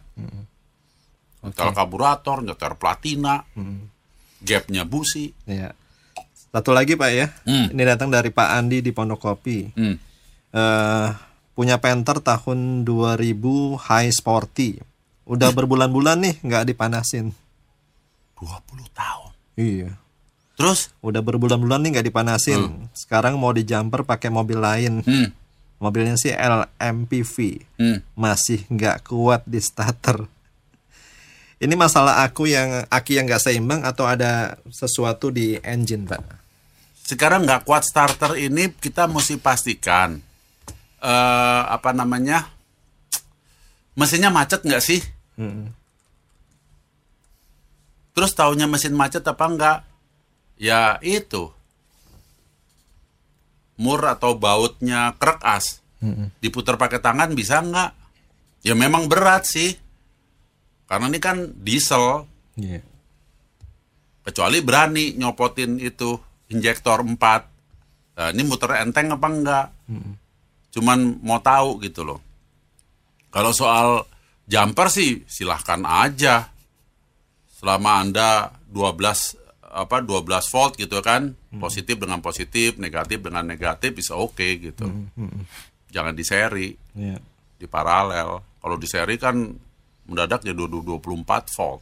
Nyetel 1.42 1.74
karburator, 1.74 2.46
nyetel 2.46 2.74
platina, 2.78 3.42
gapnya 4.42 4.86
busi. 4.86 5.34
Iya. 5.50 5.74
Satu 6.52 6.76
lagi 6.76 7.00
pak 7.00 7.10
ya. 7.10 7.28
Hmm. 7.48 7.72
Ini 7.72 7.84
datang 7.88 8.12
dari 8.12 8.28
Pak 8.30 8.50
Andi 8.60 8.84
di 8.84 8.92
Pondokopi. 8.92 9.72
Hmm. 9.74 9.96
eh 10.52 11.10
punya 11.56 11.80
Panther 11.80 12.20
tahun 12.20 12.84
2000 12.84 13.80
High 13.80 14.12
Sporty. 14.12 14.76
Udah 15.24 15.50
berbulan-bulan 15.58 16.20
nih 16.20 16.36
nggak 16.44 16.68
dipanasin. 16.68 17.32
20 18.36 18.52
tahun. 18.92 19.32
Iya. 19.56 19.90
Terus? 20.60 20.92
Udah 21.00 21.24
berbulan-bulan 21.24 21.82
nih 21.82 21.90
nggak 21.98 22.08
dipanasin. 22.12 22.92
Sekarang 22.92 23.40
mau 23.40 23.56
di 23.56 23.64
jumper 23.64 24.04
pakai 24.04 24.30
mobil 24.30 24.60
lain. 24.60 25.02
Hmm, 25.02 25.32
Mobilnya 25.82 26.14
sih 26.14 26.30
LMPV. 26.30 27.36
hmm. 27.80 27.98
Masih 28.14 28.62
nggak 28.70 29.08
kuat 29.10 29.42
di 29.48 29.58
starter. 29.58 30.28
Ini 31.62 31.78
masalah 31.78 32.26
aku 32.26 32.50
yang 32.50 32.90
aki 32.90 33.22
yang 33.22 33.30
nggak 33.30 33.46
seimbang 33.46 33.86
atau 33.86 34.10
ada 34.10 34.58
sesuatu 34.74 35.30
di 35.30 35.62
engine, 35.62 36.10
Pak? 36.10 36.24
Sekarang 37.06 37.46
nggak 37.46 37.70
kuat 37.70 37.86
starter 37.86 38.34
ini 38.34 38.74
kita 38.74 39.06
mesti 39.06 39.38
pastikan 39.38 40.18
eh 41.02 41.64
apa 41.66 41.90
namanya 41.98 42.46
mesinnya 43.98 44.30
macet 44.30 44.62
nggak 44.66 44.82
sih? 44.82 45.02
Terus 48.14 48.32
taunya 48.38 48.70
mesin 48.70 48.94
macet 48.94 49.26
apa 49.26 49.46
enggak? 49.50 49.78
Ya 50.62 51.02
itu. 51.02 51.50
Mur 53.82 54.02
atau 54.06 54.38
bautnya 54.38 55.18
krek 55.18 55.42
as. 55.42 55.82
Diputar 56.42 56.78
pakai 56.78 57.02
tangan 57.02 57.34
bisa 57.34 57.62
enggak? 57.62 57.98
Ya 58.62 58.78
memang 58.78 59.10
berat 59.10 59.50
sih. 59.50 59.81
Karena 60.92 61.08
ini 61.08 61.20
kan 61.24 61.56
diesel. 61.56 62.28
Iya. 62.60 62.84
Kecuali 64.28 64.60
berani 64.60 65.16
nyopotin 65.16 65.80
itu 65.80 66.20
injektor 66.52 67.00
4. 67.00 67.16
Nah, 68.20 68.30
ini 68.36 68.44
muter 68.44 68.76
enteng 68.84 69.16
apa 69.16 69.28
enggak? 69.32 69.68
cuman 70.72 71.20
mau 71.20 71.36
tahu 71.44 71.84
gitu 71.84 72.08
loh. 72.08 72.24
Kalau 73.28 73.52
soal 73.52 74.08
jumper 74.48 74.88
sih 74.88 75.24
silahkan 75.28 75.84
aja. 75.84 76.48
Selama 77.60 78.00
Anda 78.00 78.56
12 78.72 79.36
apa 79.68 80.00
12 80.00 80.48
volt 80.48 80.80
gitu 80.80 81.00
kan, 81.04 81.36
positif 81.60 82.00
dengan 82.00 82.24
positif, 82.24 82.80
negatif 82.80 83.20
dengan 83.20 83.44
negatif 83.44 83.92
bisa 84.00 84.16
oke 84.16 84.48
gitu. 84.64 84.88
Jangan 85.92 86.16
di 86.16 86.24
seri, 86.24 86.72
Iya. 86.96 87.20
di 87.60 87.68
paralel. 87.68 88.40
Kalau 88.64 88.76
di 88.80 88.88
seri 88.88 89.20
kan 89.20 89.36
mendadak 90.12 90.44
jadi 90.44 90.60
24 90.60 91.00
volt. 91.56 91.82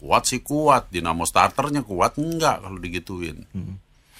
Kuat 0.00 0.24
sih 0.24 0.40
kuat, 0.40 0.88
dinamo 0.88 1.22
starternya 1.22 1.84
kuat 1.84 2.16
enggak 2.16 2.64
kalau 2.64 2.80
digituin. 2.80 3.44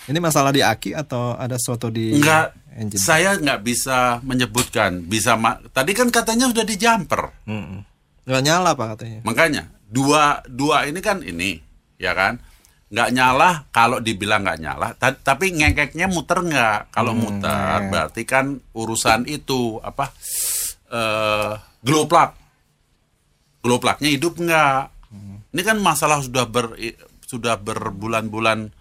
Ini 0.00 0.16
masalah 0.16 0.52
di 0.52 0.60
aki 0.60 0.92
atau 0.92 1.32
ada 1.32 1.56
sesuatu 1.56 1.88
di 1.88 2.12
Enggak, 2.12 2.52
engine? 2.72 3.00
saya 3.00 3.36
nggak 3.36 3.60
bisa 3.60 4.20
menyebutkan. 4.20 5.00
Bisa 5.02 5.36
ma- 5.36 5.60
tadi 5.72 5.92
kan 5.92 6.08
katanya 6.08 6.48
sudah 6.48 6.64
di 6.64 6.76
jumper. 6.76 7.32
Mm-mm. 7.44 7.80
Nggak 8.24 8.42
nyala 8.44 8.70
pak 8.72 8.86
katanya. 8.96 9.20
Makanya 9.24 9.62
dua 9.84 10.40
dua 10.44 10.84
ini 10.84 11.00
kan 11.00 11.20
ini, 11.20 11.60
ya 11.96 12.12
kan? 12.12 12.40
Nggak 12.90 13.10
nyala 13.12 13.50
kalau 13.70 14.00
dibilang 14.00 14.42
nggak 14.42 14.60
nyala, 14.60 14.88
ta- 14.96 15.14
tapi 15.14 15.52
ngekeknya 15.52 16.08
muter 16.08 16.42
nggak? 16.42 16.90
Kalau 16.90 17.12
muter 17.14 17.78
berarti 17.86 18.22
kan 18.24 18.56
urusan 18.72 19.24
itu 19.24 19.78
apa? 19.80 20.10
Eh, 20.90 21.52
glow 21.80 22.04
plug, 22.04 22.34
glow 23.61 23.78
plugnya 23.81 24.11
hidup 24.12 24.41
nggak? 24.41 24.82
Ini 25.53 25.62
kan 25.65 25.78
masalah 25.82 26.24
sudah 26.24 26.49
ber 26.49 26.74
sudah 27.27 27.61
berbulan-bulan 27.61 28.73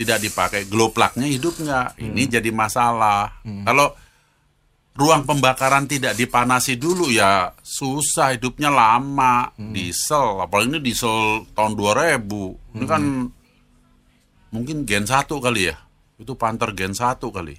tidak 0.00 0.18
dipakai, 0.24 0.64
glow 0.70 0.92
plugnya 0.94 1.28
hidup 1.28 1.56
nggak? 1.60 2.00
Ini 2.00 2.22
jadi 2.40 2.50
masalah. 2.54 3.42
Kalau 3.42 3.92
ruang 4.90 5.24
pembakaran 5.24 5.88
tidak 5.88 6.18
dipanasi 6.18 6.76
dulu 6.76 7.08
ya 7.08 7.54
susah 7.64 8.36
hidupnya 8.36 8.68
lama. 8.68 9.48
Diesel 9.56 10.44
apalagi 10.44 10.76
ini 10.76 10.80
diesel 10.84 11.46
tahun 11.56 11.72
2000 11.78 12.76
ini 12.76 12.84
kan 12.84 13.02
mungkin 14.50 14.84
gen 14.84 15.06
1 15.06 15.30
kali 15.30 15.72
ya. 15.72 15.76
Itu 16.20 16.36
Panther 16.36 16.76
gen 16.76 16.92
1 16.92 17.16
kali 17.16 17.56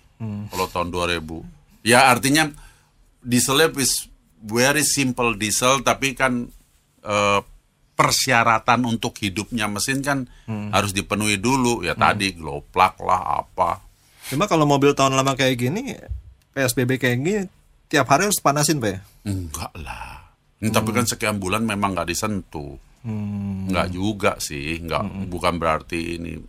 kalau 0.54 0.70
tahun 0.70 0.94
2000 0.94 1.82
ya 1.82 2.14
artinya 2.14 2.46
dieselnya 3.26 3.74
very 4.42 4.82
simple 4.86 5.38
diesel 5.38 5.86
tapi 5.86 6.18
kan 6.18 6.50
eh, 7.06 7.42
persyaratan 7.92 8.88
untuk 8.90 9.14
hidupnya 9.22 9.70
mesin 9.70 10.02
kan 10.02 10.26
harus 10.74 10.90
dipenuhi 10.90 11.38
dulu 11.38 11.86
ya 11.86 11.94
tadi 11.94 12.34
glow 12.34 12.66
plug 12.66 12.98
lah 13.06 13.46
apa 13.46 13.92
Cuma 14.32 14.48
kalau 14.48 14.64
mobil 14.64 14.96
tahun 14.96 15.20
lama 15.20 15.36
kayak 15.36 15.56
gini, 15.60 15.98
PSBB 16.56 17.02
kayak 17.04 17.18
gini, 17.20 17.44
tiap 17.92 18.08
hari 18.08 18.32
harus 18.32 18.40
panasin 18.40 18.80
pak 18.80 18.92
ya? 18.96 19.00
Enggak 19.28 19.74
lah. 19.76 20.24
Ini 20.64 20.72
Tapi 20.72 20.90
kan 20.96 21.04
sekian 21.04 21.36
bulan 21.36 21.68
memang 21.68 21.92
nggak 21.92 22.08
disentuh. 22.08 22.80
Enggak 23.04 23.92
juga 23.92 24.40
sih, 24.40 24.80
enggak 24.80 25.04
bukan 25.28 25.60
berarti 25.60 26.22
ini. 26.22 26.40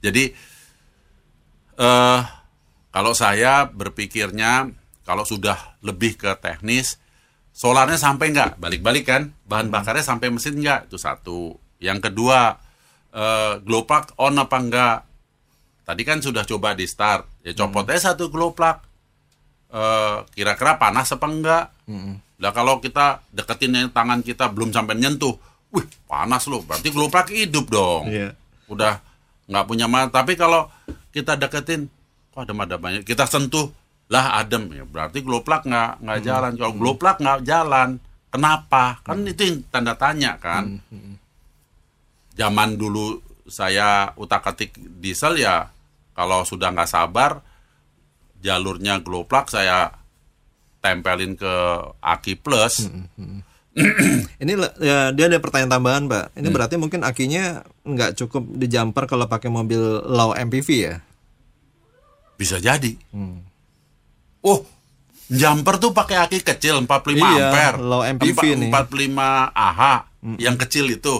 Jadi 0.00 0.24
eh 1.78 2.20
kalau 2.88 3.12
saya 3.12 3.68
berpikirnya 3.68 4.70
kalau 5.04 5.28
sudah 5.28 5.76
lebih 5.84 6.16
ke 6.16 6.32
teknis, 6.40 6.96
solarnya 7.58 7.98
sampai 7.98 8.30
enggak 8.30 8.54
balik-balik 8.62 9.10
kan, 9.10 9.34
bahan 9.50 9.66
bakarnya 9.66 10.06
sampai 10.06 10.30
mesin 10.30 10.62
enggak 10.62 10.86
itu 10.86 10.94
satu. 10.94 11.58
Yang 11.82 12.06
kedua, 12.06 12.54
eh 13.10 13.58
glow 13.66 13.82
plug 13.82 14.14
on 14.14 14.38
apa 14.38 14.56
enggak? 14.62 14.96
Tadi 15.82 16.02
kan 16.06 16.22
sudah 16.22 16.46
coba 16.46 16.78
di 16.78 16.86
start, 16.86 17.42
ya 17.42 17.58
copot 17.58 17.82
aja 17.90 18.14
satu 18.14 18.30
glow 18.30 18.54
plug 18.54 18.78
eh, 19.74 20.16
kira-kira 20.38 20.78
panas 20.78 21.10
apa 21.10 21.26
enggak. 21.26 21.64
Nah 22.38 22.50
kalau 22.54 22.78
kita 22.78 23.26
deketin 23.34 23.90
tangan 23.90 24.22
kita 24.22 24.54
belum 24.54 24.70
sampai 24.70 24.94
nyentuh, 24.94 25.34
wih 25.74 25.82
panas 26.06 26.46
loh, 26.46 26.62
berarti 26.62 26.94
glow 26.94 27.10
plug 27.10 27.26
hidup 27.34 27.66
dong. 27.66 28.06
Iya. 28.06 28.38
Udah 28.70 29.02
nggak 29.50 29.64
punya 29.66 29.90
mana. 29.90 30.06
Tapi 30.14 30.38
kalau 30.38 30.70
kita 31.10 31.34
deketin, 31.34 31.90
kok 32.30 32.46
ada 32.46 32.54
ada 32.54 32.76
banyak, 32.78 33.02
kita 33.02 33.26
sentuh, 33.26 33.72
lah 34.08 34.40
adem 34.40 34.72
ya, 34.72 34.84
berarti 34.88 35.20
glow 35.20 35.44
plug 35.44 35.68
nggak 35.68 36.00
nggak 36.00 36.20
jalan. 36.24 36.52
Kalau 36.56 36.74
glow 36.74 36.96
plug 36.96 37.16
nggak 37.20 37.40
jalan, 37.44 37.88
kenapa? 38.32 39.04
Kan 39.04 39.28
itu 39.28 39.42
yang 39.44 39.56
tanda 39.68 39.92
tanya 39.94 40.40
kan. 40.40 40.80
Zaman 42.32 42.78
dulu 42.78 43.20
saya 43.44 44.12
utak 44.14 44.46
atik 44.46 44.72
diesel 44.76 45.36
ya, 45.36 45.68
kalau 46.12 46.40
sudah 46.42 46.72
nggak 46.72 46.88
sabar, 46.88 47.44
jalurnya 48.40 49.02
glow 49.02 49.28
plug 49.28 49.50
saya 49.50 49.92
tempelin 50.78 51.34
ke 51.34 51.54
aki 51.98 52.38
plus. 52.38 52.88
Ini 54.42 54.52
le- 54.58 54.74
ya, 54.82 55.14
dia 55.14 55.30
ada 55.30 55.38
pertanyaan 55.38 55.70
tambahan 55.70 56.04
pak. 56.08 56.24
Hmm. 56.32 56.38
Ini 56.42 56.48
berarti 56.50 56.74
mungkin 56.80 57.06
akinya 57.06 57.62
nggak 57.84 58.18
cukup 58.18 58.42
di 58.56 58.66
jumper 58.66 59.06
kalau 59.06 59.28
pakai 59.28 59.52
mobil 59.52 59.78
low 60.02 60.34
MPV 60.34 60.68
ya? 60.72 60.96
Bisa 62.34 62.58
jadi. 62.58 62.94
Oh, 64.40 64.62
jumper 65.26 65.76
tuh 65.76 65.90
pakai 65.90 66.16
aki 66.18 66.40
kecil 66.40 66.80
45 66.80 66.88
Iya, 67.14 67.48
ampere. 67.48 67.76
low 67.78 68.02
MPV 68.02 68.38
Empa- 68.38 68.56
nih. 68.56 68.70
45 68.70 69.18
AH 69.50 69.80
yang 70.38 70.56
kecil 70.56 70.86
itu. 70.88 71.14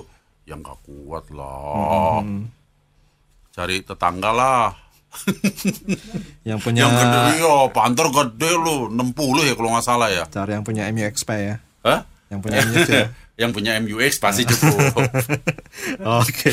Yang 0.45 0.59
nggak 0.63 0.79
kuat 0.83 1.25
lah. 1.31 2.23
Cari 3.51 3.77
tetangga 3.81 4.31
lah. 4.31 4.67
Yang 6.49 6.59
punya 6.63 6.85
Yang 6.85 6.95
gede, 7.01 7.21
iya, 7.39 7.57
Panther 7.69 8.09
gede 8.09 8.51
lu, 8.55 8.77
60 8.89 9.15
ya 9.43 9.55
kalau 9.55 9.71
nggak 9.73 9.83
salah 9.83 10.09
ya. 10.09 10.25
cari 10.27 10.53
yang 10.53 10.63
punya 10.63 10.85
MUXP 10.87 11.31
ya? 11.33 11.57
Hah? 11.83 12.01
Yang 12.29 12.41
punya 12.41 12.57
MUX 12.63 12.87
ya? 12.87 13.07
yang 13.39 13.55
punya 13.55 13.79
MUX 13.79 14.19
pasti 14.19 14.43
cukup. 14.43 14.99
Oke. 16.21 16.51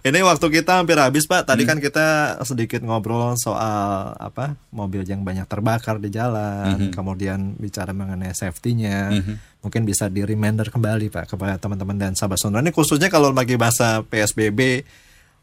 Ini 0.00 0.24
waktu 0.24 0.46
kita 0.48 0.80
hampir 0.80 0.96
habis 0.96 1.28
Pak. 1.28 1.52
Tadi 1.52 1.68
kan 1.68 1.76
kita 1.84 2.40
sedikit 2.48 2.80
ngobrol 2.80 3.36
soal 3.36 4.16
apa 4.16 4.56
mobil 4.72 5.04
yang 5.04 5.20
banyak 5.20 5.44
terbakar 5.44 6.00
di 6.00 6.08
jalan, 6.08 6.88
kemudian 6.88 7.60
bicara 7.60 7.92
mengenai 7.92 8.32
safety-nya. 8.32 9.12
Mungkin 9.60 9.84
bisa 9.84 10.08
di 10.08 10.24
reminder 10.24 10.72
kembali 10.72 11.12
Pak 11.12 11.36
kepada 11.36 11.60
teman-teman 11.60 12.00
dan 12.00 12.12
sahabat 12.16 12.40
sonora. 12.40 12.64
Ini 12.64 12.72
khususnya 12.72 13.12
kalau 13.12 13.28
lagi 13.28 13.60
masa 13.60 14.00
PSBB 14.00 14.80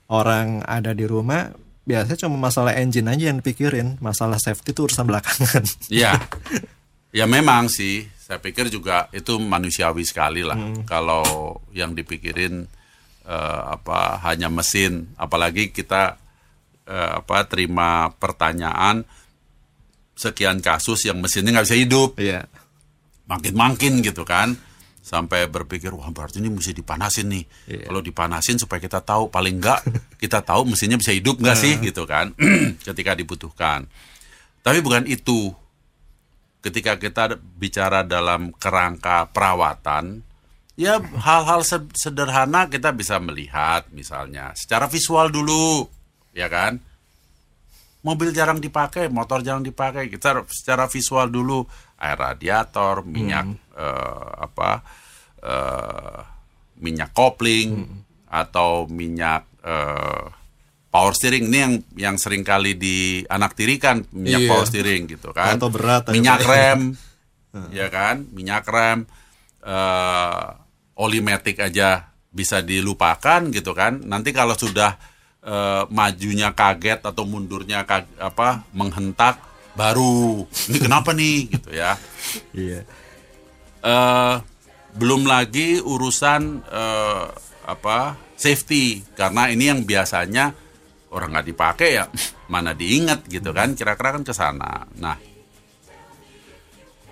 orang 0.10 0.66
ada 0.66 0.98
di 0.98 1.06
rumah 1.06 1.54
biasanya 1.86 2.26
cuma 2.26 2.38
masalah 2.42 2.74
engine 2.74 3.06
aja 3.06 3.30
yang 3.30 3.38
dipikirin, 3.38 4.02
masalah 4.02 4.42
safety 4.42 4.74
itu 4.74 4.82
urusan 4.90 5.06
belakangan. 5.06 5.64
Iya. 5.94 6.18
Ya 7.12 7.28
memang 7.28 7.68
sih, 7.68 8.08
saya 8.32 8.40
pikir 8.40 8.72
juga 8.72 9.12
itu 9.12 9.36
manusiawi 9.36 10.08
sekali 10.08 10.40
lah. 10.40 10.56
Kalau 10.88 11.60
yang 11.76 11.92
dipikirin 11.92 12.64
eh, 13.28 13.62
apa 13.68 14.24
hanya 14.24 14.48
mesin, 14.48 15.12
apalagi 15.20 15.76
kita 15.76 16.16
eh, 16.88 17.12
apa 17.20 17.44
terima 17.44 18.08
pertanyaan 18.16 19.04
sekian 20.16 20.64
kasus 20.64 21.04
yang 21.04 21.20
mesinnya 21.20 21.60
nggak 21.60 21.68
bisa 21.68 21.76
hidup, 21.76 22.16
Iya. 22.16 22.48
makin-makin 23.28 24.00
gitu 24.00 24.24
kan. 24.24 24.56
Sampai 25.04 25.52
berpikir, 25.52 25.92
wah 25.92 26.08
berarti 26.08 26.40
ini 26.40 26.48
mesti 26.48 26.72
dipanasin 26.72 27.28
nih. 27.28 27.44
Kalau 27.84 28.00
dipanasin 28.00 28.56
supaya 28.56 28.80
kita 28.80 29.04
tahu, 29.04 29.28
paling 29.28 29.60
enggak 29.60 29.84
kita 30.24 30.40
tahu 30.40 30.72
mesinnya 30.72 30.96
bisa 30.96 31.12
hidup 31.12 31.36
nggak 31.36 31.58
sih 31.60 31.84
gitu 31.84 32.08
kan. 32.08 32.32
Ketika 32.88 33.12
dibutuhkan. 33.12 33.92
Tapi 34.64 34.80
bukan 34.80 35.04
itu. 35.04 35.52
Ketika 36.62 37.02
kita 37.02 37.42
bicara 37.58 38.06
dalam 38.06 38.54
kerangka 38.54 39.26
perawatan, 39.34 40.22
ya 40.78 41.02
hal-hal 41.02 41.66
se- 41.66 41.90
sederhana 41.98 42.70
kita 42.70 42.94
bisa 42.94 43.18
melihat 43.18 43.90
misalnya 43.90 44.54
secara 44.54 44.86
visual 44.86 45.34
dulu, 45.34 45.90
ya 46.38 46.46
kan? 46.48 46.78
Mobil 48.02 48.34
jarang 48.34 48.58
dipakai, 48.58 49.10
motor 49.10 49.46
jarang 49.46 49.62
dipakai. 49.62 50.10
Kita 50.10 50.46
secara 50.50 50.86
visual 50.90 51.30
dulu 51.30 51.66
air 52.02 52.18
radiator, 52.18 53.06
minyak 53.06 53.46
eh, 53.78 54.30
apa 54.42 54.82
eh, 55.42 56.20
minyak 56.82 57.14
kopling 57.14 58.02
atau 58.30 58.90
minyak 58.90 59.46
eh, 59.62 60.41
power 60.92 61.16
steering 61.16 61.48
ini 61.48 61.58
yang 61.58 61.74
yang 61.96 62.16
sering 62.20 62.44
kali 62.44 62.76
di 62.76 62.98
anak 63.26 63.56
tirikan 63.56 64.04
minyak 64.12 64.44
Iya. 64.44 64.50
power 64.52 64.66
steering 64.68 65.08
gitu 65.08 65.32
kan. 65.32 65.56
Atau 65.56 65.72
berat, 65.72 66.12
minyak 66.12 66.44
rem, 66.44 66.94
ya 67.80 67.88
kan, 67.88 68.28
minyak 68.30 68.68
rem, 68.68 69.08
eh 69.64 70.44
oli 71.00 71.20
matic 71.20 71.58
aja 71.58 72.12
bisa 72.30 72.60
dilupakan 72.60 73.48
gitu 73.50 73.72
kan. 73.72 74.04
Nanti 74.04 74.30
kalau 74.32 74.54
sudah 74.54 75.00
eh, 75.42 75.84
majunya 75.90 76.52
kaget 76.52 77.02
atau 77.02 77.24
mundurnya 77.24 77.88
kag- 77.88 78.12
apa 78.20 78.68
menghentak 78.72 79.40
baru 79.72 80.44
ini 80.68 80.78
kenapa 80.78 81.16
nih 81.16 81.38
gitu 81.50 81.70
ya. 81.72 81.96
Iya. 82.52 82.84
eh 83.82 84.36
belum 84.92 85.24
lagi 85.24 85.80
urusan 85.80 86.42
eh, 86.62 87.26
apa 87.64 87.98
safety 88.36 89.00
karena 89.16 89.48
ini 89.48 89.72
yang 89.72 89.82
biasanya 89.82 90.52
orang 91.12 91.36
nggak 91.36 91.48
dipakai 91.52 91.90
ya 92.00 92.06
mana 92.48 92.76
diingat 92.76 93.28
gitu 93.28 93.52
kan 93.52 93.76
kira-kira 93.76 94.20
kan 94.20 94.24
ke 94.24 94.34
sana. 94.36 94.88
Nah 95.00 95.18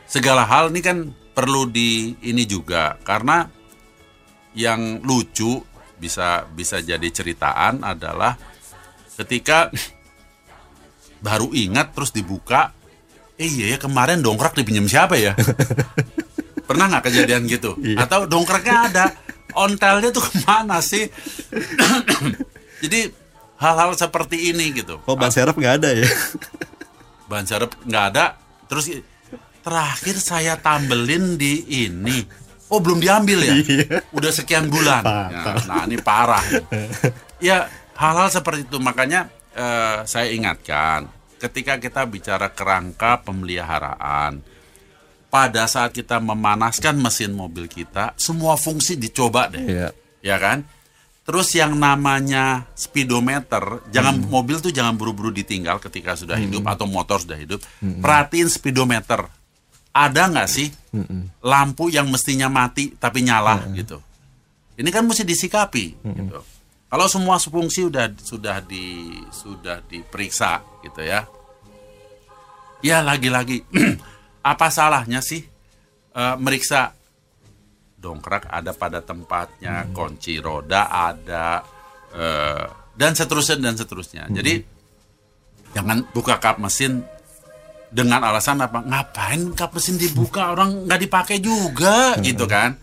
segala 0.10 0.44
hal 0.50 0.74
ini 0.74 0.82
kan 0.82 0.98
perlu 1.36 1.70
di 1.70 2.18
ini 2.26 2.44
juga 2.44 2.98
karena 3.06 3.46
yang 4.58 5.00
lucu 5.06 5.62
bisa 6.00 6.48
bisa 6.50 6.82
jadi 6.82 7.06
ceritaan 7.12 7.86
adalah 7.86 8.34
ketika 9.20 9.70
baru 11.20 11.52
ingat 11.52 11.92
terus 11.92 12.16
dibuka 12.16 12.72
eh 13.40 13.48
iya 13.48 13.76
ya 13.76 13.78
kemarin 13.80 14.20
dongkrak 14.20 14.56
dipinjam 14.56 14.88
siapa 14.88 15.16
ya? 15.16 15.36
Pernah 16.68 16.86
nggak 16.92 17.04
kejadian 17.08 17.48
gitu? 17.48 17.74
Atau 17.96 18.28
dongkraknya 18.28 18.92
ada 18.92 19.06
ontelnya 19.56 20.12
tuh 20.12 20.22
ke 20.22 20.44
mana 20.44 20.84
sih? 20.84 21.08
Jadi 22.84 23.10
hal-hal 23.60 23.92
seperti 23.94 24.56
ini 24.56 24.72
gitu. 24.72 25.04
Oh, 25.04 25.20
ban 25.20 25.30
serep 25.30 25.54
nggak 25.54 25.84
ada 25.84 25.90
ya? 25.92 26.08
ban 27.30 27.44
serep 27.44 27.70
nggak 27.86 28.06
ada. 28.16 28.40
Terus 28.72 29.04
terakhir 29.62 30.16
saya 30.18 30.56
tambelin 30.58 31.36
di 31.36 31.86
ini. 31.86 32.24
Oh 32.70 32.80
belum 32.80 33.02
diambil 33.04 33.44
ya? 33.44 33.54
Udah 34.18 34.32
sekian 34.32 34.72
bulan. 34.72 35.04
Ya, 35.04 35.58
nah 35.68 35.84
ini 35.86 35.98
parah. 36.00 36.42
Ya 37.42 37.68
hal-hal 37.98 38.30
seperti 38.32 38.70
itu. 38.70 38.78
Makanya 38.80 39.28
eh, 39.58 40.06
saya 40.08 40.32
ingatkan 40.32 41.10
ketika 41.40 41.80
kita 41.80 42.04
bicara 42.06 42.52
kerangka 42.52 43.24
pemeliharaan 43.24 44.44
pada 45.30 45.70
saat 45.70 45.94
kita 45.94 46.18
memanaskan 46.18 46.98
mesin 47.00 47.32
mobil 47.38 47.70
kita 47.70 48.18
semua 48.18 48.58
fungsi 48.58 48.98
dicoba 48.98 49.50
deh. 49.50 49.62
Iya. 49.62 49.88
ya 50.20 50.36
kan? 50.42 50.66
Terus 51.30 51.54
yang 51.54 51.78
namanya 51.78 52.66
speedometer, 52.74 53.86
jangan 53.94 54.18
mobil 54.34 54.58
tuh 54.58 54.74
jangan 54.74 54.98
buru-buru 54.98 55.30
ditinggal 55.30 55.78
ketika 55.78 56.18
sudah 56.18 56.34
hidup 56.42 56.66
atau 56.66 56.90
motor 56.90 57.22
sudah 57.22 57.38
hidup. 57.38 57.62
Perhatiin 57.78 58.50
speedometer. 58.50 59.30
Ada 59.94 60.26
nggak 60.26 60.50
sih 60.50 60.74
lampu 61.46 61.94
yang 61.94 62.10
mestinya 62.10 62.50
mati 62.50 62.98
tapi 62.98 63.22
nyala 63.22 63.62
gitu? 63.78 64.02
Ini 64.74 64.90
kan 64.90 65.06
mesti 65.06 65.22
disikapi 65.22 66.02
gitu. 66.02 66.42
Kalau 66.90 67.06
semua 67.06 67.38
fungsi 67.38 67.86
sudah 67.86 68.10
sudah 68.18 68.58
di 68.66 69.14
sudah 69.30 69.86
diperiksa 69.86 70.66
gitu 70.82 71.06
ya. 71.06 71.30
Ya 72.82 73.06
lagi-lagi 73.06 73.70
apa 74.42 74.74
salahnya 74.74 75.22
sih 75.22 75.46
eh, 76.18 76.36
meriksa 76.42 76.98
dongkrak 78.00 78.48
ada 78.48 78.72
pada 78.72 79.04
tempatnya, 79.04 79.92
kunci 79.92 80.40
roda 80.40 80.88
ada, 80.88 81.62
eh, 82.16 82.66
dan 82.96 83.12
seterusnya 83.14 83.60
dan 83.60 83.76
seterusnya. 83.76 84.32
Jadi 84.32 84.64
jangan 85.76 86.08
buka 86.16 86.40
kap 86.40 86.58
mesin 86.58 87.04
dengan 87.92 88.24
alasan 88.24 88.64
apa? 88.64 88.80
Ngapain 88.82 89.52
kap 89.54 89.76
mesin 89.76 90.00
dibuka 90.00 90.48
orang 90.56 90.88
nggak 90.88 91.02
dipakai 91.04 91.38
juga, 91.44 92.16
gitu 92.24 92.48
kan? 92.48 92.80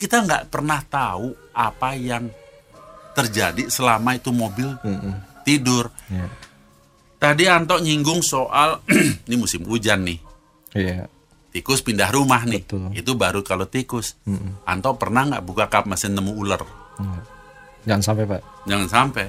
Kita 0.00 0.24
nggak 0.24 0.50
pernah 0.50 0.80
tahu 0.82 1.32
apa 1.54 1.94
yang 1.94 2.26
terjadi 3.14 3.70
selama 3.70 4.18
itu 4.18 4.34
mobil 4.34 4.74
tidur. 5.46 5.86
Iya. 6.10 6.26
Tadi 7.20 7.44
Anto 7.46 7.78
nyinggung 7.78 8.20
soal 8.20 8.82
ini 9.30 9.36
musim 9.38 9.64
hujan 9.64 10.02
nih 10.04 10.18
Iya. 10.74 11.06
Tikus 11.54 11.86
pindah 11.86 12.10
rumah 12.10 12.42
nih. 12.42 12.66
Betul. 12.66 12.90
Itu 12.90 13.14
baru 13.14 13.46
kalau 13.46 13.70
tikus. 13.70 14.18
Anto 14.66 14.98
pernah 14.98 15.22
nggak 15.30 15.44
buka 15.46 15.70
kap 15.70 15.86
mesin 15.86 16.18
nemu 16.18 16.34
ular? 16.34 16.62
Jangan 17.86 18.02
sampai 18.02 18.24
pak. 18.26 18.42
Jangan 18.66 18.88
sampai. 18.90 19.26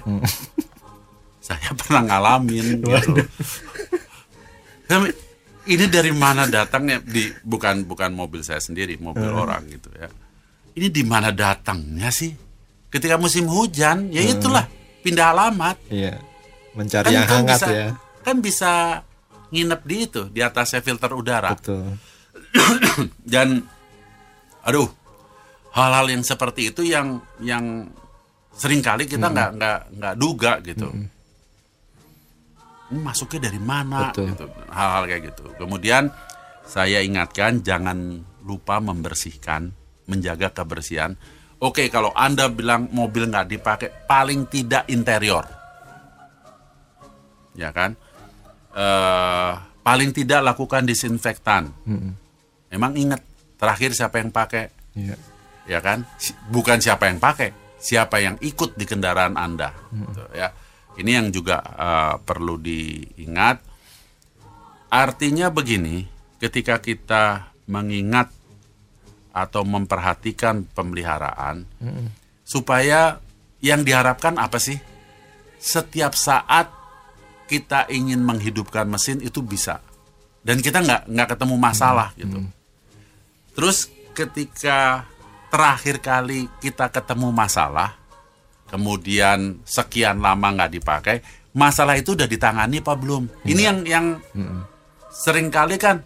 Saya 1.45 1.69
pernah 1.77 2.01
ngalamin 2.09 2.81
gitu. 2.81 3.21
Ini 5.65 5.85
dari 5.89 6.13
mana 6.13 6.45
datangnya 6.45 7.01
di 7.01 7.25
bukan 7.41 7.89
bukan 7.89 8.13
mobil 8.13 8.45
saya 8.45 8.61
sendiri, 8.61 9.01
mobil 9.01 9.25
orang 9.33 9.65
gitu 9.65 9.89
ya. 9.97 10.05
Ini 10.77 10.93
di 10.93 11.01
mana 11.01 11.33
datangnya 11.33 12.13
sih? 12.13 12.29
Ketika 12.93 13.17
musim 13.17 13.49
hujan, 13.49 14.13
ya 14.13 14.21
itulah 14.21 14.69
pindah 15.01 15.33
alamat. 15.33 15.81
Iya. 15.89 16.21
Mencari 16.77 17.17
yang 17.17 17.25
kan 17.25 17.33
hangat 17.41 17.57
bisa, 17.57 17.67
ya. 17.73 17.87
Kan 18.21 18.35
bisa 18.45 18.71
nginep 19.49 19.81
di 19.89 19.97
itu, 20.05 20.21
di 20.29 20.39
atasnya 20.45 20.85
filter 20.85 21.17
udara. 21.17 21.57
Betul. 21.57 21.97
dan 23.33 23.63
aduh 24.65 24.89
hal-hal 25.75 26.05
yang 26.07 26.23
seperti 26.23 26.71
itu 26.71 26.81
yang 26.87 27.19
yang 27.43 27.85
sering 28.55 28.79
kali 28.79 29.05
kita 29.05 29.27
nggak 29.27 29.49
nggak 29.59 29.79
nggak 29.99 30.15
duga 30.15 30.63
gitu. 30.63 30.87
Ini 32.85 32.99
masuknya 33.01 33.49
dari 33.51 33.59
mana 33.59 34.09
Betul. 34.09 34.31
gitu. 34.31 34.45
Hal-hal 34.71 35.03
kayak 35.09 35.23
gitu. 35.33 35.45
Kemudian 35.59 36.07
saya 36.63 37.03
ingatkan 37.03 37.59
jangan 37.65 38.23
lupa 38.45 38.79
membersihkan 38.79 39.73
menjaga 40.07 40.53
kebersihan. 40.55 41.17
Oke 41.59 41.89
kalau 41.89 42.13
anda 42.15 42.47
bilang 42.47 42.87
mobil 42.93 43.27
nggak 43.27 43.47
dipakai 43.51 43.89
paling 44.07 44.47
tidak 44.47 44.87
interior. 44.87 45.43
Ya 47.55 47.71
kan? 47.71 47.95
Eh, 48.75 49.53
paling 49.83 50.11
tidak 50.11 50.43
lakukan 50.43 50.83
disinfektan 50.83 51.71
Emang 52.75 52.91
ingat 52.99 53.23
terakhir 53.55 53.95
siapa 53.95 54.19
yang 54.19 54.35
pakai? 54.35 54.67
Iya. 54.99 55.15
Ya 55.65 55.79
kan? 55.79 56.03
Bukan 56.51 56.83
siapa 56.83 57.07
yang 57.07 57.23
pakai, 57.23 57.55
siapa 57.79 58.19
yang 58.19 58.35
ikut 58.43 58.75
di 58.75 58.83
kendaraan 58.83 59.39
Anda. 59.39 59.71
Gitu, 59.95 60.23
ya. 60.35 60.51
Ini 60.99 61.11
yang 61.23 61.27
juga 61.31 61.63
eh, 61.63 62.15
perlu 62.19 62.59
diingat. 62.59 63.63
Artinya 64.91 65.47
begini, 65.47 66.03
ketika 66.43 66.83
kita 66.83 67.55
mengingat 67.71 68.29
atau 69.35 69.67
memperhatikan 69.67 70.63
pemeliharaan, 70.71 71.67
supaya 72.47 73.19
yang 73.59 73.83
diharapkan 73.83 74.39
apa 74.39 74.55
sih? 74.61 74.79
Setiap 75.59 76.15
saat 76.15 76.71
kita 77.49 77.89
ingin 77.91 78.21
menghidupkan 78.23 78.87
mesin 78.87 79.19
itu 79.19 79.41
bisa, 79.43 79.81
dan 80.45 80.61
kita 80.61 80.79
nggak 80.79 81.01
nggak 81.11 81.29
ketemu 81.35 81.55
masalah 81.57 82.13
gitu. 82.15 82.45
Terus 83.55 83.87
ketika 84.11 85.07
terakhir 85.47 86.03
kali 86.03 86.51
kita 86.59 86.91
ketemu 86.91 87.31
masalah, 87.31 87.95
kemudian 88.67 89.63
sekian 89.63 90.19
lama 90.19 90.51
nggak 90.51 90.71
dipakai, 90.75 91.17
masalah 91.55 91.95
itu 91.95 92.13
udah 92.19 92.27
ditangani 92.27 92.83
apa 92.83 92.93
belum? 92.99 93.31
Ini 93.47 93.61
yang 93.63 93.79
yang 93.87 94.05
sering 95.07 95.47
kali 95.47 95.79
kan, 95.79 96.03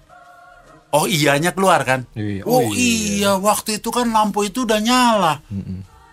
oh 0.94 1.10
iyanya 1.10 1.58
keluar 1.58 1.82
kan? 1.82 2.06
Iya, 2.14 2.46
Oh, 2.46 2.62
oh 2.62 2.78
iya, 2.78 3.34
waktu 3.42 3.82
itu 3.82 3.90
kan 3.90 4.06
lampu 4.14 4.46
itu 4.46 4.70
udah 4.70 4.78
nyala, 4.78 5.42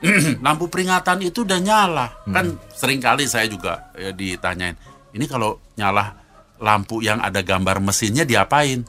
lampu 0.46 0.64
peringatan 0.72 1.20
itu 1.20 1.44
udah 1.44 1.60
nyala. 1.60 2.06
Kan 2.32 2.56
sering 2.72 3.00
kali 3.04 3.28
saya 3.28 3.44
juga 3.44 3.92
ya, 3.92 4.08
ditanyain, 4.16 4.76
ini 5.12 5.28
kalau 5.28 5.60
nyala 5.76 6.16
lampu 6.56 7.04
yang 7.04 7.20
ada 7.20 7.44
gambar 7.44 7.84
mesinnya 7.84 8.24
diapain? 8.24 8.80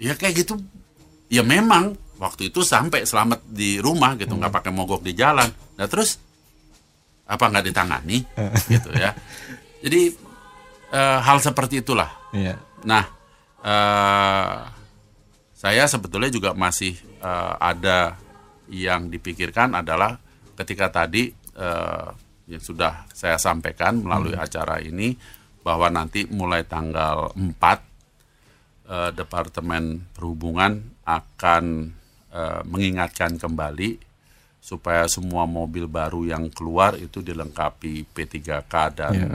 Ya 0.00 0.16
kayak 0.16 0.46
gitu. 0.46 0.56
Ya 1.30 1.44
memang. 1.44 1.94
Waktu 2.20 2.52
itu 2.52 2.60
sampai 2.60 3.08
selamat 3.08 3.48
di 3.48 3.80
rumah 3.80 4.12
gitu 4.12 4.36
nggak 4.36 4.52
pakai 4.52 4.72
mogok 4.76 5.00
di 5.00 5.16
jalan. 5.16 5.48
Nah 5.80 5.88
terus 5.88 6.20
apa 7.24 7.48
nggak 7.48 7.64
ditangani? 7.72 8.20
Gitu 8.72 8.92
ya. 8.92 9.16
Jadi 9.80 10.12
eh, 10.92 11.18
hal 11.24 11.40
seperti 11.40 11.80
itulah. 11.80 12.10
Iya. 12.30 12.60
nah 12.84 13.04
eh, 13.64 14.56
saya 15.56 15.84
sebetulnya 15.88 16.28
juga 16.28 16.52
masih 16.52 16.92
eh, 17.24 17.54
ada 17.56 18.20
yang 18.68 19.08
dipikirkan 19.08 19.72
adalah 19.80 20.20
ketika 20.60 20.92
tadi 20.92 21.32
eh, 21.56 22.08
yang 22.50 22.62
sudah 22.62 23.08
saya 23.16 23.40
sampaikan 23.40 24.04
melalui 24.04 24.36
acara 24.36 24.76
ini 24.82 25.14
bahwa 25.64 25.88
nanti 25.88 26.24
mulai 26.28 26.68
tanggal 26.68 27.32
4 27.32 27.89
eh, 28.90 29.10
Departemen 29.14 30.10
Perhubungan 30.10 30.82
akan 31.06 31.64
eh, 32.34 32.60
mengingatkan 32.66 33.38
kembali 33.38 34.10
supaya 34.60 35.08
semua 35.08 35.48
mobil 35.48 35.88
baru 35.88 36.28
yang 36.28 36.52
keluar 36.52 36.92
itu 36.98 37.24
dilengkapi 37.24 38.04
P3K 38.12 38.74
dan 38.92 39.14
Iya. 39.16 39.30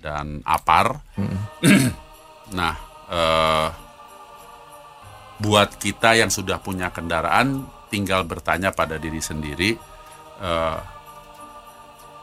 dan 0.00 0.26
APAR. 0.46 1.02
nah, 2.58 2.74
eh, 3.10 3.68
buat 5.40 5.80
kita 5.80 6.20
yang 6.20 6.28
sudah 6.28 6.60
punya 6.60 6.92
kendaraan 6.92 7.64
tinggal 7.90 8.22
bertanya 8.22 8.70
pada 8.70 9.00
diri 9.00 9.18
sendiri 9.18 9.74
eh, 10.40 10.78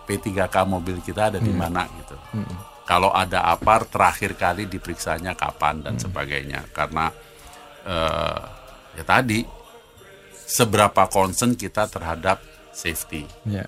P3K 0.08 0.56
mobil 0.64 1.04
kita 1.04 1.36
ada 1.36 1.40
di 1.44 1.52
mana 1.52 1.84
gitu. 2.00 2.16
Kalau 2.88 3.12
ada 3.12 3.44
apar 3.52 3.84
terakhir 3.84 4.40
kali 4.40 4.64
diperiksanya 4.72 5.36
kapan 5.36 5.84
dan 5.84 6.00
sebagainya 6.00 6.64
karena 6.72 7.12
eh, 7.84 8.40
ya 8.96 9.04
tadi 9.04 9.44
seberapa 10.48 11.12
concern 11.12 11.60
kita 11.60 11.92
terhadap 11.92 12.40
safety. 12.72 13.28
Iya. 13.44 13.68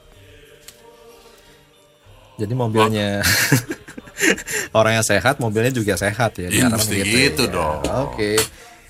Jadi 2.40 2.54
mobilnya 2.56 3.20
Orang 4.78 4.94
yang 5.00 5.06
sehat, 5.06 5.40
mobilnya 5.40 5.74
juga 5.74 5.96
sehat 5.96 6.38
ya. 6.38 6.48
Iya, 6.52 6.70
diharapkan 6.70 6.86
mesti 6.86 6.98
gitu 7.08 7.44
ya. 7.48 7.54
dong. 7.54 7.80
Oke. 8.10 8.32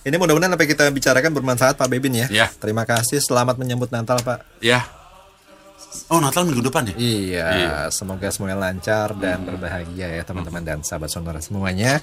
Ini 0.04 0.16
mudah-mudahan 0.16 0.52
apa 0.56 0.62
yang 0.64 0.72
kita 0.74 0.84
bicarakan 0.90 1.32
bermanfaat 1.36 1.76
Pak 1.76 1.88
Bebin 1.92 2.16
ya. 2.16 2.28
Ya. 2.32 2.48
Terima 2.50 2.88
kasih. 2.88 3.20
Selamat 3.22 3.60
menyambut 3.60 3.92
Natal 3.92 4.20
Pak. 4.24 4.44
Ya. 4.64 4.88
Oh 6.08 6.18
Natal 6.18 6.46
minggu 6.46 6.62
depan 6.62 6.86
ya? 6.90 6.96
Iya, 6.96 7.48
Iya. 7.50 7.74
semoga 7.90 8.30
semuanya 8.30 8.58
lancar 8.62 9.14
dan 9.16 9.42
berbahagia 9.42 10.08
ya 10.12 10.24
teman-teman 10.24 10.62
dan 10.62 10.80
sahabat 10.82 11.10
sonora 11.10 11.38
semuanya. 11.40 11.98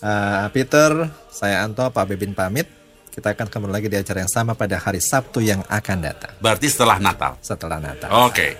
Eh, 0.00 0.46
Peter, 0.50 0.90
saya 1.28 1.62
Anto, 1.62 1.84
Pak 1.84 2.04
Bebin 2.08 2.32
pamit. 2.32 2.66
Kita 3.10 3.34
akan 3.34 3.46
kembali 3.46 3.72
lagi 3.74 3.88
di 3.90 3.98
acara 3.98 4.22
yang 4.22 4.30
sama 4.30 4.54
pada 4.54 4.78
hari 4.78 5.02
Sabtu 5.02 5.42
yang 5.42 5.66
akan 5.66 5.98
datang 5.98 6.30
Berarti 6.38 6.70
setelah 6.70 6.94
Natal. 6.96 7.34
setelah 7.42 7.78
Natal. 7.78 8.06
Oke. 8.22 8.54